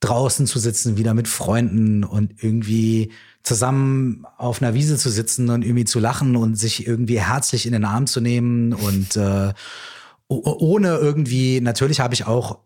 draußen 0.00 0.46
zu 0.46 0.58
sitzen, 0.58 0.96
wieder 0.96 1.14
mit 1.14 1.26
Freunden 1.26 2.04
und 2.04 2.42
irgendwie 2.42 3.12
zusammen 3.46 4.26
auf 4.38 4.60
einer 4.60 4.74
Wiese 4.74 4.98
zu 4.98 5.08
sitzen 5.08 5.50
und 5.50 5.64
irgendwie 5.64 5.84
zu 5.84 6.00
lachen 6.00 6.34
und 6.34 6.56
sich 6.56 6.84
irgendwie 6.84 7.20
herzlich 7.20 7.64
in 7.64 7.72
den 7.72 7.84
Arm 7.84 8.08
zu 8.08 8.20
nehmen 8.20 8.72
und 8.72 9.16
äh, 9.16 9.52
ohne 10.28 10.96
irgendwie, 10.96 11.60
natürlich 11.60 12.00
habe 12.00 12.12
ich 12.12 12.26
auch 12.26 12.58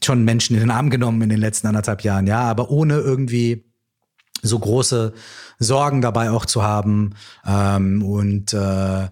schon 0.00 0.24
Menschen 0.24 0.54
in 0.54 0.60
den 0.60 0.70
Arm 0.70 0.90
genommen 0.90 1.22
in 1.22 1.28
den 1.28 1.40
letzten 1.40 1.66
anderthalb 1.66 2.04
Jahren, 2.04 2.28
ja, 2.28 2.42
aber 2.42 2.70
ohne 2.70 2.98
irgendwie 2.98 3.64
so 4.40 4.60
große 4.60 5.12
Sorgen 5.58 6.02
dabei 6.02 6.30
auch 6.30 6.46
zu 6.46 6.62
haben. 6.62 7.16
Ähm, 7.44 8.04
und 8.04 8.52
äh, 8.52 9.08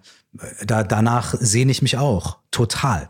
da, 0.65 0.83
danach 0.83 1.33
sehne 1.37 1.73
ich 1.73 1.81
mich 1.81 1.97
auch 1.97 2.37
total. 2.51 3.09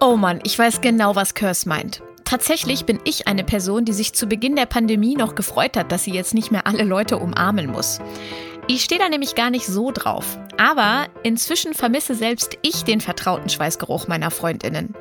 Oh 0.00 0.16
Mann, 0.16 0.40
ich 0.42 0.58
weiß 0.58 0.80
genau, 0.80 1.14
was 1.14 1.34
Curse 1.34 1.68
meint. 1.68 2.02
Tatsächlich 2.30 2.84
bin 2.84 3.00
ich 3.02 3.26
eine 3.26 3.42
Person, 3.42 3.84
die 3.84 3.92
sich 3.92 4.12
zu 4.12 4.28
Beginn 4.28 4.54
der 4.54 4.66
Pandemie 4.66 5.16
noch 5.16 5.34
gefreut 5.34 5.76
hat, 5.76 5.90
dass 5.90 6.04
sie 6.04 6.12
jetzt 6.12 6.32
nicht 6.32 6.52
mehr 6.52 6.64
alle 6.64 6.84
Leute 6.84 7.16
umarmen 7.18 7.66
muss. 7.66 7.98
Ich 8.68 8.84
stehe 8.84 9.00
da 9.00 9.08
nämlich 9.08 9.34
gar 9.34 9.50
nicht 9.50 9.66
so 9.66 9.90
drauf. 9.90 10.38
Aber 10.56 11.08
inzwischen 11.24 11.74
vermisse 11.74 12.14
selbst 12.14 12.56
ich 12.62 12.84
den 12.84 13.00
vertrauten 13.00 13.48
Schweißgeruch 13.48 14.06
meiner 14.06 14.30
Freundinnen. 14.30 14.94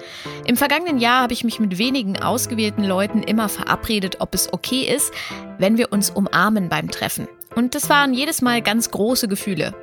Im 0.47 0.57
vergangenen 0.57 0.97
Jahr 0.97 1.21
habe 1.21 1.33
ich 1.33 1.43
mich 1.43 1.59
mit 1.59 1.77
wenigen 1.77 2.19
ausgewählten 2.19 2.83
Leuten 2.83 3.21
immer 3.21 3.47
verabredet, 3.47 4.21
ob 4.21 4.33
es 4.33 4.51
okay 4.51 4.91
ist, 4.91 5.13
wenn 5.59 5.77
wir 5.77 5.91
uns 5.91 6.09
umarmen 6.09 6.67
beim 6.67 6.89
Treffen. 6.89 7.27
Und 7.55 7.75
das 7.75 7.89
waren 7.89 8.15
jedes 8.15 8.41
Mal 8.41 8.63
ganz 8.63 8.89
große 8.89 9.27
Gefühle. 9.27 9.75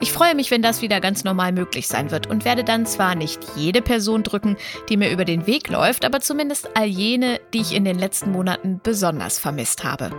Ich 0.00 0.12
freue 0.12 0.34
mich, 0.34 0.50
wenn 0.50 0.62
das 0.62 0.82
wieder 0.82 1.00
ganz 1.00 1.24
normal 1.24 1.52
möglich 1.52 1.86
sein 1.86 2.10
wird 2.10 2.26
und 2.26 2.44
werde 2.44 2.64
dann 2.64 2.84
zwar 2.84 3.14
nicht 3.14 3.40
jede 3.56 3.80
Person 3.80 4.22
drücken, 4.22 4.56
die 4.88 4.96
mir 4.96 5.10
über 5.10 5.24
den 5.24 5.46
Weg 5.46 5.68
läuft, 5.68 6.04
aber 6.04 6.20
zumindest 6.20 6.76
all 6.76 6.86
jene, 6.86 7.40
die 7.52 7.60
ich 7.60 7.72
in 7.74 7.84
den 7.84 7.98
letzten 7.98 8.32
Monaten 8.32 8.80
besonders 8.82 9.38
vermisst 9.38 9.84
habe. 9.84 10.10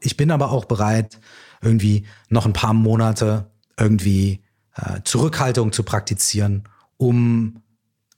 Ich 0.00 0.16
bin 0.16 0.30
aber 0.30 0.50
auch 0.52 0.66
bereit, 0.66 1.18
irgendwie 1.62 2.06
noch 2.28 2.46
ein 2.46 2.52
paar 2.52 2.74
Monate 2.74 3.50
irgendwie 3.78 4.42
äh, 4.76 5.00
Zurückhaltung 5.02 5.72
zu 5.72 5.82
praktizieren, 5.82 6.68
um, 6.96 7.62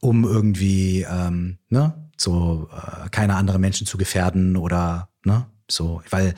um 0.00 0.24
irgendwie 0.24 1.06
ähm, 1.08 1.58
ne, 1.70 2.10
so 2.16 2.68
äh, 2.72 3.08
keine 3.10 3.36
anderen 3.36 3.60
Menschen 3.60 3.86
zu 3.86 3.98
gefährden 3.98 4.56
oder 4.56 5.08
ne, 5.24 5.46
so, 5.70 6.02
weil 6.10 6.34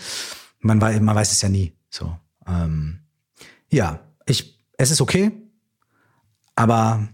man, 0.60 0.78
man 0.78 1.14
weiß 1.14 1.32
es 1.32 1.42
ja 1.42 1.48
nie. 1.48 1.72
So. 1.90 2.16
Ähm, 2.46 3.00
ja, 3.70 4.00
ich, 4.26 4.58
es 4.76 4.90
ist 4.90 5.00
okay, 5.00 5.32
aber 6.54 7.08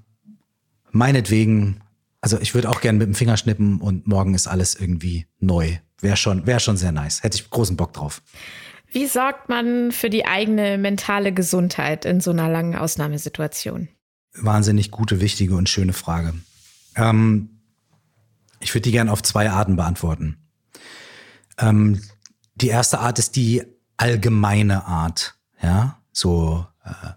meinetwegen, 0.91 1.81
also 2.21 2.39
ich 2.41 2.55
würde 2.55 2.71
auch 2.71 2.81
gerne 2.81 2.99
mit 2.99 3.07
dem 3.07 3.15
Finger 3.15 3.37
schnippen 3.37 3.81
und 3.81 4.07
morgen 4.07 4.35
ist 4.35 4.47
alles 4.47 4.75
irgendwie 4.75 5.27
neu. 5.39 5.79
Wäre 6.01 6.17
schon, 6.17 6.47
wäre 6.47 6.61
schon 6.61 6.77
sehr 6.77 6.93
nice. 6.93 7.23
Hätte 7.23 7.37
ich 7.37 7.51
großen 7.51 7.77
Bock 7.77 7.93
drauf. 7.93 8.23
Wie 8.91 9.07
sorgt 9.07 9.49
man 9.49 9.91
für 9.91 10.09
die 10.09 10.25
eigene 10.25 10.79
mentale 10.79 11.33
Gesundheit 11.33 12.05
in 12.05 12.21
so 12.21 12.31
einer 12.31 12.49
langen 12.49 12.77
Ausnahmesituation? 12.77 13.89
Wahnsinnig 14.35 14.91
gute, 14.91 15.21
wichtige 15.21 15.57
und 15.57 15.69
schöne 15.69 15.93
Frage. 15.93 16.35
Ähm, 16.95 17.51
ich 18.61 18.73
würde 18.73 18.83
die 18.83 18.93
gerne 18.93 19.13
auf 19.13 19.23
zwei 19.23 19.51
Arten 19.51 19.77
beantworten. 19.77 20.37
Ähm, 21.59 22.01
die 22.55 22.69
erste 22.69 23.01
Art 23.01 23.19
ist 23.19 23.37
die 23.37 23.63
allgemeine 23.97 24.87
Art. 24.87 25.35
Ja, 25.61 25.99
so, 26.15 26.67
äh, 26.85 27.11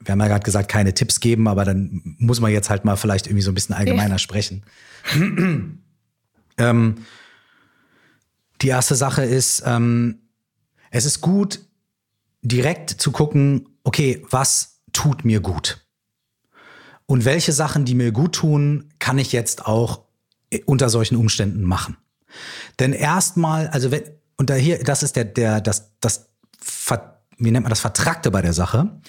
wir 0.00 0.12
haben 0.12 0.20
ja 0.20 0.28
gerade 0.28 0.44
gesagt, 0.44 0.70
keine 0.70 0.94
Tipps 0.94 1.18
geben, 1.18 1.48
aber 1.48 1.64
dann 1.64 2.16
muss 2.18 2.40
man 2.40 2.52
jetzt 2.52 2.70
halt 2.70 2.84
mal 2.84 2.96
vielleicht 2.96 3.26
irgendwie 3.26 3.42
so 3.42 3.50
ein 3.50 3.54
bisschen 3.54 3.74
allgemeiner 3.74 4.18
sprechen. 4.18 4.62
ähm, 6.58 6.96
die 8.60 8.68
erste 8.68 8.94
Sache 8.94 9.24
ist, 9.24 9.62
ähm, 9.66 10.20
es 10.90 11.06
ist 11.06 11.20
gut, 11.20 11.60
direkt 12.42 12.90
zu 12.90 13.10
gucken, 13.10 13.68
okay, 13.82 14.24
was 14.30 14.82
tut 14.92 15.24
mir 15.24 15.40
gut? 15.40 15.80
Und 17.06 17.24
welche 17.24 17.52
Sachen, 17.52 17.84
die 17.84 17.94
mir 17.94 18.12
gut 18.12 18.34
tun, 18.34 18.90
kann 18.98 19.18
ich 19.18 19.32
jetzt 19.32 19.66
auch 19.66 20.02
unter 20.66 20.88
solchen 20.88 21.16
Umständen 21.16 21.64
machen? 21.64 21.96
Denn 22.78 22.92
erstmal, 22.92 23.68
also 23.68 23.90
wenn, 23.90 24.02
und 24.36 24.50
da 24.50 24.54
hier, 24.54 24.82
das 24.82 25.02
ist 25.02 25.16
der, 25.16 25.24
der, 25.24 25.60
das, 25.60 25.92
das, 26.00 26.28
wie 27.38 27.50
nennt 27.50 27.64
man 27.64 27.70
das 27.70 27.80
Vertrackte 27.80 28.30
bei 28.30 28.42
der 28.42 28.52
Sache. 28.52 29.00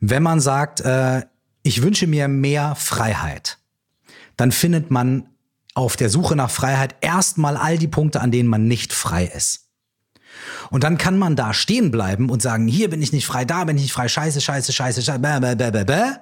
Wenn 0.00 0.22
man 0.22 0.40
sagt, 0.40 0.80
äh, 0.80 1.22
ich 1.62 1.82
wünsche 1.82 2.06
mir 2.06 2.28
mehr 2.28 2.74
Freiheit, 2.74 3.58
dann 4.36 4.52
findet 4.52 4.90
man 4.90 5.28
auf 5.74 5.96
der 5.96 6.10
Suche 6.10 6.36
nach 6.36 6.50
Freiheit 6.50 6.96
erstmal 7.00 7.56
all 7.56 7.78
die 7.78 7.88
Punkte, 7.88 8.20
an 8.20 8.30
denen 8.30 8.48
man 8.48 8.66
nicht 8.68 8.92
frei 8.92 9.24
ist. 9.24 9.68
Und 10.70 10.84
dann 10.84 10.98
kann 10.98 11.18
man 11.18 11.36
da 11.36 11.54
stehen 11.54 11.90
bleiben 11.90 12.30
und 12.30 12.42
sagen, 12.42 12.66
hier 12.66 12.90
bin 12.90 13.02
ich 13.02 13.12
nicht 13.12 13.26
frei, 13.26 13.44
da 13.44 13.64
bin 13.64 13.76
ich 13.76 13.84
nicht 13.84 13.92
frei, 13.92 14.08
scheiße, 14.08 14.40
scheiße, 14.40 14.72
scheiße, 14.72 15.02
scheiße, 15.02 15.18
bäh, 15.18 15.40
bäh, 15.40 15.70
bäh, 15.70 15.84
bäh, 15.84 16.16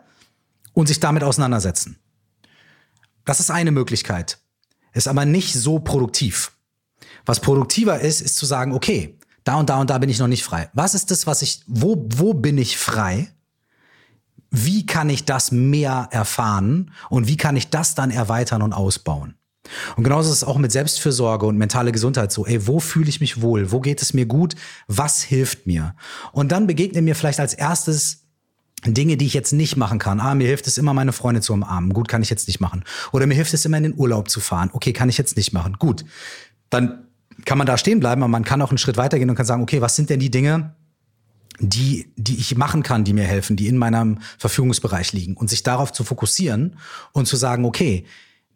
und 0.72 0.88
sich 0.88 1.00
damit 1.00 1.22
auseinandersetzen. 1.22 1.98
Das 3.24 3.40
ist 3.40 3.50
eine 3.50 3.70
Möglichkeit. 3.70 4.38
Ist 4.92 5.08
aber 5.08 5.24
nicht 5.24 5.54
so 5.54 5.78
produktiv. 5.78 6.52
Was 7.24 7.40
produktiver 7.40 8.00
ist, 8.00 8.20
ist 8.20 8.36
zu 8.36 8.46
sagen, 8.46 8.72
okay, 8.72 9.18
da 9.44 9.56
und 9.56 9.70
da 9.70 9.80
und 9.80 9.90
da 9.90 9.98
bin 9.98 10.10
ich 10.10 10.18
noch 10.18 10.28
nicht 10.28 10.44
frei. 10.44 10.70
Was 10.74 10.94
ist 10.94 11.10
das, 11.10 11.26
was 11.26 11.42
ich, 11.42 11.62
wo, 11.66 12.06
wo 12.14 12.34
bin 12.34 12.58
ich 12.58 12.76
frei? 12.76 13.28
Wie 14.50 14.84
kann 14.84 15.08
ich 15.08 15.24
das 15.24 15.52
mehr 15.52 16.08
erfahren? 16.10 16.90
Und 17.08 17.28
wie 17.28 17.36
kann 17.36 17.56
ich 17.56 17.70
das 17.70 17.94
dann 17.94 18.10
erweitern 18.10 18.62
und 18.62 18.72
ausbauen? 18.72 19.34
Und 19.96 20.04
genauso 20.04 20.30
ist 20.30 20.38
es 20.38 20.44
auch 20.44 20.58
mit 20.58 20.72
Selbstfürsorge 20.72 21.46
und 21.46 21.56
mentale 21.56 21.92
Gesundheit 21.92 22.32
so. 22.32 22.46
Ey, 22.46 22.66
wo 22.66 22.80
fühle 22.80 23.08
ich 23.08 23.20
mich 23.20 23.40
wohl? 23.42 23.70
Wo 23.70 23.80
geht 23.80 24.02
es 24.02 24.14
mir 24.14 24.26
gut? 24.26 24.56
Was 24.88 25.22
hilft 25.22 25.66
mir? 25.66 25.94
Und 26.32 26.50
dann 26.50 26.66
begegnen 26.66 27.04
mir 27.04 27.14
vielleicht 27.14 27.40
als 27.40 27.54
erstes 27.54 28.24
Dinge, 28.84 29.16
die 29.16 29.26
ich 29.26 29.34
jetzt 29.34 29.52
nicht 29.52 29.76
machen 29.76 29.98
kann. 29.98 30.20
Ah, 30.20 30.34
mir 30.34 30.46
hilft 30.46 30.66
es 30.66 30.78
immer, 30.78 30.94
meine 30.94 31.12
Freunde 31.12 31.40
zu 31.40 31.52
umarmen. 31.52 31.92
Gut, 31.92 32.08
kann 32.08 32.22
ich 32.22 32.30
jetzt 32.30 32.48
nicht 32.48 32.60
machen. 32.60 32.84
Oder 33.12 33.26
mir 33.26 33.34
hilft 33.34 33.52
es 33.52 33.64
immer, 33.64 33.76
in 33.76 33.82
den 33.84 33.94
Urlaub 33.96 34.30
zu 34.30 34.40
fahren. 34.40 34.70
Okay, 34.72 34.92
kann 34.92 35.08
ich 35.08 35.18
jetzt 35.18 35.36
nicht 35.36 35.52
machen. 35.52 35.76
Gut. 35.78 36.04
Dann 36.70 37.06
kann 37.44 37.58
man 37.58 37.66
da 37.66 37.76
stehen 37.78 38.00
bleiben, 38.00 38.22
aber 38.22 38.30
man 38.30 38.44
kann 38.44 38.62
auch 38.62 38.70
einen 38.70 38.78
Schritt 38.78 38.96
weitergehen 38.96 39.30
und 39.30 39.36
kann 39.36 39.46
sagen, 39.46 39.62
okay, 39.62 39.80
was 39.80 39.96
sind 39.96 40.10
denn 40.10 40.20
die 40.20 40.30
Dinge, 40.30 40.74
die, 41.60 42.12
die 42.16 42.36
ich 42.36 42.56
machen 42.56 42.82
kann, 42.82 43.04
die 43.04 43.12
mir 43.12 43.24
helfen, 43.24 43.56
die 43.56 43.68
in 43.68 43.76
meinem 43.76 44.18
Verfügungsbereich 44.38 45.12
liegen 45.12 45.36
und 45.36 45.50
sich 45.50 45.62
darauf 45.62 45.92
zu 45.92 46.04
fokussieren 46.04 46.76
und 47.12 47.26
zu 47.26 47.36
sagen, 47.36 47.64
okay, 47.64 48.06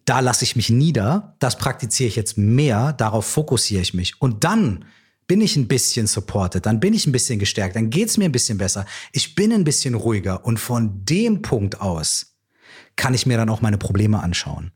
da 0.04 0.20
lasse 0.20 0.44
ich 0.44 0.56
mich 0.56 0.70
nieder, 0.70 1.36
das 1.38 1.56
praktiziere 1.56 2.08
ich 2.08 2.16
jetzt 2.16 2.36
mehr, 2.36 2.92
darauf 2.92 3.26
fokussiere 3.26 3.82
ich 3.82 3.94
mich. 3.94 4.20
Und 4.20 4.44
dann 4.44 4.84
bin 5.26 5.40
ich 5.40 5.56
ein 5.56 5.68
bisschen 5.68 6.06
supported, 6.06 6.66
dann 6.66 6.80
bin 6.80 6.92
ich 6.92 7.06
ein 7.06 7.12
bisschen 7.12 7.38
gestärkt, 7.38 7.76
dann 7.76 7.90
geht's 7.90 8.18
mir 8.18 8.26
ein 8.26 8.32
bisschen 8.32 8.58
besser. 8.58 8.84
Ich 9.12 9.34
bin 9.34 9.52
ein 9.52 9.64
bisschen 9.64 9.94
ruhiger 9.94 10.44
und 10.44 10.58
von 10.58 11.04
dem 11.04 11.42
Punkt 11.42 11.80
aus 11.80 12.36
kann 12.96 13.14
ich 13.14 13.26
mir 13.26 13.36
dann 13.38 13.48
auch 13.48 13.62
meine 13.62 13.78
Probleme 13.78 14.22
anschauen 14.22 14.72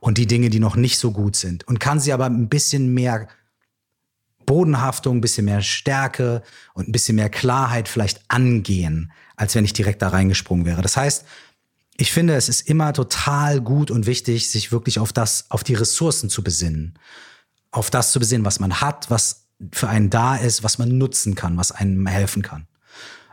und 0.00 0.18
die 0.18 0.26
Dinge, 0.26 0.50
die 0.50 0.60
noch 0.60 0.76
nicht 0.76 0.98
so 0.98 1.12
gut 1.12 1.36
sind 1.36 1.66
und 1.68 1.80
kann 1.80 2.00
sie 2.00 2.12
aber 2.12 2.26
ein 2.26 2.48
bisschen 2.48 2.92
mehr 2.92 3.28
Bodenhaftung, 4.46 5.18
ein 5.18 5.20
bisschen 5.20 5.44
mehr 5.44 5.62
Stärke 5.62 6.42
und 6.74 6.88
ein 6.88 6.92
bisschen 6.92 7.16
mehr 7.16 7.30
Klarheit 7.30 7.88
vielleicht 7.88 8.20
angehen, 8.28 9.12
als 9.36 9.54
wenn 9.54 9.64
ich 9.64 9.72
direkt 9.72 10.02
da 10.02 10.08
reingesprungen 10.08 10.66
wäre. 10.66 10.82
Das 10.82 10.96
heißt, 10.96 11.24
ich 11.96 12.12
finde, 12.12 12.34
es 12.34 12.48
ist 12.48 12.68
immer 12.68 12.92
total 12.92 13.60
gut 13.60 13.90
und 13.90 14.06
wichtig, 14.06 14.50
sich 14.50 14.72
wirklich 14.72 14.98
auf 14.98 15.12
das, 15.12 15.46
auf 15.50 15.62
die 15.62 15.74
Ressourcen 15.74 16.30
zu 16.30 16.42
besinnen. 16.42 16.98
Auf 17.70 17.90
das 17.90 18.12
zu 18.12 18.18
besinnen, 18.18 18.44
was 18.44 18.60
man 18.60 18.80
hat, 18.80 19.10
was 19.10 19.46
für 19.72 19.88
einen 19.88 20.10
da 20.10 20.36
ist, 20.36 20.64
was 20.64 20.78
man 20.78 20.98
nutzen 20.98 21.34
kann, 21.34 21.56
was 21.56 21.70
einem 21.70 22.06
helfen 22.06 22.42
kann. 22.42 22.66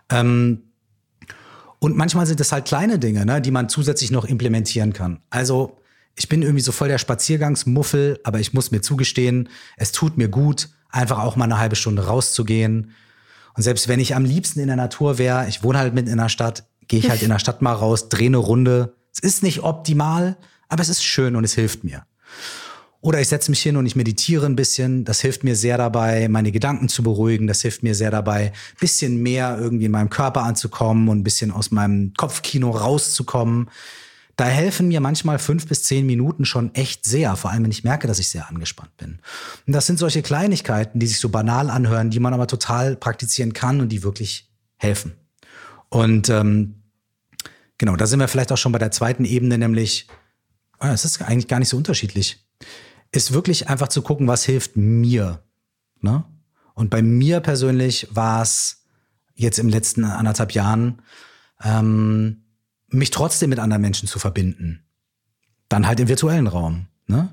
Ähm, 0.09 0.63
und 1.79 1.95
manchmal 1.95 2.25
sind 2.25 2.41
es 2.41 2.51
halt 2.51 2.65
kleine 2.65 2.99
Dinge, 2.99 3.25
ne, 3.25 3.41
die 3.41 3.51
man 3.51 3.69
zusätzlich 3.69 4.11
noch 4.11 4.25
implementieren 4.25 4.93
kann. 4.93 5.21
Also 5.29 5.79
ich 6.15 6.27
bin 6.27 6.41
irgendwie 6.41 6.61
so 6.61 6.73
voll 6.73 6.89
der 6.89 6.97
Spaziergangsmuffel, 6.97 8.19
aber 8.23 8.39
ich 8.39 8.53
muss 8.53 8.71
mir 8.71 8.81
zugestehen, 8.81 9.47
es 9.77 9.93
tut 9.93 10.17
mir 10.17 10.27
gut, 10.27 10.69
einfach 10.89 11.19
auch 11.19 11.35
mal 11.35 11.45
eine 11.45 11.59
halbe 11.59 11.75
Stunde 11.75 12.05
rauszugehen. 12.05 12.91
Und 13.55 13.63
selbst 13.63 13.87
wenn 13.87 13.99
ich 13.99 14.15
am 14.15 14.25
liebsten 14.25 14.59
in 14.59 14.67
der 14.67 14.75
Natur 14.75 15.17
wäre, 15.17 15.47
ich 15.47 15.63
wohne 15.63 15.79
halt 15.79 15.93
mitten 15.93 16.09
in 16.09 16.17
der 16.17 16.29
Stadt, 16.29 16.65
gehe 16.87 16.99
ich 16.99 17.09
halt 17.09 17.21
in 17.21 17.29
der 17.29 17.39
Stadt 17.39 17.61
mal 17.61 17.73
raus, 17.73 18.09
drehe 18.09 18.27
eine 18.27 18.37
Runde. 18.37 18.95
Es 19.13 19.19
ist 19.19 19.43
nicht 19.43 19.63
optimal, 19.63 20.37
aber 20.67 20.81
es 20.81 20.89
ist 20.89 21.03
schön 21.03 21.35
und 21.35 21.43
es 21.43 21.53
hilft 21.53 21.83
mir. 21.83 22.03
Oder 23.01 23.21
ich 23.21 23.29
setze 23.29 23.49
mich 23.49 23.61
hin 23.61 23.77
und 23.77 23.85
ich 23.85 23.95
meditiere 23.95 24.45
ein 24.45 24.57
bisschen. 24.57 25.05
Das 25.05 25.21
hilft 25.21 25.45
mir 25.45 25.55
sehr 25.55 25.77
dabei, 25.77 26.27
meine 26.27 26.51
Gedanken 26.51 26.89
zu 26.89 27.01
beruhigen. 27.01 27.47
Das 27.47 27.61
hilft 27.61 27.81
mir 27.81 27.95
sehr 27.95 28.11
dabei, 28.11 28.51
bisschen 28.79 29.21
mehr 29.21 29.57
irgendwie 29.57 29.85
in 29.85 29.91
meinem 29.91 30.09
Körper 30.09 30.43
anzukommen 30.43 31.07
und 31.07 31.19
ein 31.19 31.23
bisschen 31.23 31.51
aus 31.51 31.71
meinem 31.71 32.13
Kopfkino 32.17 32.71
rauszukommen. 32.71 33.69
Da 34.39 34.45
helfen 34.45 34.87
mir 34.87 35.01
manchmal 35.01 35.37
fünf 35.37 35.67
bis 35.67 35.83
zehn 35.83 36.05
Minuten 36.05 36.45
schon 36.45 36.73
echt 36.73 37.05
sehr, 37.05 37.35
vor 37.35 37.51
allem 37.51 37.63
wenn 37.63 37.71
ich 37.71 37.83
merke, 37.83 38.07
dass 38.07 38.19
ich 38.19 38.29
sehr 38.29 38.47
angespannt 38.47 38.95
bin. 38.97 39.19
Und 39.67 39.73
das 39.73 39.85
sind 39.85 39.99
solche 39.99 40.21
Kleinigkeiten, 40.21 40.99
die 40.99 41.07
sich 41.07 41.19
so 41.19 41.29
banal 41.29 41.69
anhören, 41.69 42.09
die 42.09 42.19
man 42.19 42.33
aber 42.33 42.47
total 42.47 42.95
praktizieren 42.95 43.53
kann 43.53 43.81
und 43.81 43.89
die 43.89 44.03
wirklich 44.03 44.49
helfen. 44.77 45.13
Und 45.89 46.29
ähm, 46.29 46.75
Genau, 47.79 47.95
da 47.95 48.05
sind 48.05 48.19
wir 48.19 48.27
vielleicht 48.27 48.51
auch 48.51 48.57
schon 48.57 48.73
bei 48.73 48.77
der 48.77 48.91
zweiten 48.91 49.23
Ebene, 49.23 49.57
nämlich, 49.57 50.07
ah, 50.79 50.91
es 50.91 51.05
ist 51.05 51.21
eigentlich 51.21 51.47
gar 51.47 51.59
nicht 51.59 51.69
so 51.69 51.77
unterschiedlich. 51.77 52.45
Ist 53.11 53.31
wirklich 53.31 53.69
einfach 53.69 53.87
zu 53.87 54.01
gucken, 54.01 54.27
was 54.27 54.43
hilft 54.43 54.75
mir. 54.75 55.41
Ne? 56.01 56.25
Und 56.75 56.89
bei 56.89 57.01
mir 57.01 57.39
persönlich 57.39 58.09
war 58.11 58.41
es 58.41 58.83
jetzt 59.33 59.59
im 59.59 59.69
letzten 59.69 60.03
anderthalb 60.03 60.51
Jahren, 60.51 61.01
ähm, 61.63 62.43
mich 62.91 63.11
trotzdem 63.11 63.49
mit 63.49 63.59
anderen 63.59 63.81
Menschen 63.81 64.07
zu 64.07 64.19
verbinden. 64.19 64.83
Dann 65.67 65.87
halt 65.87 65.99
im 65.99 66.07
virtuellen 66.07 66.47
Raum. 66.47 66.87
Ne? 67.07 67.29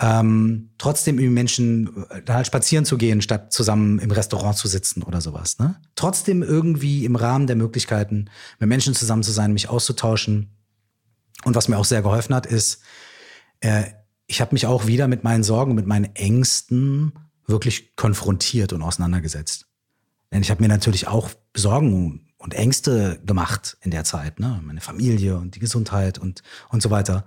ähm, 0.00 0.70
trotzdem 0.78 1.16
mit 1.16 1.30
Menschen 1.30 2.06
da 2.24 2.34
halt 2.34 2.46
spazieren 2.46 2.84
zu 2.84 2.96
gehen, 2.98 3.20
statt 3.20 3.52
zusammen 3.52 3.98
im 3.98 4.10
Restaurant 4.10 4.56
zu 4.56 4.68
sitzen 4.68 5.02
oder 5.02 5.20
sowas. 5.20 5.58
Ne? 5.58 5.76
Trotzdem 5.96 6.42
irgendwie 6.42 7.04
im 7.04 7.16
Rahmen 7.16 7.46
der 7.46 7.56
Möglichkeiten, 7.56 8.30
mit 8.60 8.68
Menschen 8.68 8.94
zusammen 8.94 9.24
zu 9.24 9.32
sein, 9.32 9.52
mich 9.52 9.68
auszutauschen. 9.68 10.50
Und 11.44 11.54
was 11.56 11.68
mir 11.68 11.78
auch 11.78 11.84
sehr 11.84 12.02
geholfen 12.02 12.34
hat, 12.34 12.46
ist, 12.46 12.80
äh, 13.60 13.84
ich 14.26 14.40
habe 14.40 14.54
mich 14.54 14.66
auch 14.66 14.86
wieder 14.86 15.08
mit 15.08 15.24
meinen 15.24 15.42
Sorgen, 15.42 15.74
mit 15.74 15.86
meinen 15.86 16.14
Ängsten 16.14 17.12
wirklich 17.46 17.96
konfrontiert 17.96 18.72
und 18.72 18.82
auseinandergesetzt. 18.82 19.66
Denn 20.30 20.42
ich 20.42 20.50
habe 20.50 20.62
mir 20.62 20.68
natürlich 20.68 21.08
auch 21.08 21.30
Sorgen 21.56 22.27
und 22.38 22.54
Ängste 22.54 23.20
gemacht 23.26 23.76
in 23.82 23.90
der 23.90 24.04
Zeit, 24.04 24.40
ne? 24.40 24.60
meine 24.64 24.80
Familie 24.80 25.36
und 25.36 25.56
die 25.56 25.60
Gesundheit 25.60 26.18
und 26.18 26.42
und 26.70 26.82
so 26.82 26.90
weiter. 26.90 27.24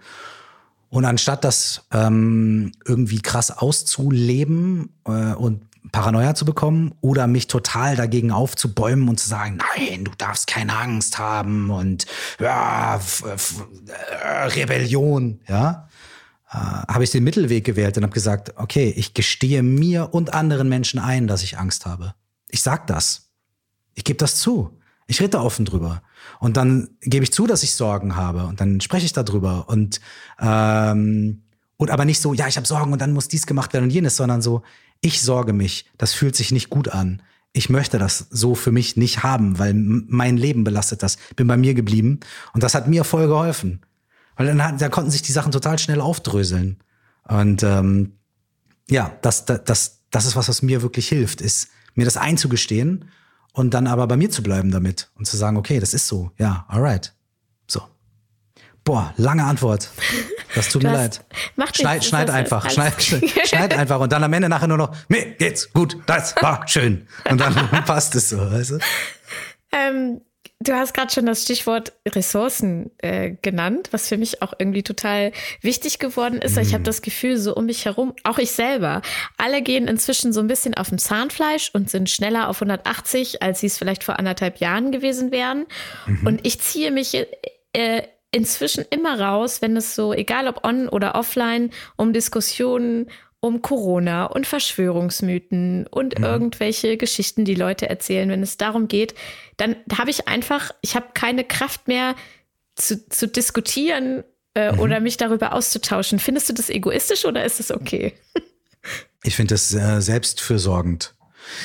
Und 0.90 1.06
anstatt 1.06 1.44
das 1.46 1.86
ähm, 1.92 2.74
irgendwie 2.86 3.22
krass 3.22 3.50
auszuleben 3.52 4.90
äh, 5.06 5.34
und 5.34 5.62
Paranoia 5.92 6.36
zu 6.36 6.46
bekommen 6.46 6.94
oder 7.02 7.28
mich 7.28 7.48
total 7.48 7.96
dagegen 7.96 8.32
aufzubäumen 8.32 9.08
und 9.10 9.20
zu 9.20 9.28
sagen, 9.28 9.58
nein, 9.78 10.06
du 10.06 10.12
darfst 10.18 10.48
keine 10.48 10.76
Angst 10.76 11.18
haben 11.18 11.70
und 11.70 12.06
ja, 12.40 12.96
äh, 12.98 14.48
Rebellion, 14.48 15.40
ja, 15.48 15.88
äh, 16.52 16.58
habe 16.58 17.04
ich 17.04 17.12
den 17.12 17.24
Mittelweg 17.24 17.64
gewählt 17.66 17.98
und 17.98 18.04
habe 18.04 18.14
gesagt, 18.14 18.54
okay, 18.58 18.94
ich 18.96 19.14
gestehe 19.14 19.64
mir 19.64 20.14
und 20.14 20.34
anderen 20.34 20.70
Menschen 20.70 21.00
ein, 21.00 21.28
dass 21.28 21.42
ich 21.44 21.58
Angst 21.58 21.86
habe. 21.86 22.14
Ich 22.48 22.62
sag 22.62 22.88
das. 22.88 23.30
Ich 23.94 24.04
gebe 24.04 24.18
das 24.18 24.36
zu. 24.36 24.78
Ich 25.12 25.20
rede 25.20 25.32
da 25.32 25.42
offen 25.42 25.66
drüber. 25.66 26.04
Und 26.40 26.56
dann 26.56 26.88
gebe 27.02 27.26
ich 27.26 27.34
zu, 27.34 27.46
dass 27.46 27.64
ich 27.64 27.74
Sorgen 27.74 28.16
habe 28.16 28.46
und 28.46 28.62
dann 28.62 28.80
spreche 28.80 29.06
ich 29.06 29.12
darüber 29.12 29.68
und 29.68 30.00
ähm, 30.40 31.42
und 31.76 31.92
aber 31.92 32.06
nicht 32.06 32.22
so, 32.22 32.34
ja, 32.34 32.48
ich 32.48 32.56
habe 32.56 32.66
Sorgen 32.66 32.94
und 32.94 33.02
dann 33.02 33.12
muss 33.12 33.28
dies 33.28 33.46
gemacht 33.46 33.74
werden 33.74 33.86
und 33.86 33.90
jenes, 33.90 34.16
sondern 34.16 34.42
so, 34.42 34.62
ich 35.02 35.22
sorge 35.22 35.52
mich, 35.52 35.86
das 35.98 36.14
fühlt 36.14 36.38
sich 36.38 36.54
nicht 36.54 36.70
gut 36.70 36.88
an. 36.88 37.22
Ich 37.52 37.70
möchte 37.70 37.98
das 37.98 38.28
so 38.30 38.56
für 38.56 38.72
mich 38.72 38.96
nicht 38.96 39.22
haben, 39.22 39.60
weil 39.60 39.74
mein 39.74 40.38
Leben 40.38 40.64
belastet 40.64 41.04
das. 41.04 41.18
Bin 41.36 41.48
bei 41.48 41.58
mir 41.58 41.74
geblieben 41.74 42.22
und 42.54 42.64
das 42.64 42.74
hat 42.74 42.88
mir 42.88 43.04
voll 43.04 43.28
geholfen. 43.28 43.82
Weil 44.38 44.48
dann, 44.48 44.64
hat, 44.64 44.80
da 44.80 44.88
konnten 44.88 45.12
sich 45.12 45.24
die 45.24 45.34
Sachen 45.34 45.52
total 45.52 45.78
schnell 45.78 46.00
aufdröseln. 46.00 46.78
Und 47.28 47.64
ähm, 47.64 48.14
ja, 48.90 49.12
das, 49.22 49.44
das, 49.44 49.66
das, 49.66 50.00
das 50.10 50.26
ist 50.26 50.38
was, 50.38 50.48
was 50.48 50.62
mir 50.62 50.82
wirklich 50.82 51.10
hilft, 51.10 51.42
ist 51.42 51.68
mir 51.96 52.06
das 52.06 52.16
einzugestehen 52.16 53.10
und 53.54 53.74
dann 53.74 53.88
aber 53.88 54.08
bei 54.08 54.18
mir 54.18 54.30
zu 54.30 54.44
bleiben 54.44 54.72
damit 54.72 55.10
und 55.16 55.26
zu 55.26 55.38
sagen, 55.38 55.58
okay, 55.58 55.80
das 55.80 55.94
ist 55.94 56.08
so, 56.08 56.32
ja, 56.38 56.66
alright. 56.68 57.14
So. 57.68 57.82
Boah, 58.84 59.14
lange 59.18 59.44
Antwort. 59.44 59.90
Das 60.56 60.70
tut 60.70 60.84
mir 60.84 60.94
leid. 60.94 61.24
Macht 61.56 61.78
schneid, 61.78 61.96
nichts, 61.96 62.10
schneid 62.10 62.30
einfach, 62.30 62.70
schneid, 62.70 63.02
schneid 63.46 63.78
einfach 63.78 64.00
und 64.00 64.12
dann 64.12 64.24
am 64.24 64.34
Ende 64.34 64.50
nachher 64.50 64.68
nur 64.68 64.78
noch, 64.78 64.96
mir 65.10 65.32
geht's 65.32 65.72
gut, 65.72 65.98
das 66.06 66.36
war 66.42 66.68
schön. 66.68 67.08
Und 67.30 67.40
dann 67.40 67.54
passt 67.86 68.16
es 68.16 68.30
so, 68.30 68.38
weißt 68.40 68.72
du? 68.72 68.80
Ähm, 69.74 70.22
Du 70.62 70.74
hast 70.74 70.94
gerade 70.94 71.12
schon 71.12 71.26
das 71.26 71.42
Stichwort 71.42 71.92
Ressourcen 72.08 72.92
äh, 73.00 73.32
genannt, 73.42 73.90
was 73.92 74.08
für 74.08 74.18
mich 74.18 74.44
auch 74.44 74.54
irgendwie 74.60 74.84
total 74.84 75.32
wichtig 75.62 75.98
geworden 75.98 76.40
ist. 76.40 76.56
Mhm. 76.56 76.62
Ich 76.62 76.74
habe 76.74 76.84
das 76.84 77.02
Gefühl, 77.02 77.38
so 77.38 77.56
um 77.56 77.66
mich 77.66 77.86
herum, 77.86 78.14
auch 78.24 78.38
ich 78.38 78.52
selber, 78.52 79.02
alle 79.38 79.64
gehen 79.64 79.88
inzwischen 79.88 80.34
so 80.34 80.40
ein 80.40 80.48
bisschen 80.48 80.76
auf 80.76 80.90
dem 80.90 81.00
Zahnfleisch 81.00 81.72
und 81.74 81.90
sind 81.90 82.12
schneller 82.12 82.48
auf 82.48 82.62
180, 82.62 83.42
als 83.42 83.62
sie 83.62 83.68
es 83.68 83.80
vielleicht 83.80 84.04
vor 84.04 84.20
anderthalb 84.20 84.60
Jahren 84.60 84.92
gewesen 84.92 85.32
wären. 85.32 85.66
Mhm. 86.06 86.28
Und 86.28 86.46
ich 86.46 86.60
ziehe 86.60 86.92
mich 86.92 87.16
äh, 87.74 88.04
inzwischen 88.32 88.86
immer 88.92 89.20
raus, 89.20 89.62
wenn 89.64 89.76
es 89.76 89.96
so, 89.96 90.14
egal 90.14 90.48
ob 90.48 90.64
on 90.64 90.88
oder 90.90 91.16
offline, 91.16 91.72
um 91.98 92.14
Diskussionen 92.14 93.10
um 93.42 93.62
Corona 93.62 94.26
und 94.26 94.48
Verschwörungsmythen 94.48 95.88
und 95.88 96.18
mhm. 96.18 96.24
irgendwelche 96.24 96.96
Geschichten, 96.96 97.44
die 97.44 97.56
Leute 97.56 97.90
erzählen, 97.90 98.30
wenn 98.30 98.44
es 98.44 98.56
darum 98.56 98.88
geht, 98.88 99.16
dann 99.58 99.76
habe 99.98 100.12
ich 100.12 100.28
einfach, 100.28 100.72
ich 100.82 100.96
habe 100.96 101.08
keine 101.14 101.44
Kraft 101.44 101.88
mehr 101.88 102.16
zu, 102.76 103.08
zu 103.10 103.28
diskutieren 103.28 104.24
äh, 104.54 104.72
mhm. 104.72 104.80
oder 104.80 105.00
mich 105.00 105.18
darüber 105.18 105.54
auszutauschen. 105.54 106.20
Findest 106.20 106.50
du 106.50 106.54
das 106.54 106.70
egoistisch 106.70 107.26
oder 107.26 107.44
ist 107.44 107.60
es 107.60 107.72
okay? 107.72 108.14
ich 109.24 109.36
finde 109.36 109.56
das 109.56 109.74
äh, 109.74 110.02
selbstfürsorgend. 110.02 111.16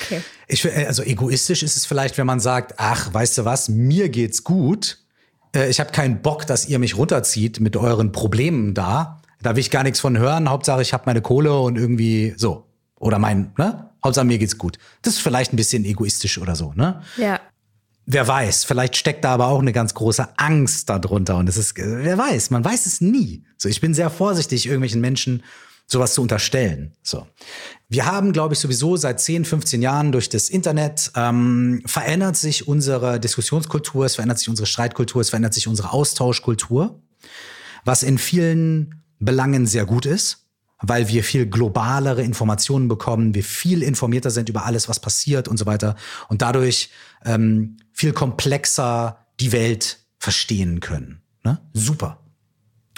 Okay. 0.05 0.23
Ich, 0.49 0.65
äh, 0.65 0.87
also 0.87 1.03
egoistisch 1.03 1.63
ist 1.63 1.77
es 1.77 1.85
vielleicht, 1.85 2.17
wenn 2.17 2.27
man 2.27 2.41
sagt, 2.41 2.75
ach, 2.79 3.13
weißt 3.13 3.37
du 3.39 3.45
was, 3.45 3.69
mir 3.69 4.09
geht's 4.09 4.45
gut. 4.45 4.99
Äh, 5.55 5.69
ich 5.69 5.79
habe 5.79 5.93
keinen 5.93 6.23
Bock, 6.23 6.47
dass 6.47 6.67
ihr 6.67 6.79
mich 6.79 6.97
runterzieht 6.97 7.61
mit 7.61 7.77
euren 7.77 8.13
Problemen 8.13 8.73
da. 8.73 9.21
Da 9.43 9.55
will 9.55 9.61
ich 9.61 9.71
gar 9.71 9.83
nichts 9.83 10.01
von 10.01 10.19
hören. 10.19 10.49
Hauptsache, 10.49 10.83
ich 10.83 10.93
habe 10.93 11.05
meine 11.07 11.23
Kohle 11.23 11.59
und 11.59 11.77
irgendwie 11.77 12.35
so. 12.37 12.67
Oder 12.99 13.19
mein, 13.19 13.53
ne? 13.59 13.91
Hauptsache, 14.03 14.25
mir 14.25 14.39
geht's 14.39 14.57
gut. 14.57 14.79
Das 15.03 15.15
ist 15.15 15.21
vielleicht 15.21 15.53
ein 15.53 15.57
bisschen 15.57 15.85
egoistisch 15.85 16.39
oder 16.39 16.57
so, 16.57 16.73
ne? 16.75 17.03
Ja. 17.17 17.41
Wer 18.09 18.29
weiß, 18.29 18.65
vielleicht 18.65 18.97
steckt 18.97 19.25
da 19.25 19.35
aber 19.35 19.49
auch 19.49 19.59
eine 19.59 19.73
ganz 19.73 19.93
große 19.93 20.29
Angst 20.39 20.89
darunter. 20.89 21.37
Und 21.37 21.49
es 21.49 21.57
ist, 21.57 21.77
wer 21.77 22.17
weiß, 22.17 22.51
man 22.51 22.65
weiß 22.65 22.87
es 22.87 23.01
nie. 23.01 23.45
So, 23.59 23.69
ich 23.69 23.81
bin 23.81 23.95
sehr 23.95 24.11
vorsichtig, 24.11 24.67
irgendwelchen 24.67 25.01
Menschen 25.01 25.43
sowas 25.89 26.15
zu 26.15 26.23
unterstellen. 26.23 26.93
So. 27.03 27.27
Wir 27.89 28.07
haben, 28.07 28.33
glaube 28.33 28.55
ich, 28.55 28.61
sowieso 28.61 28.97
seit 28.97 29.21
10, 29.21 29.45
15 29.45 29.83
Jahren 29.83 30.13
durch 30.13 30.29
das 30.29 30.49
Internet 30.49 31.13
ähm, 31.15 31.83
verändert 31.87 32.37
sich 32.37 32.67
unsere 32.67 33.21
Diskussionskultur, 33.21 34.07
es 34.07 34.17
verändert 34.17 34.39
sich 34.39 34.49
unsere 34.49 34.67
Streitkultur, 34.67 35.21
es 35.21 35.31
verändert 35.31 35.55
sich 35.55 35.69
unsere 35.69 35.93
Austauschkultur, 35.93 37.01
was 37.85 38.03
in 38.03 38.19
vielen 38.19 39.03
Belangen 39.19 39.67
sehr 39.67 39.87
gut 39.87 40.07
ist, 40.07 40.47
weil 40.81 41.09
wir 41.09 41.25
viel 41.25 41.47
globalere 41.47 42.23
Informationen 42.23 42.89
bekommen, 42.89 43.35
wir 43.35 43.45
viel 43.45 43.83
informierter 43.83 44.31
sind 44.31 44.49
über 44.49 44.67
alles, 44.67 44.89
was 44.89 45.01
passiert 45.01 45.49
und 45.49 45.57
so 45.57 45.67
weiter 45.67 45.97
und 46.29 46.43
dadurch 46.43 46.91
ähm, 47.25 47.79
viel 47.93 48.13
komplexer 48.13 49.27
die 49.41 49.53
Welt 49.53 50.01
verstehen 50.19 50.81
können. 50.81 51.23
Ne? 51.45 51.59
Super. 51.73 52.21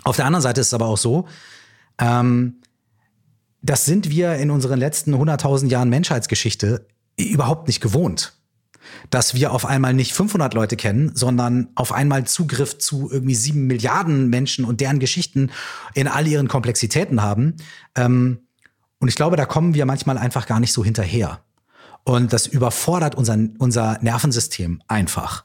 Auf 0.05 0.17
der 0.17 0.27
anderen 0.27 0.43
Seite 0.43 0.61
ist 0.61 0.69
es 0.69 0.75
aber 0.75 0.87
auch 0.87 0.99
so, 0.99 1.29
ähm, 1.99 2.63
das 3.61 3.85
sind 3.85 4.09
wir 4.09 4.35
in 4.37 4.51
unseren 4.51 4.79
letzten 4.79 5.15
100.000 5.15 5.69
Jahren 5.69 5.89
Menschheitsgeschichte 5.89 6.87
überhaupt 7.17 7.67
nicht 7.67 7.81
gewohnt 7.81 8.38
dass 9.11 9.35
wir 9.35 9.53
auf 9.53 9.67
einmal 9.67 9.95
nicht 9.95 10.13
500 10.13 10.55
Leute 10.55 10.77
kennen, 10.77 11.13
sondern 11.15 11.69
auf 11.75 11.93
einmal 11.93 12.25
Zugriff 12.25 12.79
zu 12.79 13.11
irgendwie 13.11 13.35
sieben 13.35 13.67
Milliarden 13.67 14.29
Menschen 14.29 14.65
und 14.65 14.81
deren 14.81 14.99
Geschichten 14.99 15.51
in 15.95 16.09
all 16.09 16.27
ihren 16.27 16.49
Komplexitäten 16.49 17.23
haben. 17.23 17.57
Ähm, 17.95 18.41
und 18.99 19.09
ich 19.09 19.15
glaube, 19.15 19.37
da 19.37 19.47
kommen 19.47 19.75
wir 19.75 19.87
manchmal 19.87 20.19
einfach 20.19 20.47
gar 20.47 20.61
nicht 20.61 20.73
so 20.73 20.85
hinterher. 20.85 21.41
Und 22.05 22.33
das 22.33 22.47
überfordert 22.47 23.15
unser, 23.15 23.39
unser 23.59 23.99
Nervensystem 24.01 24.83
einfach. 24.89 25.45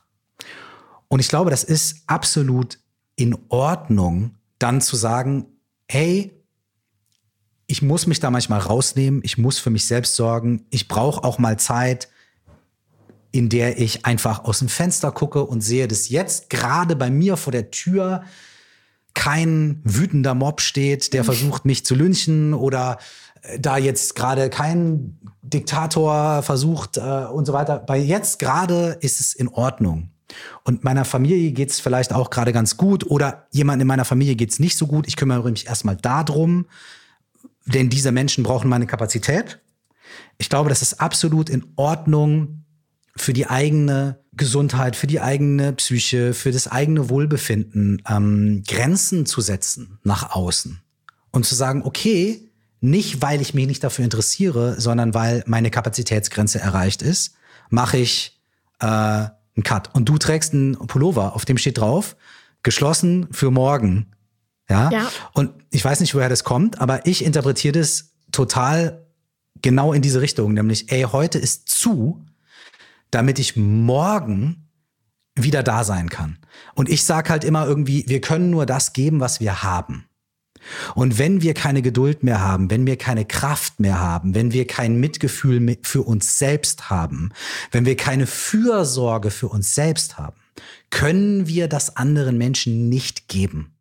Und 1.08 1.20
ich 1.20 1.28
glaube, 1.28 1.52
das 1.52 1.64
ist 1.64 2.04
absolut 2.08 2.80
in 3.16 3.38
Ordnung, 3.50 4.36
dann 4.60 4.82
zu 4.82 4.96
sagen, 4.96 5.46
hey, 5.88 6.44
ich 7.68 7.82
muss 7.82 8.08
mich 8.08 8.20
da 8.20 8.32
manchmal 8.32 8.60
rausnehmen, 8.60 9.22
ich 9.24 9.38
muss 9.38 9.60
für 9.60 9.70
mich 9.70 9.86
selbst 9.86 10.16
sorgen, 10.16 10.66
ich 10.70 10.88
brauche 10.88 11.24
auch 11.24 11.38
mal 11.38 11.58
Zeit, 11.60 12.10
in 13.34 13.50
der 13.50 13.80
ich 13.80 14.06
einfach 14.06 14.46
aus 14.46 14.60
dem 14.60 14.70
Fenster 14.70 15.12
gucke 15.12 15.44
und 15.44 15.62
sehe, 15.62 15.88
dass 15.88 16.08
jetzt 16.08 16.52
gerade 16.52 16.96
bei 16.96 17.10
mir 17.10 17.36
vor 17.36 17.52
der 17.52 17.72
Tür 17.72 18.24
kein 19.16 19.82
wütender 19.84 20.36
Mob 20.36 20.62
steht, 20.62 21.14
der 21.14 21.24
mhm. 21.24 21.26
versucht, 21.26 21.66
mich 21.66 21.84
zu 21.84 21.96
lynchen 21.96 22.54
oder 22.54 23.00
äh, 23.42 23.60
da 23.60 23.78
jetzt 23.78 24.16
gerade 24.16 24.52
kein 24.52 25.18
Diktator 25.42 26.44
versucht 26.44 26.98
äh, 26.98 27.02
und 27.02 27.46
so 27.46 27.54
weiter. 27.54 27.80
Bei 27.80 27.98
jetzt 27.98 28.38
gerade 28.38 28.98
ist 29.02 29.20
es 29.20 29.34
in 29.34 29.48
Ordnung. 29.48 30.12
Und 30.64 30.84
meiner 30.84 31.04
Familie 31.04 31.52
geht's 31.54 31.80
vielleicht 31.80 32.14
auch 32.14 32.30
gerade 32.30 32.54
ganz 32.54 32.78
gut 32.78 33.04
oder 33.06 33.48
jemand 33.52 33.82
in 33.82 33.88
meiner 33.88 34.06
Familie 34.06 34.36
geht's 34.36 34.60
nicht 34.60 34.78
so 34.78 34.86
gut. 34.86 35.08
Ich 35.08 35.16
kümmere 35.16 35.50
mich 35.50 35.66
erstmal 35.66 35.96
darum, 35.96 36.68
denn 37.66 37.90
diese 37.90 38.12
Menschen 38.12 38.44
brauchen 38.44 38.70
meine 38.70 38.86
Kapazität. 38.86 39.60
Ich 40.38 40.50
glaube, 40.50 40.70
das 40.70 40.84
ist 40.84 41.02
absolut 41.02 41.50
in 41.50 41.66
Ordnung, 41.76 42.63
für 43.16 43.34
die 43.34 43.48
eigene 43.48 44.20
Gesundheit, 44.34 44.96
für 44.96 45.08
die 45.08 45.22
eigene 45.22 45.74
Psyche, 45.74 46.34
für 46.34 46.52
das 46.52 46.68
eigene 46.68 47.10
Wohlbefinden 47.10 48.02
ähm, 48.10 48.64
Grenzen 48.68 49.26
zu 49.26 49.42
setzen 49.42 50.00
nach 50.04 50.36
außen 50.36 50.82
und 51.32 51.46
zu 51.46 51.56
sagen, 51.56 51.84
okay, 51.84 52.50
nicht 52.82 53.22
weil 53.22 53.42
ich 53.42 53.54
mich 53.54 53.68
nicht 53.68 53.84
dafür 53.84 54.04
interessiere, 54.04 54.80
sondern 54.80 55.14
weil 55.14 55.44
meine 55.48 55.70
Kapazitätsgrenze 55.70 56.60
erreicht 56.60 57.02
ist, 57.02 57.36
mache 57.70 57.98
ich 57.98 58.42
äh, 58.80 58.86
einen 58.86 59.64
Cut. 59.64 59.94
Und 59.94 60.10
du 60.10 60.18
trägst 60.18 60.54
einen 60.54 60.74
Pullover, 60.76 61.36
auf 61.36 61.46
dem 61.46 61.58
steht 61.58 61.78
drauf, 61.78 62.16
geschlossen 62.62 63.28
für 63.32 63.52
morgen. 63.52 64.08
Ja? 64.70 64.90
ja. 64.92 65.12
Und 65.34 65.52
ich 65.70 65.84
weiß 65.86 66.00
nicht, 66.00 66.14
woher 66.16 66.30
das 66.30 66.44
kommt, 66.44 66.82
aber 66.82 67.06
ich 67.06 67.24
interpretiere 67.24 67.80
das 67.80 68.12
total 68.32 69.06
genau 69.62 69.94
in 69.94 70.02
diese 70.02 70.22
Richtung, 70.22 70.54
nämlich, 70.54 70.92
ey, 70.92 71.04
heute 71.04 71.38
ist 71.38 71.70
zu, 71.70 72.26
damit 73.14 73.40
ich 73.40 73.56
morgen 73.56 74.70
wieder 75.36 75.64
da 75.64 75.84
sein 75.84 76.10
kann. 76.10 76.38
Und 76.76 76.90
ich 76.90 77.04
sage 77.04 77.30
halt 77.30 77.44
immer 77.44 77.66
irgendwie, 77.66 78.06
wir 78.08 78.22
können 78.22 78.50
nur 78.50 78.66
das 78.66 78.94
geben, 78.94 79.20
was 79.20 79.40
wir 79.40 79.64
haben. 79.64 80.06
Und 80.96 81.18
wenn 81.18 81.42
wir 81.42 81.54
keine 81.54 81.82
Geduld 81.82 82.24
mehr 82.24 82.40
haben, 82.40 82.70
wenn 82.70 82.86
wir 82.88 82.98
keine 82.98 83.26
Kraft 83.26 83.80
mehr 83.80 84.00
haben, 84.00 84.34
wenn 84.34 84.54
wir 84.54 84.66
kein 84.66 85.00
Mitgefühl 85.00 85.78
für 85.82 86.04
uns 86.04 86.40
selbst 86.40 86.90
haben, 86.90 87.32
wenn 87.72 87.86
wir 87.86 87.98
keine 87.98 88.28
Fürsorge 88.28 89.30
für 89.30 89.48
uns 89.48 89.76
selbst 89.76 90.18
haben, 90.18 90.38
können 90.90 91.48
wir 91.48 91.68
das 91.68 91.98
anderen 91.98 92.38
Menschen 92.38 92.88
nicht 92.88 93.28
geben. 93.28 93.73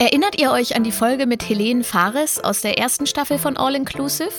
Erinnert 0.00 0.40
ihr 0.40 0.50
euch 0.50 0.76
an 0.76 0.82
die 0.82 0.92
Folge 0.92 1.26
mit 1.26 1.46
Helene 1.46 1.84
Fares 1.84 2.42
aus 2.42 2.62
der 2.62 2.78
ersten 2.78 3.04
Staffel 3.04 3.36
von 3.36 3.58
All 3.58 3.74
Inclusive? 3.74 4.30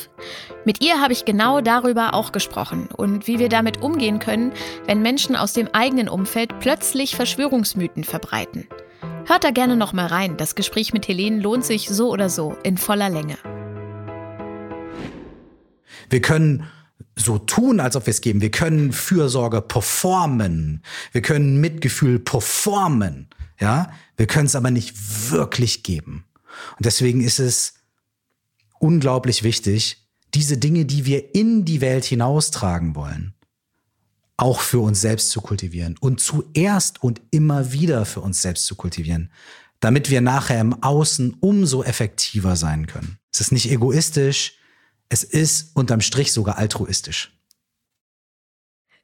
Mit 0.65 0.83
ihr 0.83 0.99
habe 0.99 1.13
ich 1.13 1.23
genau 1.23 1.61
darüber 1.61 2.15
auch 2.15 2.31
gesprochen 2.31 2.89
und 2.97 3.27
wie 3.27 3.37
wir 3.37 3.47
damit 3.47 3.83
umgehen 3.83 4.17
können, 4.17 4.53
wenn 4.87 5.03
Menschen 5.03 5.35
aus 5.35 5.53
dem 5.53 5.67
eigenen 5.67 6.09
Umfeld 6.09 6.59
plötzlich 6.61 7.15
Verschwörungsmythen 7.15 8.03
verbreiten. 8.03 8.67
Hört 9.27 9.43
da 9.43 9.51
gerne 9.51 9.75
noch 9.75 9.93
mal 9.93 10.07
rein. 10.07 10.35
Das 10.35 10.55
Gespräch 10.55 10.93
mit 10.93 11.07
Helene 11.07 11.39
lohnt 11.39 11.63
sich 11.63 11.89
so 11.89 12.09
oder 12.09 12.29
so 12.29 12.57
in 12.63 12.79
voller 12.79 13.11
Länge. 13.11 13.37
Wir 16.09 16.21
können 16.23 16.71
so 17.15 17.37
tun, 17.37 17.79
als 17.79 17.95
ob 17.95 18.07
wir 18.07 18.11
es 18.11 18.21
geben. 18.21 18.41
Wir 18.41 18.49
können 18.49 18.93
Fürsorge 18.93 19.61
performen. 19.61 20.81
Wir 21.11 21.21
können 21.21 21.61
Mitgefühl 21.61 22.17
performen. 22.17 23.29
Ja, 23.59 23.91
wir 24.21 24.27
können 24.27 24.45
es 24.45 24.55
aber 24.55 24.69
nicht 24.69 25.31
wirklich 25.31 25.81
geben. 25.81 26.25
Und 26.77 26.85
deswegen 26.85 27.21
ist 27.21 27.39
es 27.39 27.73
unglaublich 28.77 29.41
wichtig, 29.41 30.07
diese 30.35 30.59
Dinge, 30.59 30.85
die 30.85 31.07
wir 31.07 31.33
in 31.33 31.65
die 31.65 31.81
Welt 31.81 32.05
hinaustragen 32.05 32.93
wollen, 32.93 33.33
auch 34.37 34.59
für 34.59 34.77
uns 34.77 35.01
selbst 35.01 35.31
zu 35.31 35.41
kultivieren 35.41 35.97
und 35.99 36.19
zuerst 36.19 37.01
und 37.01 37.19
immer 37.31 37.71
wieder 37.71 38.05
für 38.05 38.21
uns 38.21 38.43
selbst 38.43 38.67
zu 38.67 38.75
kultivieren, 38.75 39.31
damit 39.79 40.11
wir 40.11 40.21
nachher 40.21 40.61
im 40.61 40.83
Außen 40.83 41.37
umso 41.39 41.81
effektiver 41.81 42.55
sein 42.55 42.85
können. 42.85 43.17
Es 43.33 43.41
ist 43.41 43.51
nicht 43.51 43.71
egoistisch, 43.71 44.53
es 45.09 45.23
ist 45.23 45.75
unterm 45.75 46.01
Strich 46.01 46.31
sogar 46.31 46.59
altruistisch. 46.59 47.35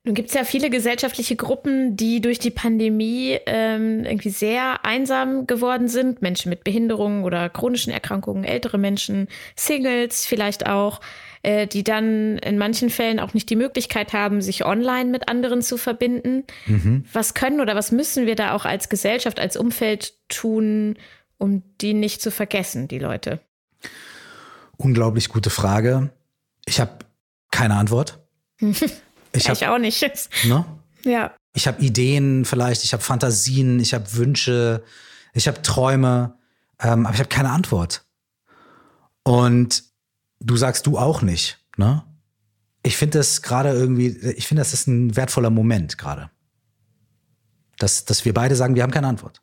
Nun 0.08 0.14
gibt 0.14 0.30
es 0.30 0.36
ja 0.36 0.46
viele 0.46 0.70
gesellschaftliche 0.70 1.36
Gruppen, 1.36 1.98
die 1.98 2.22
durch 2.22 2.40
die 2.40 2.50
Pandemie 2.50 3.40
ähm, 3.46 4.06
irgendwie 4.06 4.30
sehr 4.30 4.86
einsam 4.86 5.48
geworden 5.48 5.90
sind. 5.90 6.22
Menschen 6.22 6.50
mit 6.50 6.64
Behinderungen 6.64 7.26
oder 7.26 7.50
chronischen 7.50 7.92
Erkrankungen, 7.92 8.46
ältere 8.46 8.78
Menschen, 8.78 9.28
Singles 9.58 10.26
vielleicht 10.26 10.66
auch, 10.66 11.02
äh, 11.44 11.68
die 11.68 11.84
dann 11.84 12.38
in 12.38 12.58
manchen 12.58 12.90
Fällen 12.90 13.20
auch 13.20 13.34
nicht 13.34 13.50
die 13.50 13.58
Möglichkeit 13.58 14.14
haben, 14.14 14.42
sich 14.42 14.64
online 14.64 15.10
mit 15.10 15.28
anderen 15.28 15.62
zu 15.62 15.76
verbinden. 15.76 16.46
Mhm. 16.68 17.04
Was 17.12 17.34
können 17.34 17.60
oder 17.60 17.76
was 17.76 17.92
müssen 17.92 18.26
wir 18.26 18.36
da 18.36 18.54
auch 18.54 18.64
als 18.64 18.88
Gesellschaft, 18.88 19.42
als 19.42 19.58
Umfeld 19.58 20.14
tun, 20.30 20.96
um 21.38 21.64
die 21.82 21.94
nicht 21.94 22.22
zu 22.22 22.32
vergessen, 22.32 22.88
die 22.88 23.00
Leute? 23.00 23.42
Unglaublich 24.78 25.28
gute 25.28 25.50
Frage. 25.50 26.12
Ich 26.66 26.80
habe 26.80 26.94
keine 27.52 27.76
Antwort. 27.76 28.20
Ich, 29.34 29.50
hab, 29.50 29.56
ich 29.56 29.68
auch 29.68 29.78
nicht. 29.78 30.02
Ne? 30.46 30.66
Ja. 31.04 31.36
Ich 31.54 31.68
habe 31.68 31.82
Ideen 31.82 32.46
vielleicht, 32.46 32.84
ich 32.84 32.94
habe 32.94 33.04
Fantasien, 33.04 33.80
ich 33.80 33.94
habe 33.94 34.14
Wünsche, 34.14 34.84
ich 35.34 35.48
habe 35.48 35.62
Träume, 35.62 36.38
ähm, 36.80 37.06
aber 37.06 37.14
ich 37.14 37.20
habe 37.20 37.30
keine 37.30 37.52
Antwort. 37.52 38.06
Und 39.24 39.84
du 40.40 40.58
sagst 40.58 40.88
du 40.88 40.98
auch 40.98 41.22
nicht, 41.22 41.60
ne? 41.78 42.04
Ich 42.84 42.96
finde 42.96 43.18
das 43.18 43.42
gerade 43.42 43.72
irgendwie, 43.72 44.18
ich 44.38 44.48
finde, 44.48 44.62
das 44.62 44.74
ist 44.74 44.88
ein 44.88 45.16
wertvoller 45.16 45.50
Moment 45.50 45.98
gerade. 45.98 46.30
Dass, 47.80 48.06
dass 48.06 48.24
wir 48.24 48.34
beide 48.34 48.56
sagen, 48.56 48.76
wir 48.76 48.84
haben 48.84 48.92
keine 48.92 49.08
Antwort. 49.08 49.42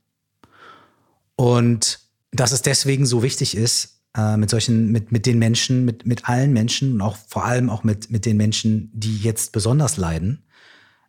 Und 1.37 2.01
dass 2.33 2.53
es 2.53 2.63
deswegen 2.63 3.07
so 3.07 3.23
wichtig 3.23 3.57
ist, 3.57 3.94
äh, 4.17 4.37
mit 4.37 4.51
solchen, 4.51 4.93
mit, 4.93 5.13
mit 5.13 5.27
den 5.27 5.39
Menschen, 5.39 5.85
mit, 5.85 6.07
mit 6.07 6.29
allen 6.29 6.53
Menschen 6.53 6.95
und 6.95 7.01
auch 7.01 7.17
vor 7.29 7.45
allem 7.45 7.71
auch 7.71 7.85
mit, 7.85 8.11
mit 8.11 8.27
den 8.27 8.37
Menschen, 8.37 8.91
die 8.93 9.19
jetzt 9.19 9.53
besonders 9.53 9.97
leiden, 9.97 10.45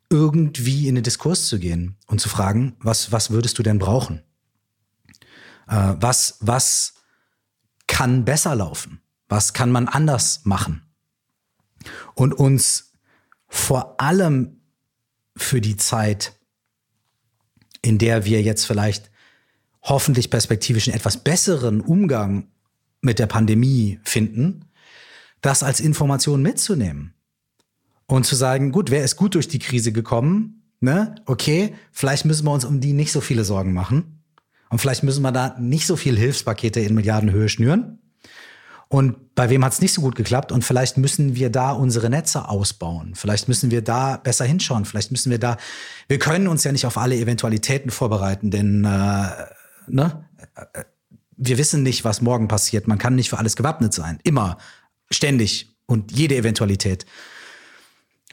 irgendwie 0.10 0.88
in 0.88 0.96
den 0.96 1.04
Diskurs 1.04 1.48
zu 1.48 1.60
gehen 1.60 1.98
und 2.08 2.22
zu 2.22 2.30
fragen, 2.30 2.76
was, 2.80 3.12
was 3.12 3.32
würdest 3.32 3.58
du 3.58 3.64
denn 3.64 3.80
brauchen? 3.80 4.22
Äh, 5.68 5.94
was, 6.00 6.38
was 6.42 6.96
kann 7.88 8.26
besser 8.26 8.56
laufen? 8.56 9.02
Was 9.28 9.54
kann 9.54 9.72
man 9.72 9.88
anders 9.88 10.42
machen? 10.44 10.82
Und 12.14 12.34
uns 12.34 12.94
vor 13.48 14.00
allem 14.02 14.62
für 15.36 15.62
die 15.62 15.78
Zeit, 15.78 16.34
in 17.82 17.98
der 17.98 18.26
wir 18.26 18.42
jetzt 18.42 18.66
vielleicht 18.66 19.12
hoffentlich 19.82 20.30
perspektivisch 20.30 20.88
einen 20.88 20.98
etwas 20.98 21.24
besseren 21.24 21.82
Umgang 21.82 22.48
mit 23.06 23.20
der 23.20 23.28
Pandemie 23.28 24.00
finden, 24.04 24.66
das 25.42 25.64
als 25.64 25.80
Information 25.80 26.42
mitzunehmen 26.42 27.14
und 28.08 28.26
zu 28.26 28.36
sagen, 28.36 28.72
gut, 28.72 28.92
wer 28.92 29.04
ist 29.04 29.16
gut 29.16 29.36
durch 29.36 29.48
die 29.48 29.60
Krise 29.60 29.92
gekommen? 29.92 30.64
Ne? 30.82 31.16
Okay, 31.26 31.74
vielleicht 31.92 32.26
müssen 32.26 32.46
wir 32.46 32.52
uns 32.52 32.66
um 32.66 32.82
die 32.82 32.94
nicht 32.94 33.12
so 33.12 33.22
viele 33.22 33.46
Sorgen 33.46 33.74
machen 33.74 34.24
und 34.70 34.80
vielleicht 34.80 35.04
müssen 35.04 35.22
wir 35.22 35.32
da 35.32 35.56
nicht 35.60 35.88
so 35.88 35.96
viel 35.96 36.18
Hilfspakete 36.18 36.80
in 36.82 36.96
Milliardenhöhe 36.96 37.48
schnüren. 37.48 38.00
Und 38.88 39.34
bei 39.36 39.50
wem 39.50 39.66
hat 39.66 39.74
es 39.74 39.82
nicht 39.82 39.94
so 39.94 40.02
gut 40.02 40.16
geklappt? 40.16 40.52
Und 40.52 40.64
vielleicht 40.64 40.98
müssen 40.98 41.36
wir 41.36 41.50
da 41.50 41.72
unsere 41.72 42.10
Netze 42.10 42.48
ausbauen. 42.48 43.16
Vielleicht 43.16 43.48
müssen 43.48 43.72
wir 43.72 43.82
da 43.82 44.18
besser 44.18 44.46
hinschauen. 44.46 44.86
Vielleicht 44.86 45.12
müssen 45.12 45.32
wir 45.32 45.40
da. 45.40 45.58
Wir 46.08 46.20
können 46.20 46.48
uns 46.48 46.64
ja 46.64 46.72
nicht 46.72 46.86
auf 46.86 46.98
alle 46.98 47.16
Eventualitäten 47.16 47.90
vorbereiten, 47.90 48.52
denn 48.52 48.86
äh, 48.86 49.30
ne? 49.88 50.26
Wir 51.38 51.58
wissen 51.58 51.84
nicht, 51.84 52.04
was 52.04 52.22
morgen 52.22 52.48
passiert. 52.48 52.88
Man 52.88 52.98
kann 52.98 53.16
nicht 53.16 53.30
für 53.30 53.38
alles 53.38 53.56
gewappnet 53.56 53.94
sein. 53.94 54.20
Immer, 54.24 54.58
ständig 55.12 55.76
und 55.86 56.12
jede 56.12 56.36
Eventualität. 56.36 57.06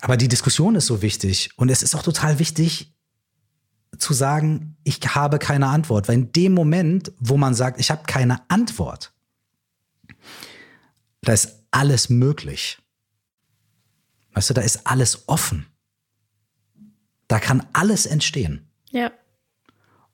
Aber 0.00 0.16
die 0.16 0.28
Diskussion 0.28 0.74
ist 0.74 0.86
so 0.86 1.02
wichtig. 1.02 1.50
Und 1.56 1.68
es 1.68 1.82
ist 1.82 1.94
auch 1.94 2.02
total 2.02 2.38
wichtig 2.38 2.94
zu 3.98 4.14
sagen, 4.14 4.76
ich 4.84 5.00
habe 5.14 5.38
keine 5.38 5.68
Antwort. 5.68 6.08
Weil 6.08 6.16
in 6.16 6.32
dem 6.32 6.54
Moment, 6.54 7.12
wo 7.18 7.36
man 7.36 7.54
sagt, 7.54 7.78
ich 7.78 7.90
habe 7.90 8.02
keine 8.06 8.48
Antwort, 8.50 9.12
da 11.20 11.32
ist 11.32 11.64
alles 11.70 12.08
möglich. 12.08 12.78
Weißt 14.34 14.50
du, 14.50 14.54
da 14.54 14.62
ist 14.62 14.86
alles 14.86 15.28
offen. 15.28 15.66
Da 17.28 17.38
kann 17.38 17.66
alles 17.72 18.06
entstehen. 18.06 18.68
Ja. 18.90 19.10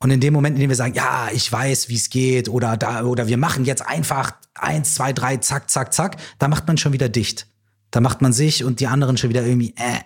Und 0.00 0.10
in 0.10 0.20
dem 0.20 0.32
Moment, 0.32 0.56
in 0.56 0.60
dem 0.60 0.70
wir 0.70 0.76
sagen, 0.76 0.94
ja, 0.94 1.28
ich 1.32 1.50
weiß, 1.50 1.88
wie 1.88 1.96
es 1.96 2.08
geht, 2.08 2.48
oder 2.48 2.76
da, 2.76 3.02
oder 3.02 3.26
wir 3.26 3.36
machen 3.36 3.64
jetzt 3.64 3.84
einfach 3.86 4.32
eins, 4.54 4.94
zwei, 4.94 5.12
drei, 5.12 5.38
zack, 5.38 5.68
zack, 5.70 5.92
zack, 5.92 6.16
da 6.38 6.46
macht 6.46 6.66
man 6.68 6.78
schon 6.78 6.92
wieder 6.92 7.08
dicht. 7.08 7.48
Da 7.90 8.00
macht 8.00 8.22
man 8.22 8.32
sich 8.32 8.64
und 8.64 8.80
die 8.80 8.86
anderen 8.86 9.16
schon 9.16 9.30
wieder 9.30 9.44
irgendwie, 9.44 9.74
äh. 9.76 10.00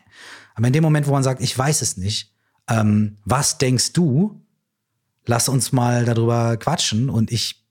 Aber 0.55 0.67
in 0.67 0.73
dem 0.73 0.83
Moment, 0.83 1.07
wo 1.07 1.13
man 1.13 1.23
sagt, 1.23 1.43
ich 1.43 1.57
weiß 1.57 1.83
es 1.83 1.97
nicht, 1.97 2.35
ähm, 2.69 3.19
was 3.25 3.59
denkst 3.59 3.93
du? 3.93 4.41
Lass 5.27 5.49
uns 5.49 5.73
mal 5.73 6.05
darüber 6.05 6.57
quatschen 6.57 7.11
und 7.11 7.31
ich, 7.31 7.65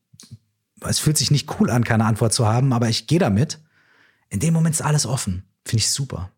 es 0.82 1.00
fühlt 1.00 1.18
sich 1.18 1.32
nicht 1.32 1.60
cool 1.60 1.70
an, 1.70 1.84
keine 1.84 2.06
Antwort 2.06 2.34
zu 2.34 2.48
haben, 2.48 2.72
aber 2.74 2.90
ich 2.90 3.08
gehe 3.08 3.20
damit. 3.20 3.60
In 4.30 4.40
dem 4.40 4.54
Moment 4.54 4.76
ist 4.76 4.82
alles 4.82 5.06
offen. 5.06 5.44
Finde 5.66 5.80
ich 5.80 5.92
super. 5.92 6.32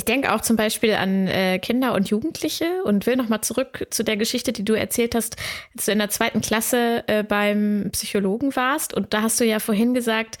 Ich 0.00 0.06
denke 0.06 0.32
auch 0.32 0.40
zum 0.40 0.56
Beispiel 0.56 0.94
an 0.94 1.26
äh, 1.26 1.58
Kinder 1.58 1.92
und 1.92 2.08
Jugendliche 2.08 2.82
und 2.84 3.04
will 3.04 3.16
nochmal 3.16 3.42
zurück 3.42 3.86
zu 3.90 4.02
der 4.02 4.16
Geschichte, 4.16 4.50
die 4.50 4.64
du 4.64 4.72
erzählt 4.72 5.14
hast, 5.14 5.36
als 5.76 5.84
du 5.84 5.92
in 5.92 5.98
der 5.98 6.08
zweiten 6.08 6.40
Klasse 6.40 7.04
äh, 7.06 7.22
beim 7.22 7.90
Psychologen 7.92 8.56
warst. 8.56 8.94
Und 8.94 9.12
da 9.12 9.20
hast 9.20 9.38
du 9.40 9.44
ja 9.44 9.58
vorhin 9.58 9.92
gesagt, 9.92 10.38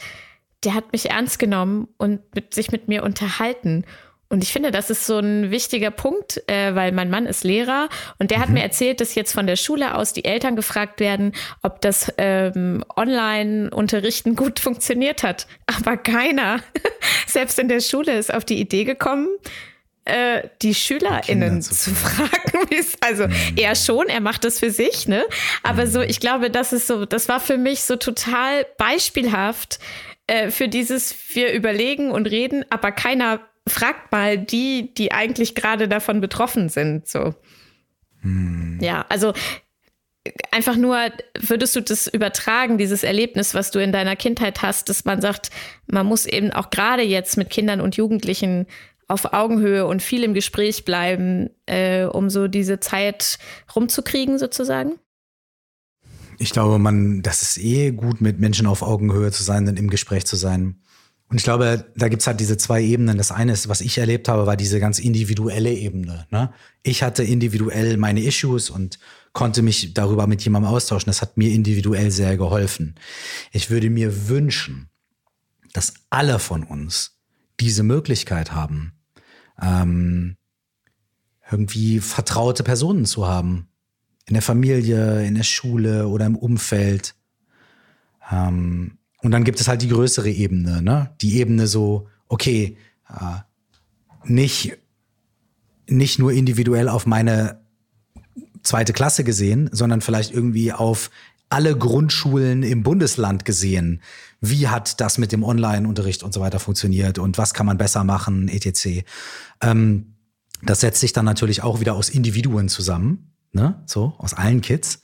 der 0.64 0.72
hat 0.72 0.92
mich 0.92 1.10
ernst 1.10 1.38
genommen 1.38 1.88
und 1.98 2.20
mit, 2.34 2.54
sich 2.54 2.72
mit 2.72 2.88
mir 2.88 3.02
unterhalten. 3.02 3.84
Und 4.30 4.44
ich 4.44 4.50
finde, 4.50 4.70
das 4.70 4.88
ist 4.88 5.04
so 5.04 5.18
ein 5.18 5.50
wichtiger 5.50 5.90
Punkt, 5.90 6.42
äh, 6.48 6.74
weil 6.74 6.92
mein 6.92 7.10
Mann 7.10 7.26
ist 7.26 7.44
Lehrer 7.44 7.90
und 8.18 8.30
der 8.30 8.38
mhm. 8.38 8.42
hat 8.42 8.48
mir 8.48 8.62
erzählt, 8.62 9.02
dass 9.02 9.14
jetzt 9.14 9.34
von 9.34 9.46
der 9.46 9.56
Schule 9.56 9.94
aus 9.94 10.14
die 10.14 10.24
Eltern 10.24 10.56
gefragt 10.56 11.00
werden, 11.00 11.32
ob 11.62 11.82
das 11.82 12.10
ähm, 12.16 12.82
Online-Unterrichten 12.96 14.36
gut 14.36 14.58
funktioniert 14.60 15.22
hat. 15.22 15.46
Aber 15.66 15.98
keiner, 15.98 16.60
selbst 17.30 17.58
in 17.58 17.68
der 17.68 17.80
Schule, 17.80 18.18
ist 18.18 18.32
auf 18.32 18.44
die 18.44 18.60
Idee 18.60 18.84
gekommen, 18.84 19.28
äh, 20.04 20.48
die 20.62 20.74
SchülerInnen 20.74 21.62
zu, 21.62 21.74
zu, 21.74 21.94
fragen, 21.94 22.66
also 23.00 23.28
mhm. 23.28 23.56
er 23.56 23.74
schon, 23.74 24.08
er 24.08 24.20
macht 24.20 24.44
das 24.44 24.58
für 24.58 24.70
sich, 24.70 25.06
ne? 25.06 25.24
Aber 25.62 25.84
mhm. 25.84 25.90
so, 25.90 26.00
ich 26.00 26.20
glaube, 26.20 26.50
das 26.50 26.72
ist 26.72 26.86
so, 26.86 27.04
das 27.04 27.28
war 27.28 27.40
für 27.40 27.58
mich 27.58 27.82
so 27.82 27.96
total 27.96 28.66
beispielhaft 28.78 29.78
äh, 30.26 30.50
für 30.50 30.68
dieses, 30.68 31.14
wir 31.34 31.52
überlegen 31.52 32.10
und 32.10 32.26
reden, 32.26 32.64
aber 32.70 32.92
keiner 32.92 33.40
fragt 33.68 34.10
mal 34.10 34.38
die, 34.38 34.94
die 34.94 35.12
eigentlich 35.12 35.54
gerade 35.54 35.86
davon 35.86 36.20
betroffen 36.20 36.68
sind. 36.68 37.08
So. 37.08 37.34
Hm. 38.22 38.78
Ja, 38.80 39.04
also 39.08 39.32
einfach 40.50 40.76
nur, 40.76 40.98
würdest 41.38 41.76
du 41.76 41.80
das 41.80 42.06
übertragen, 42.06 42.78
dieses 42.78 43.02
Erlebnis, 43.04 43.54
was 43.54 43.70
du 43.70 43.78
in 43.78 43.92
deiner 43.92 44.16
Kindheit 44.16 44.62
hast, 44.62 44.88
dass 44.88 45.04
man 45.04 45.20
sagt, 45.20 45.50
man 45.86 46.06
muss 46.06 46.26
eben 46.26 46.50
auch 46.50 46.70
gerade 46.70 47.02
jetzt 47.02 47.36
mit 47.36 47.50
Kindern 47.50 47.80
und 47.80 47.96
Jugendlichen 47.96 48.66
auf 49.08 49.32
Augenhöhe 49.32 49.86
und 49.86 50.02
viel 50.02 50.22
im 50.22 50.34
Gespräch 50.34 50.84
bleiben, 50.84 51.50
äh, 51.66 52.04
um 52.04 52.30
so 52.30 52.46
diese 52.46 52.78
Zeit 52.80 53.38
rumzukriegen, 53.74 54.38
sozusagen? 54.38 54.92
Ich 56.38 56.50
glaube, 56.50 56.78
man, 56.78 57.20
das 57.22 57.42
ist 57.42 57.58
eh 57.58 57.90
gut, 57.90 58.20
mit 58.20 58.38
Menschen 58.38 58.66
auf 58.66 58.82
Augenhöhe 58.82 59.32
zu 59.32 59.42
sein 59.42 59.66
und 59.68 59.78
im 59.78 59.90
Gespräch 59.90 60.26
zu 60.26 60.36
sein. 60.36 60.80
Und 61.28 61.36
ich 61.36 61.44
glaube, 61.44 61.86
da 61.96 62.08
gibt's 62.08 62.26
halt 62.26 62.40
diese 62.40 62.56
zwei 62.56 62.82
Ebenen. 62.82 63.18
Das 63.18 63.30
eine 63.30 63.52
ist, 63.52 63.68
was 63.68 63.80
ich 63.80 63.98
erlebt 63.98 64.28
habe, 64.28 64.46
war 64.46 64.56
diese 64.56 64.80
ganz 64.80 64.98
individuelle 64.98 65.72
Ebene. 65.72 66.26
Ne? 66.30 66.52
Ich 66.82 67.02
hatte 67.02 67.22
individuell 67.22 67.96
meine 67.98 68.20
Issues 68.20 68.70
und 68.70 68.98
konnte 69.32 69.62
mich 69.62 69.94
darüber 69.94 70.26
mit 70.26 70.42
jemandem 70.42 70.72
austauschen. 70.72 71.06
Das 71.06 71.22
hat 71.22 71.36
mir 71.36 71.52
individuell 71.52 72.10
sehr 72.10 72.36
geholfen. 72.36 72.96
Ich 73.52 73.70
würde 73.70 73.90
mir 73.90 74.28
wünschen, 74.28 74.88
dass 75.72 75.94
alle 76.10 76.38
von 76.38 76.64
uns 76.64 77.18
diese 77.60 77.82
Möglichkeit 77.82 78.52
haben, 78.52 78.92
ähm, 79.60 80.36
irgendwie 81.50 82.00
vertraute 82.00 82.62
Personen 82.62 83.04
zu 83.06 83.26
haben. 83.26 83.68
In 84.26 84.34
der 84.34 84.42
Familie, 84.42 85.26
in 85.26 85.34
der 85.34 85.42
Schule 85.42 86.06
oder 86.06 86.26
im 86.26 86.36
Umfeld. 86.36 87.14
Ähm, 88.30 88.98
und 89.22 89.32
dann 89.32 89.44
gibt 89.44 89.60
es 89.60 89.68
halt 89.68 89.82
die 89.82 89.88
größere 89.88 90.30
Ebene, 90.30 90.82
ne? 90.82 91.14
Die 91.20 91.38
Ebene 91.38 91.66
so, 91.66 92.08
okay, 92.28 92.76
äh, 93.08 93.40
nicht, 94.24 94.78
nicht 95.88 96.18
nur 96.18 96.32
individuell 96.32 96.88
auf 96.88 97.06
meine 97.06 97.59
zweite 98.62 98.92
Klasse 98.92 99.24
gesehen, 99.24 99.68
sondern 99.72 100.00
vielleicht 100.00 100.32
irgendwie 100.32 100.72
auf 100.72 101.10
alle 101.48 101.76
Grundschulen 101.76 102.62
im 102.62 102.82
Bundesland 102.82 103.44
gesehen. 103.44 104.02
Wie 104.40 104.68
hat 104.68 105.00
das 105.00 105.18
mit 105.18 105.32
dem 105.32 105.42
Online-Unterricht 105.42 106.22
und 106.22 106.32
so 106.32 106.40
weiter 106.40 106.60
funktioniert 106.60 107.18
und 107.18 107.38
was 107.38 107.54
kann 107.54 107.66
man 107.66 107.76
besser 107.76 108.04
machen, 108.04 108.48
etc. 108.48 109.04
Ähm, 109.60 110.14
das 110.62 110.80
setzt 110.80 111.00
sich 111.00 111.12
dann 111.12 111.24
natürlich 111.24 111.62
auch 111.62 111.80
wieder 111.80 111.94
aus 111.94 112.08
Individuen 112.08 112.68
zusammen, 112.68 113.32
ne? 113.52 113.82
so 113.86 114.14
aus 114.18 114.34
allen 114.34 114.60
Kids. 114.60 115.00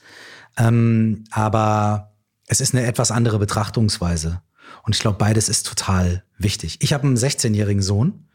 Ähm, 0.57 1.25
aber 1.31 2.13
es 2.47 2.61
ist 2.61 2.73
eine 2.73 2.85
etwas 2.85 3.11
andere 3.11 3.39
Betrachtungsweise. 3.39 4.41
Und 4.83 4.95
ich 4.95 5.01
glaube, 5.01 5.17
beides 5.17 5.49
ist 5.49 5.65
total 5.65 6.23
wichtig. 6.37 6.77
Ich 6.81 6.93
habe 6.93 7.05
einen 7.05 7.17
16-jährigen 7.17 7.81
Sohn, 7.81 8.26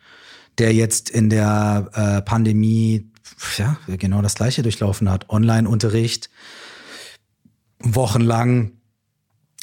der 0.59 0.75
jetzt 0.75 1.11
in 1.11 1.31
der 1.31 1.91
äh, 1.95 2.23
Pandemie 2.23 3.11
ja, 3.59 3.77
genau 3.87 4.23
das 4.23 4.35
gleiche 4.35 4.63
durchlaufen 4.63 5.11
hat. 5.11 5.31
Online-Unterricht, 5.31 6.31
wochenlang 7.81 8.73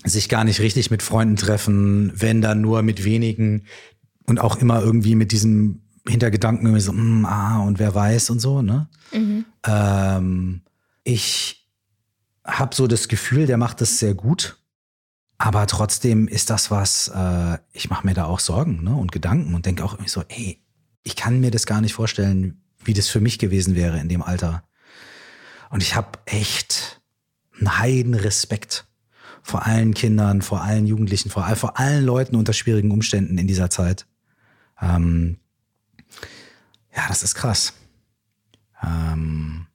sich 0.04 0.30
gar 0.30 0.44
nicht 0.44 0.60
richtig 0.60 0.92
mit 0.92 1.04
Freunden 1.04 1.36
treffen, 1.36 2.12
wenn 2.16 2.42
dann 2.42 2.62
nur 2.62 2.82
mit 2.82 3.04
wenigen 3.04 3.66
und 4.26 4.40
auch 4.40 4.58
immer 4.58 4.82
irgendwie 4.82 5.16
mit 5.16 5.32
diesem 5.32 5.82
Hintergedanken 6.08 6.66
irgendwie 6.66 6.82
so, 6.82 6.94
mm, 6.94 7.26
ah, 7.26 7.60
und 7.60 7.80
wer 7.80 7.94
weiß 7.94 8.30
und 8.30 8.40
so, 8.40 8.62
ne? 8.62 8.88
Mhm. 9.12 9.46
Ähm, 9.66 10.62
ich 11.04 11.68
habe 12.46 12.76
so 12.76 12.88
das 12.88 13.08
Gefühl, 13.08 13.46
der 13.46 13.58
macht 13.58 13.82
das 13.82 14.00
sehr 14.00 14.14
gut. 14.14 14.58
Aber 15.38 15.68
trotzdem 15.68 16.28
ist 16.28 16.50
das 16.50 16.70
was, 16.70 17.08
äh, 17.08 17.58
ich 17.72 17.90
mache 17.90 18.06
mir 18.06 18.14
da 18.14 18.26
auch 18.26 18.42
Sorgen 18.42 18.84
ne, 18.84 18.94
und 18.94 19.12
Gedanken 19.14 19.54
und 19.56 19.66
denke 19.66 19.86
auch 19.86 19.94
irgendwie 19.94 20.10
so, 20.10 20.24
ey, 20.28 20.62
ich 21.04 21.16
kann 21.16 21.40
mir 21.40 21.52
das 21.52 21.66
gar 21.66 21.82
nicht 21.82 21.94
vorstellen, 21.94 22.62
wie 22.84 22.94
das 22.94 23.08
für 23.08 23.20
mich 23.20 23.40
gewesen 23.40 23.76
wäre 23.76 24.00
in 24.00 24.10
dem 24.10 24.22
Alter. 24.22 24.64
Und 25.70 25.84
ich 25.84 25.96
habe 25.96 26.20
echt 26.26 27.02
einen 27.58 27.78
heiden 27.78 28.14
Respekt 28.14 28.86
vor 29.42 29.66
allen 29.66 29.94
Kindern, 29.94 30.42
vor 30.42 30.62
allen 30.62 30.86
Jugendlichen, 30.86 31.30
vor, 31.30 31.44
vor 31.56 31.80
allen 31.80 32.06
Leuten 32.06 32.36
unter 32.36 32.54
schwierigen 32.54 32.92
Umständen 32.92 33.38
in 33.38 33.48
dieser 33.48 33.70
Zeit. 33.70 34.06
Ähm, 34.82 35.38
ja, 36.96 37.08
das 37.08 37.24
ist 37.24 37.36
krass. 37.36 37.74
Ähm, 38.84 39.68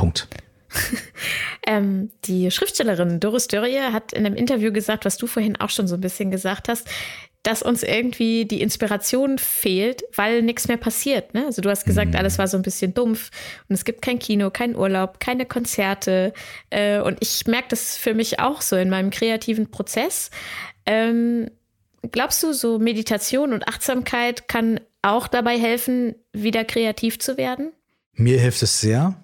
Punkt. 0.00 0.28
Ähm, 1.66 2.10
die 2.24 2.50
Schriftstellerin 2.50 3.20
Doris 3.20 3.46
Dörrie 3.46 3.78
hat 3.92 4.14
in 4.14 4.24
einem 4.24 4.34
Interview 4.34 4.72
gesagt, 4.72 5.04
was 5.04 5.18
du 5.18 5.26
vorhin 5.26 5.56
auch 5.56 5.68
schon 5.68 5.86
so 5.86 5.94
ein 5.94 6.00
bisschen 6.00 6.30
gesagt 6.30 6.68
hast, 6.70 6.88
dass 7.42 7.62
uns 7.62 7.82
irgendwie 7.82 8.44
die 8.44 8.60
Inspiration 8.60 9.38
fehlt, 9.38 10.02
weil 10.14 10.42
nichts 10.42 10.68
mehr 10.68 10.76
passiert. 10.76 11.32
Ne? 11.32 11.46
Also 11.46 11.62
du 11.62 11.70
hast 11.70 11.86
gesagt, 11.86 12.10
mhm. 12.10 12.16
alles 12.16 12.38
war 12.38 12.46
so 12.48 12.56
ein 12.56 12.62
bisschen 12.62 12.92
dumpf 12.92 13.30
und 13.68 13.74
es 13.74 13.84
gibt 13.84 14.02
kein 14.02 14.18
Kino, 14.18 14.50
keinen 14.50 14.76
Urlaub, 14.76 15.20
keine 15.20 15.46
Konzerte. 15.46 16.34
Äh, 16.68 17.00
und 17.00 17.16
ich 17.20 17.46
merke 17.46 17.68
das 17.68 17.96
für 17.96 18.12
mich 18.12 18.40
auch 18.40 18.60
so 18.60 18.76
in 18.76 18.90
meinem 18.90 19.10
kreativen 19.10 19.70
Prozess. 19.70 20.30
Ähm, 20.84 21.50
glaubst 22.12 22.42
du, 22.42 22.52
so 22.52 22.78
Meditation 22.78 23.54
und 23.54 23.66
Achtsamkeit 23.66 24.46
kann 24.46 24.80
auch 25.00 25.26
dabei 25.26 25.58
helfen, 25.58 26.14
wieder 26.32 26.64
kreativ 26.64 27.18
zu 27.18 27.38
werden? 27.38 27.72
Mir 28.12 28.38
hilft 28.38 28.62
es 28.62 28.82
sehr, 28.82 29.14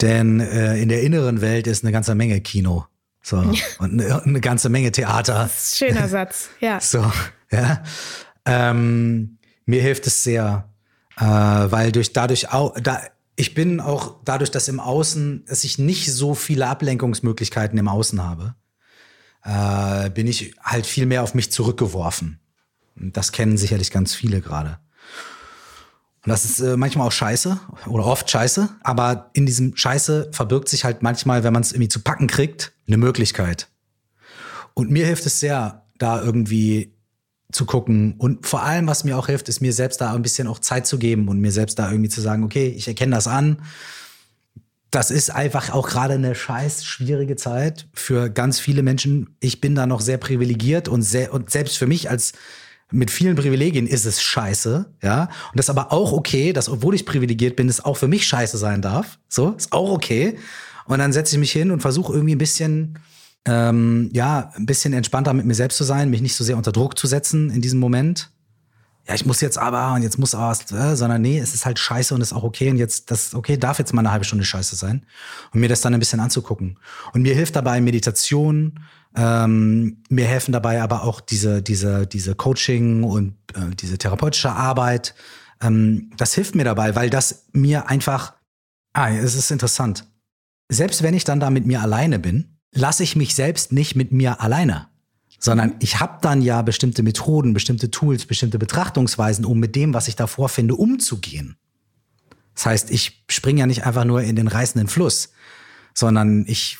denn 0.00 0.38
äh, 0.38 0.76
in 0.76 0.88
der 0.88 1.02
inneren 1.02 1.40
Welt 1.40 1.66
ist 1.66 1.82
eine 1.82 1.92
ganze 1.92 2.14
Menge 2.14 2.40
Kino. 2.40 2.84
So. 3.22 3.38
Und 3.78 4.00
eine, 4.00 4.22
eine, 4.22 4.40
ganze 4.40 4.68
Menge 4.68 4.92
Theater. 4.92 5.48
schöner 5.48 6.08
Satz, 6.08 6.48
ja. 6.60 6.80
So, 6.80 7.10
ja. 7.50 7.82
Ähm, 8.44 9.38
mir 9.64 9.80
hilft 9.80 10.06
es 10.06 10.24
sehr, 10.24 10.68
äh, 11.16 11.24
weil 11.24 11.92
durch 11.92 12.12
dadurch 12.12 12.52
auch, 12.52 12.74
da, 12.80 13.00
ich 13.36 13.54
bin 13.54 13.80
auch 13.80 14.16
dadurch, 14.24 14.50
dass 14.50 14.68
im 14.68 14.80
Außen, 14.80 15.44
dass 15.46 15.64
ich 15.64 15.78
nicht 15.78 16.12
so 16.12 16.34
viele 16.34 16.66
Ablenkungsmöglichkeiten 16.66 17.78
im 17.78 17.88
Außen 17.88 18.22
habe, 18.22 18.54
äh, 19.44 20.10
bin 20.10 20.26
ich 20.26 20.54
halt 20.62 20.86
viel 20.86 21.06
mehr 21.06 21.22
auf 21.22 21.34
mich 21.34 21.52
zurückgeworfen. 21.52 22.40
Das 22.96 23.32
kennen 23.32 23.56
sicherlich 23.56 23.90
ganz 23.90 24.14
viele 24.14 24.40
gerade. 24.40 24.78
Und 26.24 26.30
das 26.30 26.44
ist 26.44 26.60
äh, 26.60 26.76
manchmal 26.76 27.08
auch 27.08 27.12
scheiße 27.12 27.58
oder 27.86 28.04
oft 28.04 28.30
scheiße, 28.30 28.68
aber 28.82 29.30
in 29.32 29.44
diesem 29.44 29.76
Scheiße 29.76 30.30
verbirgt 30.32 30.68
sich 30.68 30.84
halt 30.84 31.02
manchmal, 31.02 31.42
wenn 31.42 31.52
man 31.52 31.62
es 31.62 31.72
irgendwie 31.72 31.88
zu 31.88 32.00
packen 32.00 32.28
kriegt, 32.28 32.72
eine 32.92 32.98
Möglichkeit. 33.04 33.68
Und 34.74 34.90
mir 34.90 35.06
hilft 35.06 35.26
es 35.26 35.40
sehr, 35.40 35.86
da 35.98 36.22
irgendwie 36.22 36.94
zu 37.52 37.66
gucken. 37.66 38.14
Und 38.18 38.46
vor 38.46 38.62
allem, 38.62 38.86
was 38.86 39.04
mir 39.04 39.16
auch 39.18 39.26
hilft, 39.26 39.48
ist 39.48 39.60
mir 39.60 39.72
selbst 39.72 40.00
da 40.00 40.12
ein 40.14 40.22
bisschen 40.22 40.48
auch 40.48 40.58
Zeit 40.58 40.86
zu 40.86 40.98
geben 40.98 41.28
und 41.28 41.40
mir 41.40 41.52
selbst 41.52 41.78
da 41.78 41.90
irgendwie 41.90 42.08
zu 42.08 42.20
sagen, 42.20 42.44
okay, 42.44 42.68
ich 42.68 42.88
erkenne 42.88 43.14
das 43.14 43.26
an. 43.26 43.62
Das 44.90 45.10
ist 45.10 45.30
einfach 45.30 45.70
auch 45.70 45.88
gerade 45.88 46.14
eine 46.14 46.34
scheiß 46.34 46.84
schwierige 46.84 47.36
Zeit 47.36 47.88
für 47.94 48.30
ganz 48.30 48.60
viele 48.60 48.82
Menschen. 48.82 49.36
Ich 49.40 49.60
bin 49.60 49.74
da 49.74 49.86
noch 49.86 50.00
sehr 50.00 50.18
privilegiert 50.18 50.88
und, 50.88 51.02
sehr, 51.02 51.32
und 51.32 51.50
selbst 51.50 51.78
für 51.78 51.86
mich 51.86 52.10
als 52.10 52.32
mit 52.90 53.10
vielen 53.10 53.36
Privilegien 53.36 53.86
ist 53.86 54.04
es 54.04 54.22
scheiße, 54.22 54.92
ja. 55.02 55.22
Und 55.22 55.30
das 55.54 55.66
ist 55.66 55.70
aber 55.70 55.92
auch 55.92 56.12
okay, 56.12 56.52
dass 56.52 56.68
obwohl 56.68 56.94
ich 56.94 57.06
privilegiert 57.06 57.56
bin, 57.56 57.70
es 57.70 57.82
auch 57.82 57.96
für 57.96 58.08
mich 58.08 58.26
scheiße 58.26 58.58
sein 58.58 58.82
darf. 58.82 59.18
So, 59.28 59.52
ist 59.52 59.72
auch 59.72 59.90
okay. 59.90 60.36
Und 60.92 60.98
dann 60.98 61.12
setze 61.12 61.34
ich 61.34 61.40
mich 61.40 61.52
hin 61.52 61.70
und 61.70 61.80
versuche 61.80 62.12
irgendwie 62.12 62.34
ein 62.34 62.38
bisschen, 62.38 62.98
ähm, 63.46 64.10
ja, 64.12 64.52
ein 64.54 64.66
bisschen 64.66 64.92
entspannter 64.92 65.32
mit 65.32 65.46
mir 65.46 65.54
selbst 65.54 65.78
zu 65.78 65.84
sein, 65.84 66.10
mich 66.10 66.22
nicht 66.22 66.36
so 66.36 66.44
sehr 66.44 66.56
unter 66.56 66.72
Druck 66.72 66.98
zu 66.98 67.06
setzen 67.06 67.50
in 67.50 67.60
diesem 67.62 67.80
Moment. 67.80 68.30
Ja, 69.08 69.14
ich 69.14 69.26
muss 69.26 69.40
jetzt 69.40 69.58
aber 69.58 69.94
und 69.94 70.02
jetzt 70.02 70.18
muss 70.18 70.34
aber 70.34 70.52
äh, 70.52 70.94
sondern 70.94 71.22
nee, 71.22 71.38
es 71.38 71.54
ist 71.54 71.66
halt 71.66 71.78
scheiße 71.78 72.14
und 72.14 72.20
ist 72.20 72.32
auch 72.32 72.44
okay 72.44 72.70
und 72.70 72.76
jetzt, 72.76 73.10
das, 73.10 73.34
okay, 73.34 73.56
darf 73.56 73.78
jetzt 73.78 73.92
mal 73.92 74.00
eine 74.00 74.12
halbe 74.12 74.24
Stunde 74.24 74.44
scheiße 74.44 74.76
sein. 74.76 75.04
Und 75.52 75.60
mir 75.60 75.68
das 75.68 75.80
dann 75.80 75.92
ein 75.92 75.98
bisschen 75.98 76.20
anzugucken. 76.20 76.78
Und 77.12 77.22
mir 77.22 77.34
hilft 77.34 77.56
dabei 77.56 77.80
Meditation, 77.80 78.78
ähm, 79.16 80.02
mir 80.08 80.26
helfen 80.26 80.52
dabei 80.52 80.82
aber 80.82 81.02
auch 81.02 81.20
diese, 81.20 81.62
diese, 81.62 82.06
diese 82.06 82.34
Coaching 82.34 83.02
und 83.02 83.34
äh, 83.54 83.74
diese 83.74 83.98
therapeutische 83.98 84.52
Arbeit. 84.52 85.14
Ähm, 85.60 86.10
das 86.16 86.34
hilft 86.34 86.54
mir 86.54 86.64
dabei, 86.64 86.94
weil 86.94 87.10
das 87.10 87.46
mir 87.52 87.88
einfach, 87.88 88.34
ah, 88.92 89.10
es 89.10 89.34
ist 89.34 89.50
interessant. 89.50 90.06
Selbst 90.68 91.02
wenn 91.02 91.14
ich 91.14 91.24
dann 91.24 91.40
da 91.40 91.50
mit 91.50 91.66
mir 91.66 91.82
alleine 91.82 92.18
bin, 92.18 92.58
lasse 92.72 93.02
ich 93.02 93.16
mich 93.16 93.34
selbst 93.34 93.72
nicht 93.72 93.94
mit 93.94 94.12
mir 94.12 94.40
alleine, 94.40 94.88
sondern 95.38 95.74
ich 95.80 96.00
habe 96.00 96.18
dann 96.22 96.40
ja 96.40 96.62
bestimmte 96.62 97.02
Methoden, 97.02 97.52
bestimmte 97.52 97.90
Tools, 97.90 98.26
bestimmte 98.26 98.58
Betrachtungsweisen, 98.58 99.44
um 99.44 99.58
mit 99.58 99.76
dem, 99.76 99.92
was 99.92 100.08
ich 100.08 100.16
da 100.16 100.26
vorfinde, 100.26 100.74
umzugehen. 100.74 101.56
Das 102.54 102.66
heißt, 102.66 102.90
ich 102.90 103.24
springe 103.28 103.60
ja 103.60 103.66
nicht 103.66 103.84
einfach 103.84 104.04
nur 104.04 104.22
in 104.22 104.36
den 104.36 104.48
reißenden 104.48 104.88
Fluss, 104.88 105.32
sondern 105.94 106.44
ich 106.46 106.78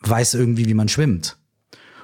weiß 0.00 0.34
irgendwie, 0.34 0.66
wie 0.66 0.74
man 0.74 0.88
schwimmt 0.88 1.36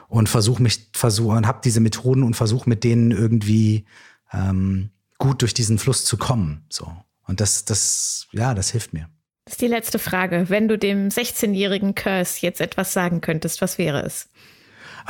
und 0.08 0.28
versuche 0.28 0.62
mich 0.62 0.90
versuche 0.92 1.36
und 1.36 1.46
habe 1.46 1.60
diese 1.64 1.80
Methoden 1.80 2.22
und 2.22 2.34
versuche 2.34 2.68
mit 2.68 2.84
denen 2.84 3.10
irgendwie 3.10 3.86
ähm, 4.32 4.90
gut 5.18 5.42
durch 5.42 5.54
diesen 5.54 5.78
Fluss 5.78 6.04
zu 6.04 6.16
kommen. 6.16 6.64
So 6.68 6.94
und 7.26 7.40
das 7.40 7.64
das 7.64 8.26
ja 8.32 8.54
das 8.54 8.70
hilft 8.70 8.92
mir. 8.92 9.08
Das 9.46 9.54
ist 9.54 9.60
die 9.60 9.68
letzte 9.68 9.98
Frage. 9.98 10.46
Wenn 10.48 10.66
du 10.68 10.76
dem 10.76 11.08
16-jährigen 11.08 11.94
Curse 11.94 12.38
jetzt 12.40 12.60
etwas 12.60 12.92
sagen 12.92 13.20
könntest, 13.20 13.62
was 13.62 13.78
wäre 13.78 14.02
es? 14.02 14.28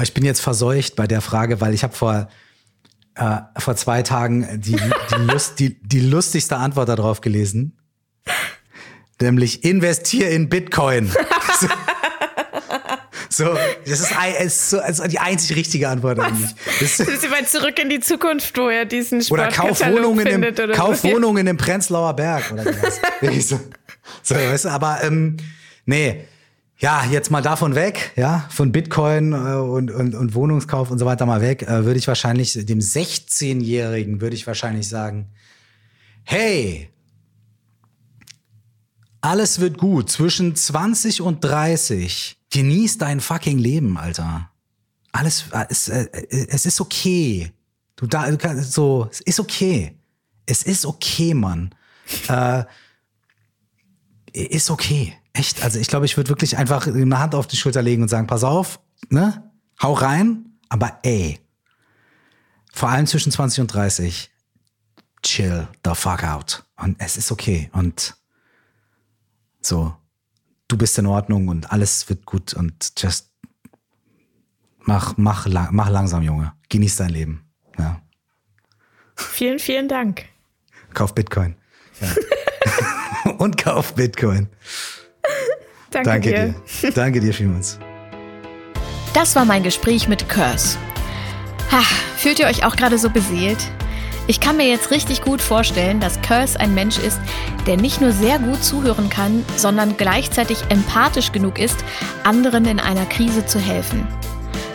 Ich 0.03 0.13
bin 0.13 0.25
jetzt 0.25 0.41
verseucht 0.41 0.95
bei 0.95 1.07
der 1.07 1.23
Frage, 1.23 1.61
weil 1.63 1.73
ich 1.73 1.83
habe 1.83 1.95
vor 1.95 2.29
äh, 3.17 3.39
vor 3.59 3.77
zwei 3.77 4.03
Tagen 4.03 4.61
die, 4.61 4.77
die, 4.77 5.23
Lust, 5.23 5.59
die, 5.59 5.81
die 5.83 6.01
lustigste 6.01 6.57
Antwort 6.57 6.91
darauf 6.91 7.23
gelesen. 7.23 7.79
Nämlich 9.21 9.65
investier 9.65 10.31
in 10.31 10.51
Bitcoin. 10.51 11.11
So, 13.29 13.55
das 13.85 14.01
ist, 14.01 14.15
ist 14.41 14.71
so, 14.71 14.79
also 14.79 15.07
die 15.09 15.19
einzig 15.19 15.57
richtige 15.57 15.91
Antwort 15.91 16.19
eigentlich. 16.19 16.55
Das 16.81 17.01
ist 17.01 17.21
Sie 17.21 17.29
mal 17.29 17.45
zurück 17.45 17.79
in 17.79 17.91
die 17.91 18.01
Zukunft, 18.01 18.57
wo 18.57 18.69
er 18.69 18.87
diesen 18.87 19.21
Oder 19.29 19.49
kauf 19.49 19.81
Wohnungen, 19.81 20.27
im, 20.27 20.43
oder 20.43 20.69
kauf 20.73 21.01
so. 21.01 21.11
Wohnungen 21.11 21.47
im 21.47 21.59
Prenzlauer 21.59 22.15
Berg 22.17 22.51
oder 22.53 22.65
so, 23.41 23.61
so, 24.23 24.35
weißt 24.35 24.67
du, 24.67 24.69
aber 24.69 25.03
ähm, 25.03 25.37
nee, 25.85 26.25
ja, 26.79 27.05
jetzt 27.11 27.31
mal 27.31 27.43
davon 27.43 27.75
weg, 27.75 28.13
ja, 28.17 28.47
von 28.51 28.73
Bitcoin 28.73 29.33
äh, 29.33 29.37
und, 29.37 29.91
und, 29.91 30.15
und 30.15 30.35
Wohnungskauf 30.35 30.91
und 30.91 30.99
so 30.99 31.07
weiter 31.07 31.27
mal 31.27 31.41
weg, 31.41 31.63
äh, 31.63 31.85
würde 31.85 31.99
ich 31.99 32.07
wahrscheinlich, 32.09 32.53
dem 32.53 32.81
16-Jährigen 32.81 34.21
würde 34.21 34.37
ich 34.37 34.47
wahrscheinlich 34.47 34.89
sagen, 34.89 35.29
hey, 36.25 36.91
alles 39.21 39.59
wird 39.59 39.79
gut. 39.79 40.11
Zwischen 40.11 40.55
20 40.55 41.23
und 41.23 41.43
30 41.43 42.37
Genieß 42.51 42.99
dein 42.99 43.21
fucking 43.21 43.59
Leben, 43.59 43.99
Alter. 43.99 44.51
Alles, 45.13 45.45
es, 45.69 45.89
äh, 45.89 46.07
es 46.31 46.67
ist 46.67 46.81
okay. 46.81 47.53
Du 47.97 48.07
da, 48.07 48.27
so, 48.63 49.09
es 49.11 49.21
ist 49.21 49.41
okay. 49.41 49.99
Es 50.47 50.63
ist 50.63 50.87
okay, 50.87 51.35
Mann. 51.35 51.75
äh, 52.29 52.65
ist 54.45 54.71
okay. 54.71 55.15
Echt. 55.33 55.63
Also 55.63 55.79
ich 55.79 55.89
glaube, 55.89 56.07
ich 56.07 56.17
würde 56.17 56.31
wirklich 56.31 56.57
einfach 56.57 56.87
eine 56.87 57.19
Hand 57.19 57.35
auf 57.35 57.47
die 57.47 57.57
Schulter 57.57 57.83
legen 57.83 58.03
und 58.03 58.09
sagen, 58.09 58.27
pass 58.27 58.45
auf, 58.45 58.81
ne? 59.09 59.51
Hau 59.83 59.93
rein, 59.93 60.59
aber 60.69 60.99
ey. 61.03 61.39
Vor 62.73 62.89
allem 62.89 63.07
zwischen 63.07 63.33
20 63.33 63.61
und 63.61 63.69
30. 63.69 64.31
Chill 65.23 65.69
the 65.85 65.93
fuck 65.95 66.25
out. 66.25 66.65
Und 66.77 66.97
es 66.99 67.17
ist 67.17 67.33
okay. 67.33 67.71
Und 67.73 68.17
so 69.61 69.95
du 70.69 70.77
bist 70.77 70.99
in 70.99 71.07
Ordnung 71.07 71.49
und 71.49 71.71
alles 71.73 72.09
wird 72.09 72.27
gut 72.27 72.55
und 72.55 72.93
just 72.99 73.31
mach, 74.81 75.17
mach, 75.17 75.47
mach 75.71 75.89
langsam, 75.91 76.23
Junge. 76.23 76.53
Genieß 76.69 76.97
dein 76.97 77.11
Leben. 77.11 77.45
Ja. 77.79 78.01
Vielen, 79.15 79.59
vielen 79.59 79.89
Dank. 79.89 80.27
Kauf 80.95 81.15
Bitcoin. 81.15 81.57
Ja. 82.01 82.09
und 83.39 83.57
kauf 83.57 83.95
Bitcoin. 83.95 84.49
Danke, 85.91 86.11
Danke 86.11 86.29
dir. 86.29 86.55
dir. 86.83 86.91
Danke 86.93 87.21
dir 87.21 87.35
vielmals. 87.35 87.79
Das 89.15 89.35
war 89.35 89.45
mein 89.45 89.63
Gespräch 89.63 90.09
mit 90.09 90.29
Curse. 90.29 90.77
Ha, 91.73 91.81
fühlt 92.17 92.39
ihr 92.39 92.47
euch 92.47 92.65
auch 92.65 92.77
gerade 92.77 92.99
so 92.99 93.11
beseelt? 93.11 93.59
Ich 94.29 94.41
kann 94.41 94.57
mir 94.57 94.67
jetzt 94.69 94.91
richtig 94.91 95.23
gut 95.23 95.41
vorstellen, 95.41 96.01
dass 96.01 96.21
Curse 96.21 96.59
ein 96.59 96.75
Mensch 96.75 96.99
ist, 96.99 97.21
der 97.67 97.77
nicht 97.77 98.01
nur 98.01 98.11
sehr 98.11 98.39
gut 98.39 98.63
zuhören 98.63 99.09
kann, 99.09 99.45
sondern 99.57 99.97
gleichzeitig 99.97 100.59
empathisch 100.69 101.33
genug 101.33 101.59
ist, 101.59 101.77
anderen 102.25 102.65
in 102.65 102.81
einer 102.81 103.07
Krise 103.07 103.47
zu 103.47 103.61
helfen. 103.61 104.07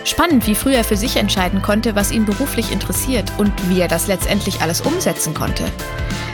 Spannend, 0.06 0.48
wie 0.48 0.56
früh 0.56 0.74
er 0.74 0.84
für 0.84 0.98
sich 0.98 1.18
entscheiden 1.18 1.62
konnte, 1.62 1.96
was 1.96 2.12
ihn 2.12 2.26
beruflich 2.26 2.72
interessiert 2.72 3.32
und 3.38 3.52
wie 3.70 3.82
er 3.82 3.88
das 3.88 4.08
letztendlich 4.08 4.62
alles 4.62 4.82
umsetzen 4.82 5.34
konnte. 5.34 5.66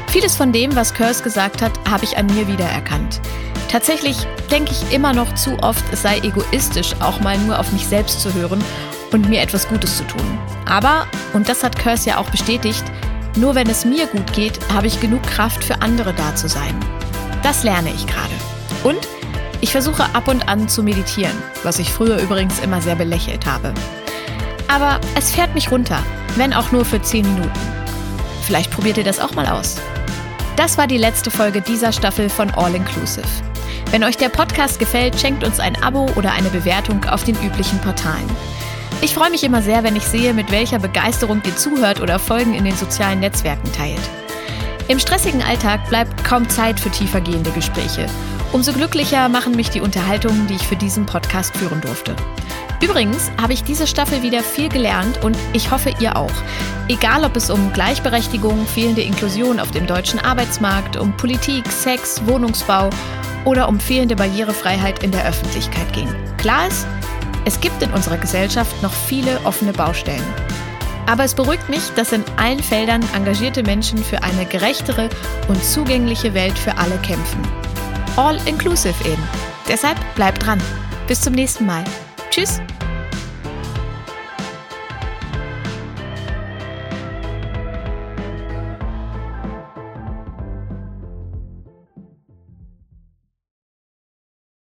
Vieles 0.08 0.36
von 0.36 0.52
dem, 0.52 0.76
was 0.76 0.94
Curse 0.94 1.22
gesagt 1.24 1.62
hat, 1.62 1.72
habe 1.90 2.06
ich 2.06 2.18
an 2.18 2.28
mir 2.28 2.48
wiedererkannt. 2.48 3.22
Tatsächlich 3.70 4.18
denke 4.50 4.72
ich 4.72 4.94
immer 4.94 5.14
noch 5.14 5.36
zu 5.36 5.60
oft, 5.60 5.84
es 5.92 6.02
sei 6.02 6.20
egoistisch, 6.20 6.96
auch 7.02 7.20
mal 7.20 7.38
nur 7.40 7.60
auf 7.60 7.72
mich 7.74 7.86
selbst 7.86 8.22
zu 8.22 8.34
hören 8.34 8.64
und 9.12 9.30
mir 9.30 9.42
etwas 9.42 9.68
Gutes 9.68 9.98
zu 9.98 10.04
tun. 10.06 10.40
Aber, 10.66 11.06
und 11.34 11.50
das 11.50 11.64
hat 11.64 11.78
Curse 11.78 12.10
ja 12.10 12.18
auch 12.18 12.30
bestätigt, 12.30 12.84
nur 13.36 13.56
wenn 13.56 13.70
es 13.70 13.86
mir 13.86 14.08
gut 14.08 14.34
geht, 14.34 14.60
habe 14.74 14.88
ich 14.88 15.00
genug 15.00 15.22
Kraft 15.24 15.64
für 15.64 15.82
andere 15.82 16.14
da 16.14 16.36
zu 16.36 16.48
sein. 16.48 16.76
Das 17.44 17.64
lerne 17.64 17.90
ich 17.90 18.08
gerade. 18.08 18.34
Und 18.84 19.08
ich 19.62 19.72
versuche 19.72 20.04
ab 20.16 20.28
und 20.28 20.48
an 20.48 20.70
zu 20.70 20.84
meditieren, 20.84 21.38
was 21.64 21.80
ich 21.80 21.92
früher 21.92 22.18
übrigens 22.20 22.60
immer 22.60 22.82
sehr 22.82 22.96
belächelt 22.96 23.46
habe. 23.46 23.74
Aber 24.68 25.00
es 25.16 25.32
fährt 25.32 25.54
mich 25.54 25.72
runter, 25.72 26.02
wenn 26.36 26.54
auch 26.54 26.72
nur 26.72 26.86
für 26.86 27.02
10 27.02 27.26
Minuten. 27.26 27.87
Vielleicht 28.48 28.72
probiert 28.72 28.98
ihr 28.98 29.04
das 29.04 29.20
auch 29.20 29.36
mal 29.36 29.46
aus. 29.46 29.76
Das 30.56 30.78
war 30.78 30.88
die 30.88 30.98
letzte 30.98 31.30
Folge 31.30 31.60
dieser 31.60 31.92
Staffel 31.92 32.30
von 32.30 32.50
All 32.52 32.74
Inclusive. 32.74 33.28
Wenn 33.92 34.06
euch 34.06 34.16
der 34.16 34.30
Podcast 34.30 34.80
gefällt, 34.80 35.20
schenkt 35.20 35.44
uns 35.44 35.60
ein 35.60 35.76
Abo 35.84 36.10
oder 36.16 36.32
eine 36.32 36.48
Bewertung 36.50 37.04
auf 37.04 37.26
den 37.26 37.36
üblichen 37.44 37.78
Portalen. 37.82 38.26
Ich 39.02 39.14
freue 39.14 39.32
mich 39.32 39.44
immer 39.44 39.62
sehr, 39.62 39.84
wenn 39.84 39.98
ich 39.98 40.06
sehe, 40.06 40.34
mit 40.34 40.50
welcher 40.50 40.80
Begeisterung 40.80 41.42
ihr 41.46 41.58
zuhört 41.58 42.00
oder 42.00 42.20
Folgen 42.20 42.54
in 42.54 42.64
den 42.64 42.78
sozialen 42.78 43.20
Netzwerken 43.20 43.70
teilt. 43.74 44.00
Im 44.88 44.98
stressigen 44.98 45.44
Alltag 45.44 45.86
bleibt 45.90 46.24
kaum 46.24 46.48
Zeit 46.48 46.80
für 46.80 46.90
tiefergehende 46.90 47.52
Gespräche. 47.52 48.08
Umso 48.54 48.72
glücklicher 48.72 49.28
machen 49.28 49.58
mich 49.58 49.72
die 49.72 49.82
Unterhaltungen, 49.82 50.48
die 50.48 50.56
ich 50.56 50.66
für 50.66 50.78
diesen 50.78 51.06
Podcast 51.06 51.58
führen 51.58 51.82
durfte. 51.82 52.16
Übrigens 52.82 53.32
habe 53.42 53.54
ich 53.54 53.64
diese 53.64 53.88
Staffel 53.88 54.22
wieder 54.22 54.44
viel 54.44 54.70
gelernt 54.70 55.24
und 55.24 55.36
ich 55.54 55.72
hoffe, 55.72 55.94
ihr 56.00 56.16
auch. 56.16 56.32
Egal, 56.88 57.24
ob 57.24 57.36
es 57.36 57.50
um 57.50 57.74
Gleichberechtigung, 57.74 58.66
fehlende 58.68 59.02
Inklusion 59.02 59.60
auf 59.60 59.72
dem 59.72 59.88
deutschen 59.88 60.20
Arbeitsmarkt, 60.20 60.96
um 60.96 61.16
Politik, 61.18 61.72
Sex, 61.72 62.22
Wohnungsbau 62.26 62.90
oder 63.46 63.68
um 63.68 63.80
fehlende 63.80 64.16
Barrierefreiheit 64.16 65.04
in 65.04 65.12
der 65.12 65.26
Öffentlichkeit 65.26 65.92
ging. 65.94 66.08
Klar 66.38 66.68
ist, 66.68 66.86
es 67.46 67.60
gibt 67.60 67.82
in 67.82 67.92
unserer 67.92 68.18
Gesellschaft 68.18 68.82
noch 68.84 68.94
viele 68.94 69.40
offene 69.44 69.74
Baustellen. 69.74 70.24
Aber 71.08 71.24
es 71.24 71.34
beruhigt 71.34 71.70
mich, 71.70 71.90
dass 71.96 72.12
in 72.12 72.24
allen 72.36 72.62
Feldern 72.62 73.04
engagierte 73.16 73.64
Menschen 73.64 73.98
für 73.98 74.22
eine 74.22 74.46
gerechtere 74.46 75.10
und 75.48 75.64
zugängliche 75.64 76.34
Welt 76.34 76.60
für 76.60 76.78
alle 76.78 76.98
kämpfen. 76.98 77.42
All 78.18 78.38
inclusive 78.46 79.04
eben. 79.06 79.24
Deshalb 79.68 79.98
bleibt 80.16 80.46
dran. 80.46 80.62
Bis 81.08 81.22
zum 81.22 81.34
nächsten 81.34 81.66
Mal. 81.66 81.86
Tschüss. 82.30 82.62